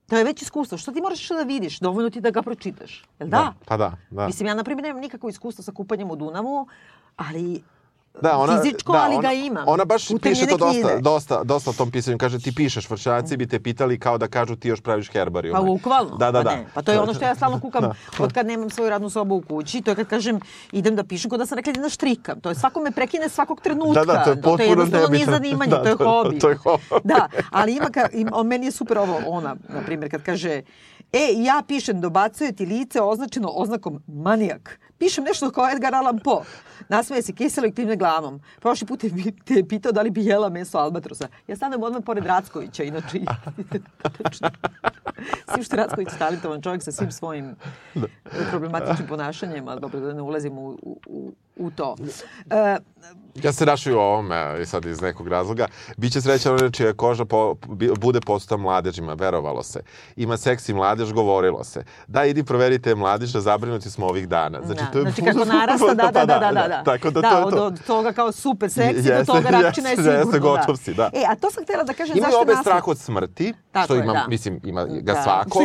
To 0.09 0.17
je 0.17 0.23
već 0.23 0.41
iskustvo. 0.41 0.77
Što 0.77 0.91
ti 0.91 1.01
moraš 1.01 1.29
da 1.29 1.43
vidiš? 1.43 1.79
Dovoljno 1.79 2.09
ti 2.09 2.21
da 2.21 2.29
ga 2.29 2.41
pročitaš. 2.41 3.03
Jel 3.19 3.29
da? 3.29 3.53
Pa 3.65 3.77
da, 3.77 3.93
da. 4.09 4.27
Mislim, 4.27 4.47
ja, 4.47 4.53
na 4.53 4.63
primjer, 4.63 4.83
nemam 4.83 5.01
nikakvo 5.01 5.29
iskustvo 5.29 5.63
sa 5.63 5.71
kupanjem 5.71 6.11
u 6.11 6.15
Dunavu, 6.15 6.67
ali 7.15 7.63
Da, 8.21 8.37
ona, 8.37 8.53
fizičko, 8.55 8.93
da, 8.93 8.99
ali 8.99 9.15
ona, 9.15 9.21
ga 9.21 9.33
imam. 9.33 9.63
Ona 9.67 9.85
baš 9.85 10.07
Putem 10.07 10.31
piše 10.31 10.47
to 10.47 10.57
dosta, 10.57 10.71
knjige. 10.81 11.01
dosta, 11.01 11.43
dosta 11.43 11.69
o 11.69 11.73
tom 11.73 11.91
pisanju. 11.91 12.17
Kaže, 12.17 12.39
ti 12.39 12.55
pišeš, 12.55 12.89
vršnjaci 12.89 13.37
bi 13.37 13.47
te 13.47 13.59
pitali 13.59 13.99
kao 13.99 14.17
da 14.17 14.27
kažu 14.27 14.55
ti 14.55 14.67
još 14.67 14.81
praviš 14.81 15.09
herbarijume. 15.09 15.59
Pa 15.59 15.65
bukvalno. 15.65 16.15
Da, 16.15 16.31
da, 16.31 16.39
pa 16.39 16.43
da. 16.43 16.55
Ne. 16.55 16.65
Pa 16.73 16.81
to 16.81 16.91
je 16.91 16.99
ono 16.99 17.13
što 17.13 17.25
ja 17.25 17.35
stalno 17.35 17.59
kukam 17.59 17.83
od 18.19 18.33
kad 18.33 18.45
nemam 18.45 18.69
svoju 18.69 18.89
radnu 18.89 19.09
sobu 19.09 19.35
u 19.35 19.41
kući. 19.43 19.81
To 19.81 19.91
je 19.91 19.95
kad 19.95 20.07
kažem 20.07 20.39
idem 20.71 20.95
da 20.95 21.03
pišem 21.03 21.29
kod 21.29 21.39
da 21.39 21.45
sam 21.45 21.57
rekla 21.57 21.73
da 21.73 21.89
štrikam. 21.89 22.39
To 22.39 22.49
je 22.49 22.55
svako 22.55 22.79
me 22.79 22.91
prekine 22.91 23.29
svakog 23.29 23.61
trenutka. 23.61 23.93
Da, 23.95 24.13
da, 24.13 24.23
to 24.23 24.29
je 24.29 24.35
potpuno 24.35 24.63
jednostavno 24.63 25.07
nije 25.07 25.19
nebitno. 25.19 25.33
zanimanje, 25.33 25.71
Da, 25.71 25.83
to 25.83 25.89
je 25.89 25.97
to- 25.97 26.03
hobi. 26.05 26.39
to 26.39 26.49
je 26.49 26.55
hobi. 26.55 26.83
Da, 27.03 27.27
ali 27.51 27.75
ima, 27.75 27.85
ka, 27.85 28.07
ima, 28.13 28.31
on, 28.33 28.47
meni 28.47 28.65
je 28.65 28.71
super 28.71 28.97
ovo, 28.97 29.19
ona, 29.27 29.55
na 29.69 29.81
primjer, 29.81 30.11
kad 30.11 30.23
kaže 30.23 30.61
E, 31.13 31.29
ja 31.35 31.63
pišem, 31.67 32.01
dobacuje 32.01 32.51
ti 32.51 32.65
lice 32.65 33.01
označeno 33.01 33.49
oznakom 33.49 34.03
manijak. 34.07 34.79
Pišem 34.97 35.23
nešto 35.23 35.51
kao 35.51 35.69
Edgar 35.69 35.95
Allan 35.95 36.19
Poe. 36.19 36.41
Nasmeje 36.89 37.21
se 37.21 37.33
kiselo 37.33 37.67
i 37.67 37.71
klimne 37.71 37.95
glavom. 37.95 38.41
Prošli 38.59 38.87
put 38.87 38.99
te 39.45 39.53
je 39.53 39.67
pitao 39.67 39.91
da 39.91 40.01
li 40.01 40.09
bi 40.09 40.25
jela 40.25 40.49
meso 40.49 40.77
albatrosa. 40.77 41.27
Ja 41.47 41.55
stanem 41.55 41.83
odmah 41.83 42.01
pored 42.05 42.25
Rackovića, 42.25 42.83
inače. 42.83 43.19
Svim 45.53 45.63
što 45.63 45.75
je 45.75 45.77
Racković 45.77 46.09
talentovan 46.19 46.61
čovjek 46.61 46.83
sa 46.83 46.91
svim 46.91 47.11
svojim 47.11 47.55
problematičnim 48.49 49.07
ponašanjem, 49.07 49.67
ali 49.67 49.81
dobro 49.81 49.99
da 49.99 50.13
ne 50.13 50.21
ulazim 50.21 50.57
u, 50.57 50.69
u, 51.07 51.33
u, 51.55 51.71
to. 51.71 51.95
E, 52.49 52.77
Ja 53.43 53.53
se 53.53 53.65
našao 53.65 53.95
u 53.95 53.99
ovome, 53.99 54.57
i 54.61 54.65
sad 54.65 54.85
iz 54.85 55.01
nekog 55.01 55.27
razloga. 55.27 55.67
Biće 55.97 56.21
srećan 56.21 56.53
onaj 56.53 56.71
čija 56.71 56.93
koža 56.93 57.25
po, 57.25 57.55
bude 57.99 58.21
posta 58.21 58.57
mladežima, 58.57 59.13
verovalo 59.13 59.63
se. 59.63 59.79
Ima 60.15 60.37
seksi 60.37 60.73
mladež, 60.73 61.13
govorilo 61.13 61.63
se. 61.63 61.83
Da, 62.07 62.25
idi 62.25 62.43
proverite 62.43 62.95
mladeža, 62.95 63.41
zabrinuti 63.41 63.89
smo 63.89 64.07
ovih 64.07 64.27
dana. 64.27 64.61
Znači, 64.65 64.81
da, 64.81 64.91
to 64.91 64.97
je 64.97 65.01
znači 65.01 65.21
kako 65.21 65.45
narasta, 65.55 65.93
da, 65.93 66.11
da, 66.11 66.11
da, 66.11 66.25
da, 66.25 66.51
da, 66.51 66.51
da. 66.51 66.64
Tako 66.85 67.09
da, 67.11 67.21
da 67.21 67.29
to 67.29 67.37
je 67.37 67.43
od, 67.43 67.53
to. 67.53 67.65
od 67.65 67.83
toga 67.83 68.11
kao 68.11 68.31
super 68.31 68.69
seksi 68.69 68.95
Jeste, 68.97 69.17
do 69.17 69.23
toga 69.25 69.49
rakčina 69.51 69.89
je 69.89 69.93
jeste, 69.93 70.03
sigurno, 70.03 70.19
jeste, 70.19 70.39
gotov 70.39 70.67
da. 70.67 70.77
si, 70.77 70.93
da. 70.93 71.09
E, 71.13 71.23
a 71.27 71.35
to 71.35 71.51
sam 71.51 71.63
htjela 71.63 71.83
da 71.83 71.93
kažem 71.93 72.17
Ima 72.17 72.25
zašto 72.25 72.41
obe 72.41 72.51
naslov- 72.51 72.61
strah 72.61 72.87
od 72.87 72.99
smrti, 72.99 73.53
Tako 73.71 73.85
što 73.85 73.95
je, 73.95 73.99
ima, 73.99 74.13
da. 74.13 74.25
mislim, 74.27 74.59
ima 74.63 74.85
ga 74.85 75.13
Da, 75.13 75.23
svako. 75.23 75.59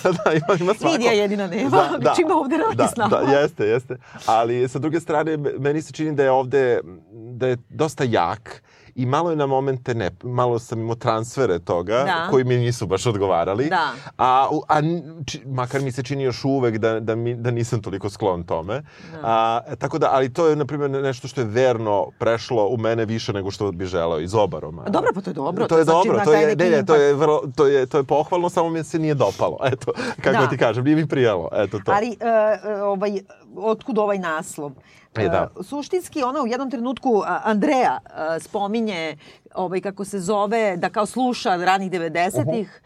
što 0.00 0.12
da, 0.14 0.32
ima, 0.32 0.46
ima 0.60 0.74
svako. 0.74 0.92
Lidija 0.92 1.12
jedina 1.12 1.46
nema, 1.46 1.88
čime 2.16 2.34
ovde 2.34 2.56
radi 2.58 2.76
da, 2.76 2.88
s 2.88 2.96
nama. 2.96 3.16
Da, 3.16 3.32
jeste, 3.32 3.66
jeste. 3.66 3.96
Ali 4.26 4.68
sa 4.68 4.78
druge 4.78 5.00
strane, 5.00 5.36
me- 5.36 5.52
meni 5.58 5.82
se 5.82 5.92
čini 5.92 6.14
da 6.14 6.22
je 6.22 6.30
ovde, 6.30 6.80
da 7.12 7.46
je 7.46 7.56
dosta 7.68 8.04
jak 8.04 8.62
i 8.94 9.06
malo 9.06 9.30
je 9.30 9.36
na 9.36 9.46
momente 9.46 9.94
ne, 9.94 10.10
malo 10.22 10.58
sam 10.58 10.80
imao 10.80 10.94
transfere 10.94 11.58
toga 11.58 12.04
Da. 12.04 12.26
koji 12.30 12.44
mi 12.44 12.56
nisu 12.56 12.86
baš 12.86 13.06
odgovarali. 13.06 13.68
Da. 13.68 13.88
A, 14.18 14.48
a 14.68 14.80
či, 15.26 15.42
makar 15.46 15.80
mi 15.80 15.92
se 15.92 16.02
čini 16.02 16.22
još 16.22 16.44
uvek 16.44 16.78
da, 16.78 17.00
da, 17.00 17.14
mi, 17.14 17.34
da 17.34 17.50
nisam 17.50 17.82
toliko 17.82 18.10
sklon 18.10 18.42
tome. 18.42 18.82
A, 19.22 19.60
tako 19.78 19.98
da, 19.98 20.08
ali 20.12 20.32
to 20.32 20.46
je, 20.46 20.56
na 20.56 20.64
primjer, 20.64 20.90
nešto 20.90 21.28
što 21.28 21.40
je 21.40 21.46
verno 21.46 22.06
prešlo 22.18 22.68
u 22.68 22.76
mene 22.76 23.04
više 23.04 23.32
nego 23.32 23.50
što 23.50 23.72
bi 23.72 23.86
želeo 23.86 24.20
iz 24.20 24.34
oba 24.34 24.60
romana. 24.60 24.88
Dobro, 24.88 25.10
pa 25.14 25.20
to 25.20 25.30
je 25.30 25.34
dobro. 25.34 25.66
To 25.68 25.78
je 25.78 25.84
znači 25.84 26.08
dobro, 26.08 26.24
to 26.24 26.32
je, 26.32 26.56
ne, 26.56 26.70
ne, 26.70 26.86
to 26.86 26.94
je, 26.94 27.14
vrlo, 27.14 27.42
to, 27.56 27.66
je, 27.66 27.86
to 27.86 27.98
je 27.98 28.04
pohvalno, 28.04 28.48
samo 28.48 28.70
mi 28.70 28.84
se 28.84 28.98
nije 28.98 29.14
dopalo. 29.14 29.58
Eto, 29.72 29.92
kako 30.22 30.42
Da. 30.42 30.48
ti 30.48 30.56
kažem, 30.58 30.84
nije 30.84 30.96
mi 30.96 31.08
prijelo. 31.08 31.48
Eto 31.52 31.78
to. 31.84 31.92
Ali, 31.92 32.08
uh, 32.08 32.82
ovaj, 32.82 33.20
otkud 33.56 33.98
ovaj 33.98 34.18
naslov? 34.18 34.72
E, 35.16 35.28
da. 35.28 35.50
Uh, 35.56 35.66
suštinski, 35.66 36.22
ona 36.22 36.42
u 36.42 36.46
jednom 36.46 36.70
trenutku, 36.70 37.22
Andreja 37.26 37.98
uh, 38.04 38.10
spominje, 38.42 39.16
ovaj, 39.54 39.80
kako 39.80 40.04
se 40.04 40.20
zove, 40.20 40.76
da 40.76 40.90
kao 40.90 41.06
sluša 41.06 41.56
ranih 41.56 41.90
90-ih, 41.90 42.82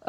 uh, 0.00 0.06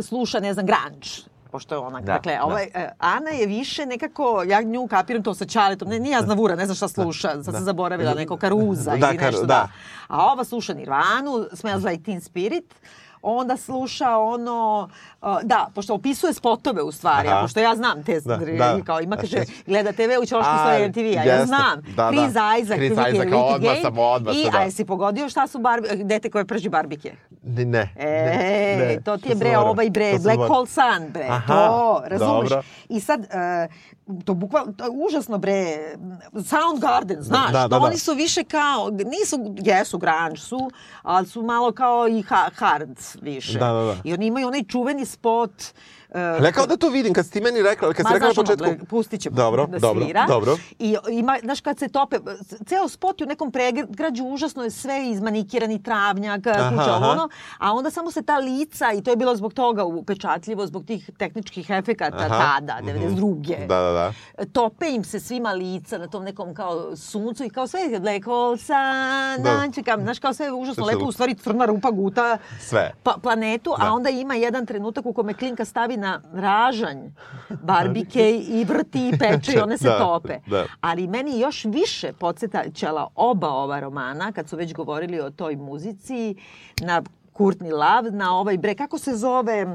sluša, 0.00 0.40
ne 0.40 0.54
znam, 0.54 0.66
grunge 0.66 1.06
pošto 1.52 1.74
je 1.74 1.78
ona, 1.78 2.00
Da, 2.00 2.12
dakle, 2.12 2.34
da. 2.34 2.44
ovaj, 2.44 2.64
e, 2.74 2.88
Ana 2.98 3.30
je 3.30 3.46
više 3.46 3.86
nekako, 3.86 4.44
ja 4.46 4.62
nju 4.62 4.86
kapiram 4.86 5.22
to 5.22 5.34
sa 5.34 5.44
Ćaletom, 5.44 5.88
ne, 5.88 5.98
nije 5.98 6.16
Aznavura, 6.16 6.56
ne 6.56 6.64
znam 6.64 6.76
šta 6.76 6.88
sluša, 6.88 7.42
sad 7.42 7.54
sam 7.54 7.64
zaboravila, 7.64 8.14
neko 8.14 8.36
Karuza 8.36 8.90
Da, 8.90 9.08
ili 9.08 9.18
Kar- 9.18 9.26
nešto, 9.26 9.40
da. 9.40 9.46
da. 9.46 9.68
A 10.08 10.26
ova 10.26 10.44
sluša 10.44 10.74
Nirvanu, 10.74 11.46
Smells 11.52 11.84
Like 11.84 12.02
Teen 12.02 12.20
Spirit, 12.20 12.74
onda 13.22 13.56
sluša 13.56 14.18
ono, 14.18 14.88
uh, 15.22 15.28
da, 15.42 15.68
pošto 15.74 15.94
opisuje 15.94 16.32
spotove 16.32 16.82
u 16.82 16.92
stvari, 16.92 17.28
Aha. 17.28 17.38
a 17.38 17.42
pošto 17.42 17.60
ja 17.60 17.74
znam 17.76 18.02
te, 18.04 18.20
Da, 18.20 18.36
da, 18.36 18.44
da. 18.52 18.78
kao 18.84 19.00
ima, 19.00 19.16
kaže, 19.16 19.36
gleda 19.66 19.92
TV 19.92 20.10
u 20.22 20.26
Ćošku 20.26 20.50
A, 20.50 20.58
stoje 20.58 20.88
MTV, 20.88 21.18
a 21.18 21.24
ja 21.24 21.46
znam. 21.46 21.80
Da, 21.96 22.02
da. 22.02 22.08
Chris 22.08 22.30
Isaac, 22.30 22.76
Chris 22.78 22.92
Isaac, 22.92 23.14
Wicked 23.14 23.54
odmah 23.54 23.76
sam, 23.82 23.98
odmah 23.98 24.34
I, 24.36 24.50
da. 24.50 24.58
a 24.58 24.62
jesi 24.62 24.84
pogodio 24.84 25.28
šta 25.28 25.46
su 25.46 25.58
barbi, 25.58 25.88
dete 26.04 26.30
koje 26.30 26.44
prži 26.44 26.68
barbike? 26.68 27.12
Ne, 27.42 27.64
ne. 27.64 27.92
E, 27.96 28.76
ne, 28.78 29.00
to 29.04 29.16
ti 29.16 29.28
je 29.28 29.34
bre 29.34 29.58
ovaj 29.58 29.90
bre, 29.90 30.18
Black. 30.22 30.38
Hole 30.48 30.66
Sun 30.66 31.08
bre, 31.08 31.26
Aha, 31.28 31.54
to, 31.54 32.02
razumeš? 32.06 32.48
dobro. 32.48 32.62
I 32.88 33.00
sad, 33.00 33.24
e, 33.24 33.68
to 34.24 34.34
bukvalno, 34.34 34.72
to 34.72 34.84
je 34.84 34.90
užasno 34.90 35.38
bre, 35.38 35.76
Soundgarden, 36.44 37.22
znaš, 37.22 37.52
Da, 37.52 37.58
da, 37.60 37.68
da. 37.68 37.78
oni 37.78 37.98
su 37.98 38.14
više 38.14 38.44
kao, 38.44 38.90
nisu, 38.90 39.54
jesu 39.64 39.98
grunge 39.98 40.36
su, 40.36 40.70
ali 41.02 41.26
su 41.26 41.42
malo 41.42 41.72
kao 41.72 42.08
i 42.08 42.22
ha, 42.22 42.48
hard 42.54 42.98
više. 43.20 43.58
Da, 43.58 43.72
da, 43.72 43.82
da. 43.84 43.96
I 44.04 44.12
oni 44.12 44.26
imaju 44.26 44.46
onaj 44.46 44.62
čuveni 44.64 45.04
spot, 45.06 45.62
e, 45.62 45.72
Ne 46.14 46.52
kao 46.52 46.66
da 46.66 46.76
to 46.76 46.88
vidim, 46.88 47.14
kad 47.14 47.26
si 47.26 47.32
ti 47.32 47.40
meni 47.40 47.62
rekla, 47.62 47.92
kad 47.92 48.06
si 48.06 48.12
rekla 48.12 48.28
na 48.28 48.32
ono, 48.36 48.42
početku... 48.42 48.64
gle, 48.64 48.78
pustit 48.88 49.20
ćemo 49.20 49.36
dobro, 49.36 49.66
da 49.66 49.78
dobro, 49.78 50.04
svira. 50.04 50.24
Dobro, 50.28 50.56
I 50.78 50.96
ima, 51.10 51.38
znaš, 51.42 51.60
kad 51.60 51.78
se 51.78 51.88
tope, 51.88 52.16
ceo 52.66 52.88
spot 52.88 53.20
je 53.20 53.24
u 53.24 53.28
nekom 53.28 53.52
pregrađu, 53.52 54.24
užasno 54.24 54.64
je 54.64 54.70
sve 54.70 55.08
izmanikirani 55.08 55.82
travnjak, 55.82 56.46
Aha, 56.46 56.70
kuća, 56.70 56.96
aha. 56.96 57.10
ono, 57.10 57.28
a 57.58 57.72
onda 57.72 57.90
samo 57.90 58.10
se 58.10 58.22
ta 58.22 58.38
lica, 58.38 58.92
i 58.92 59.02
to 59.02 59.10
je 59.10 59.16
bilo 59.16 59.36
zbog 59.36 59.54
toga 59.54 59.84
upečatljivo, 59.84 60.66
zbog 60.66 60.84
tih 60.84 61.10
tehničkih 61.18 61.70
efekata 61.70 62.16
Aha, 62.16 62.58
tada, 62.60 62.78
mhm. 62.82 63.16
92. 63.16 63.66
Da, 63.66 63.80
da, 63.80 63.92
da. 63.92 64.12
Tope 64.52 64.90
im 64.90 65.04
se 65.04 65.20
svima 65.20 65.52
lica 65.52 65.98
na 65.98 66.06
tom 66.06 66.24
nekom 66.24 66.54
kao 66.54 66.96
suncu 66.96 67.44
i 67.44 67.50
kao 67.50 67.66
sve 67.66 67.80
je 67.80 68.20
Hole 68.24 68.58
Sun, 68.58 69.42
Da. 69.44 69.72
čekam, 69.74 70.02
znaš, 70.02 70.18
kao 70.18 70.34
sve 70.34 70.46
je 70.46 70.52
užasno 70.52 70.86
lepo, 70.86 71.04
u 71.04 71.12
stvari 71.12 71.34
crna 71.34 71.64
rupa 71.64 71.90
guta 71.90 72.38
Sve. 72.60 72.92
pa, 73.02 73.16
planetu, 73.22 73.74
Da. 73.78 73.86
a 73.86 73.92
onda 73.92 74.10
ima 74.10 74.34
jedan 74.34 74.66
trenutak 74.66 75.06
u 75.06 75.12
kome 75.12 75.34
Klinka 75.34 75.64
stavi 75.64 75.96
na 76.02 76.20
ražanj 76.34 76.98
barbike 77.62 78.30
i 78.38 78.64
vrti 78.64 79.08
i 79.08 79.18
peče 79.18 79.52
i 79.52 79.60
one 79.66 79.78
se 79.78 79.88
Da, 79.88 79.98
tope. 79.98 80.38
da. 80.46 80.64
Ali 80.80 81.06
meni 81.06 81.40
još 81.40 81.64
više 81.64 82.12
podsjećala 82.12 83.08
oba 83.14 83.48
ova 83.48 83.80
romana, 83.80 84.32
kad 84.32 84.48
su 84.48 84.56
već 84.56 84.74
govorili 84.74 85.20
o 85.20 85.30
toj 85.30 85.56
muzici, 85.56 86.34
na 86.80 87.02
Courtney 87.34 87.72
Love, 87.72 88.10
na 88.10 88.36
ovaj 88.38 88.58
bre, 88.58 88.74
kako 88.74 88.98
se 88.98 89.16
zove? 89.16 89.66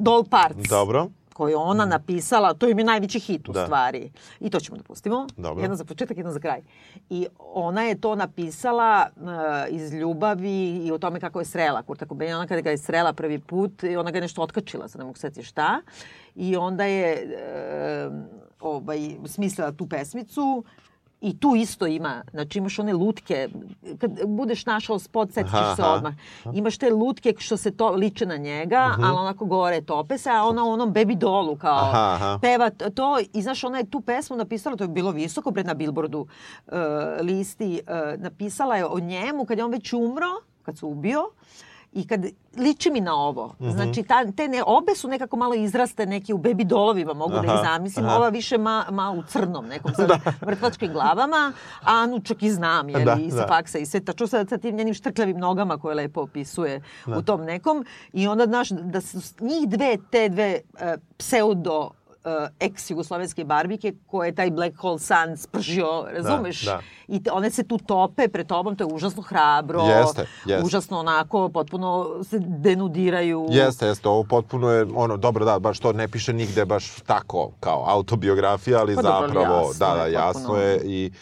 Doll 0.00 0.24
Parts 0.24 0.68
Dobro. 0.68 1.08
Koju 1.38 1.58
ona 1.58 1.84
napisala, 1.86 2.54
to 2.54 2.66
je 2.66 2.74
najveći 2.74 3.18
hit 3.20 3.48
u 3.48 3.52
Da. 3.52 3.64
stvari. 3.64 4.10
I 4.40 4.50
to 4.50 4.60
ćemo 4.60 4.76
da 4.76 4.82
pustimo. 4.84 5.26
Dobro. 5.36 5.62
Jedno 5.62 5.76
za 5.76 5.84
početak, 5.84 6.16
jedno 6.16 6.32
za 6.32 6.40
kraj. 6.40 6.62
I 7.10 7.26
ona 7.38 7.82
je 7.82 8.00
to 8.00 8.14
napisala 8.14 9.06
uh, 9.16 9.28
iz 9.70 9.92
ljubavi 9.92 10.86
i 10.86 10.92
o 10.92 10.98
tome 10.98 11.20
kako 11.20 11.38
je 11.38 11.44
srela 11.44 11.82
Kurta 11.82 12.06
Cobain. 12.06 12.34
Ona 12.34 12.46
kada 12.46 12.60
ga 12.60 12.70
je 12.70 12.78
srela 12.78 13.12
prvi 13.12 13.38
put, 13.38 13.72
ona 13.98 14.10
ga 14.10 14.18
je 14.18 14.22
nešto 14.22 14.42
otkačila, 14.42 14.88
sad 14.88 14.98
ne 14.98 15.04
mogu 15.04 15.18
setiti 15.18 15.42
šta. 15.42 15.80
I 16.34 16.56
onda 16.56 16.84
je 16.84 17.26
uh, 18.08 18.14
ovaj, 18.60 18.98
smislila 19.26 19.72
tu 19.72 19.86
pesmicu 19.86 20.64
I 21.20 21.38
tu 21.38 21.54
isto 21.56 21.86
ima, 21.86 22.22
znači 22.30 22.58
imaš 22.58 22.78
one 22.78 22.92
lutke, 22.92 23.48
kad 23.98 24.26
budeš 24.26 24.66
našao 24.66 24.98
spot, 24.98 25.32
setit 25.32 25.50
ćeš 25.52 25.76
se 25.76 25.82
odmah. 25.84 26.14
Imaš 26.54 26.78
te 26.78 26.90
lutke 26.90 27.34
što 27.38 27.56
se 27.56 27.70
to 27.70 27.90
liče 27.90 28.26
na 28.26 28.36
njega, 28.36 28.88
Mhm. 28.88 29.04
ali 29.04 29.16
onako 29.16 29.44
gore 29.46 29.80
tope 29.80 30.18
se, 30.18 30.30
a 30.30 30.44
ona 30.44 30.64
u 30.64 30.70
onom 30.70 30.94
baby 30.94 31.14
dolu 31.16 31.56
kao 31.56 31.78
Aha, 31.78 32.12
aha. 32.14 32.38
peva 32.42 32.70
to. 32.70 33.18
I 33.32 33.42
znaš, 33.42 33.64
ona 33.64 33.78
je 33.78 33.86
tu 33.86 34.00
pesmu 34.00 34.36
napisala, 34.36 34.76
to 34.76 34.84
je 34.84 34.88
bilo 34.88 35.10
visoko 35.10 35.50
pred 35.52 35.66
na 35.66 35.74
Billboardu 35.74 36.20
uh, 36.20 36.72
listi, 37.20 37.80
uh, 37.82 38.20
napisala 38.20 38.76
je 38.76 38.86
o 38.86 39.00
njemu 39.00 39.44
kad 39.44 39.58
je 39.58 39.64
on 39.64 39.70
već 39.70 39.92
umro, 39.92 40.26
kad 40.62 40.78
se 40.78 40.86
ubio, 40.86 41.22
I 41.92 42.06
kad 42.06 42.24
liči 42.56 42.90
mi 42.90 43.00
na 43.00 43.14
ovo, 43.16 43.54
Mhm. 43.58 43.70
znači 43.70 44.02
ta, 44.02 44.32
te 44.32 44.48
ne, 44.48 44.62
obe 44.64 44.94
su 44.94 45.08
nekako 45.08 45.36
malo 45.36 45.54
izraste 45.54 46.06
neki 46.06 46.32
u 46.32 46.38
baby 46.38 46.64
dolovima, 46.64 47.14
mogu 47.14 47.32
da 47.32 47.38
ih 47.38 47.50
Aha, 47.50 47.62
zamislim, 47.64 48.06
aha. 48.06 48.16
ova 48.16 48.28
više 48.28 48.58
ma, 48.58 48.84
malo 48.90 49.18
u 49.18 49.22
crnom 49.22 49.66
nekom 49.66 49.92
sa 49.94 50.06
mrtvačkim 50.46 50.92
glavama, 50.92 51.52
a 51.80 51.92
Anu 51.94 52.20
čak 52.20 52.42
i 52.42 52.50
znam, 52.50 52.88
jer 52.88 53.04
Da, 53.04 53.16
i 53.16 53.30
sa 53.30 53.36
da. 53.36 53.46
faksa 53.46 53.78
i 53.78 53.86
sve, 53.86 54.00
tačno 54.00 54.26
sa, 54.26 54.44
sa 54.44 54.58
tim 54.58 54.76
njenim 54.76 54.94
štrkljavim 54.94 55.38
nogama 55.38 55.78
koje 55.78 55.94
lepo 55.94 56.20
opisuje 56.22 56.82
u 57.08 57.22
tom 57.22 57.40
nekom. 57.42 57.84
I 58.12 58.28
onda, 58.28 58.44
znaš, 58.44 58.68
da 58.68 59.00
su 59.00 59.18
njih 59.40 59.68
dve, 59.68 59.96
te 60.10 60.28
dve 60.28 60.44
e, 60.74 60.96
pseudo 61.18 61.90
ex-jugoslovenske 62.60 63.44
barbike 63.44 63.92
koje 64.06 64.28
je 64.28 64.34
taj 64.34 64.50
Black 64.50 64.76
Hole 64.76 64.98
Sun 64.98 65.36
spržio, 65.36 66.06
razumeš? 66.10 66.64
da. 66.64 66.80
I 67.08 67.22
te, 67.22 67.32
one 67.32 67.50
se 67.50 67.62
tu 67.62 67.78
tope 67.78 68.28
pred 68.28 68.46
tobom, 68.46 68.76
to 68.76 68.84
je 68.84 68.94
užasno 68.94 69.22
hrabro. 69.22 69.80
Jeste, 69.80 70.26
jeste. 70.46 70.64
Užasno 70.66 70.98
onako, 70.98 71.48
potpuno 71.48 72.06
se 72.24 72.38
denudiraju. 72.38 73.46
Jeste, 73.50 73.86
jeste, 73.86 74.08
ovo 74.08 74.24
potpuno 74.24 74.70
je, 74.70 74.86
ono, 74.94 75.16
dobro, 75.16 75.44
da, 75.44 75.58
baš 75.58 75.78
to 75.78 75.92
ne 75.92 76.08
piše 76.08 76.32
nigde 76.32 76.64
baš 76.64 77.00
tako, 77.00 77.50
kao 77.60 77.84
autobiografija, 77.86 78.78
ali 78.80 78.94
Pa 78.94 79.02
dobro, 79.02 79.28
zapravo, 79.28 79.58
jasno 79.68 79.86
da, 79.86 79.94
da, 79.94 80.06
jasno 80.06 80.40
potpuno. 80.40 80.58
je 80.62 80.80
i... 80.84 81.12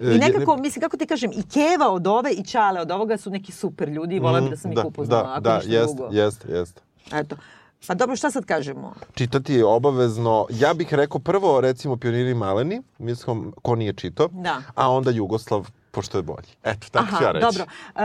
e, 0.00 0.14
I 0.14 0.18
nekako, 0.18 0.56
mislim, 0.56 0.80
kako 0.80 0.96
ti 0.96 1.06
kažem, 1.06 1.30
i 1.32 1.42
Keva 1.42 1.88
od 1.90 2.06
ove 2.06 2.32
i 2.32 2.44
Čale 2.44 2.80
od 2.80 2.90
ovoga 2.90 3.16
su 3.16 3.30
neki 3.30 3.52
super 3.52 3.88
ljudi 3.88 4.16
i 4.16 4.20
volim 4.20 4.44
Mm, 4.44 4.50
da 4.50 4.56
sam 4.56 4.72
ih 4.72 4.76
da, 4.76 4.84
upoznala, 4.86 5.22
da, 5.22 5.30
ako 5.32 5.40
da, 5.40 5.56
ništa 5.56 5.72
jeste, 5.72 5.94
drugo. 5.96 6.14
jeste, 6.14 6.52
jeste. 6.52 6.80
Eto. 7.12 7.36
Pa 7.80 7.94
dobro, 7.94 8.16
šta 8.16 8.30
sad 8.30 8.44
kažemo? 8.44 8.94
Čitati 9.14 9.54
je 9.54 9.64
obavezno, 9.66 10.46
ja 10.50 10.74
bih 10.74 10.94
rekao 10.94 11.20
prvo, 11.20 11.60
recimo, 11.60 11.96
Pioniri 11.96 12.34
maleni, 12.34 12.82
mislim, 12.98 13.52
ko 13.62 13.74
nije 13.74 13.92
čito, 13.92 14.28
Da. 14.28 14.62
a 14.74 14.90
onda 14.90 15.10
Jugoslav, 15.10 15.66
pošto 15.90 16.18
je 16.18 16.22
bolji. 16.22 16.48
Eto, 16.64 16.86
tako 16.90 17.06
ću 17.08 17.24
ja 17.24 17.32
reći. 17.32 17.42
dobro. 17.42 17.62
E, 17.62 18.02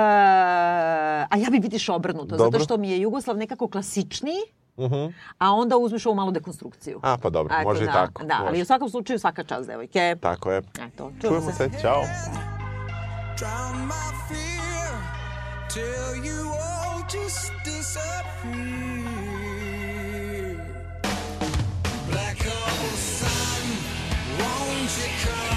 a 1.23 1.37
ja 1.37 1.49
bi 1.51 1.59
vidiš 1.59 1.89
obrnuto, 1.89 2.25
Dobro. 2.27 2.51
zato 2.51 2.63
što 2.63 2.77
mi 2.77 2.89
je 2.89 3.01
Jugoslav 3.01 3.37
nekako 3.37 3.67
klasičniji, 3.67 4.41
Mhm. 4.77 5.05
a 5.37 5.51
onda 5.51 5.77
uzmeš 5.77 6.05
ovu 6.05 6.15
malu 6.15 6.31
dekonstrukciju. 6.31 6.99
A, 7.03 7.17
pa 7.17 7.29
dobro, 7.29 7.55
Eto, 7.55 7.63
može 7.63 7.79
da, 7.79 7.85
i 7.85 7.93
tako. 7.93 8.23
Da, 8.23 8.35
ali 8.35 8.49
može. 8.49 8.61
u 8.61 8.65
svakom 8.65 8.89
slučaju 8.89 9.19
svaka 9.19 9.43
čast, 9.43 9.67
devojke. 9.67 10.15
Tako 10.21 10.51
je. 10.51 10.61
Eto, 10.81 11.11
Čujemo 11.21 11.51
se, 11.51 11.69
ćao. 11.81 12.03
drown 13.37 13.75
my 13.83 14.11
fear 14.27 14.93
till 15.69 16.23
you 16.23 16.41
all 16.45 16.99
just 17.13 17.51
disappear. 17.65 19.40
Chicago. 24.91 25.50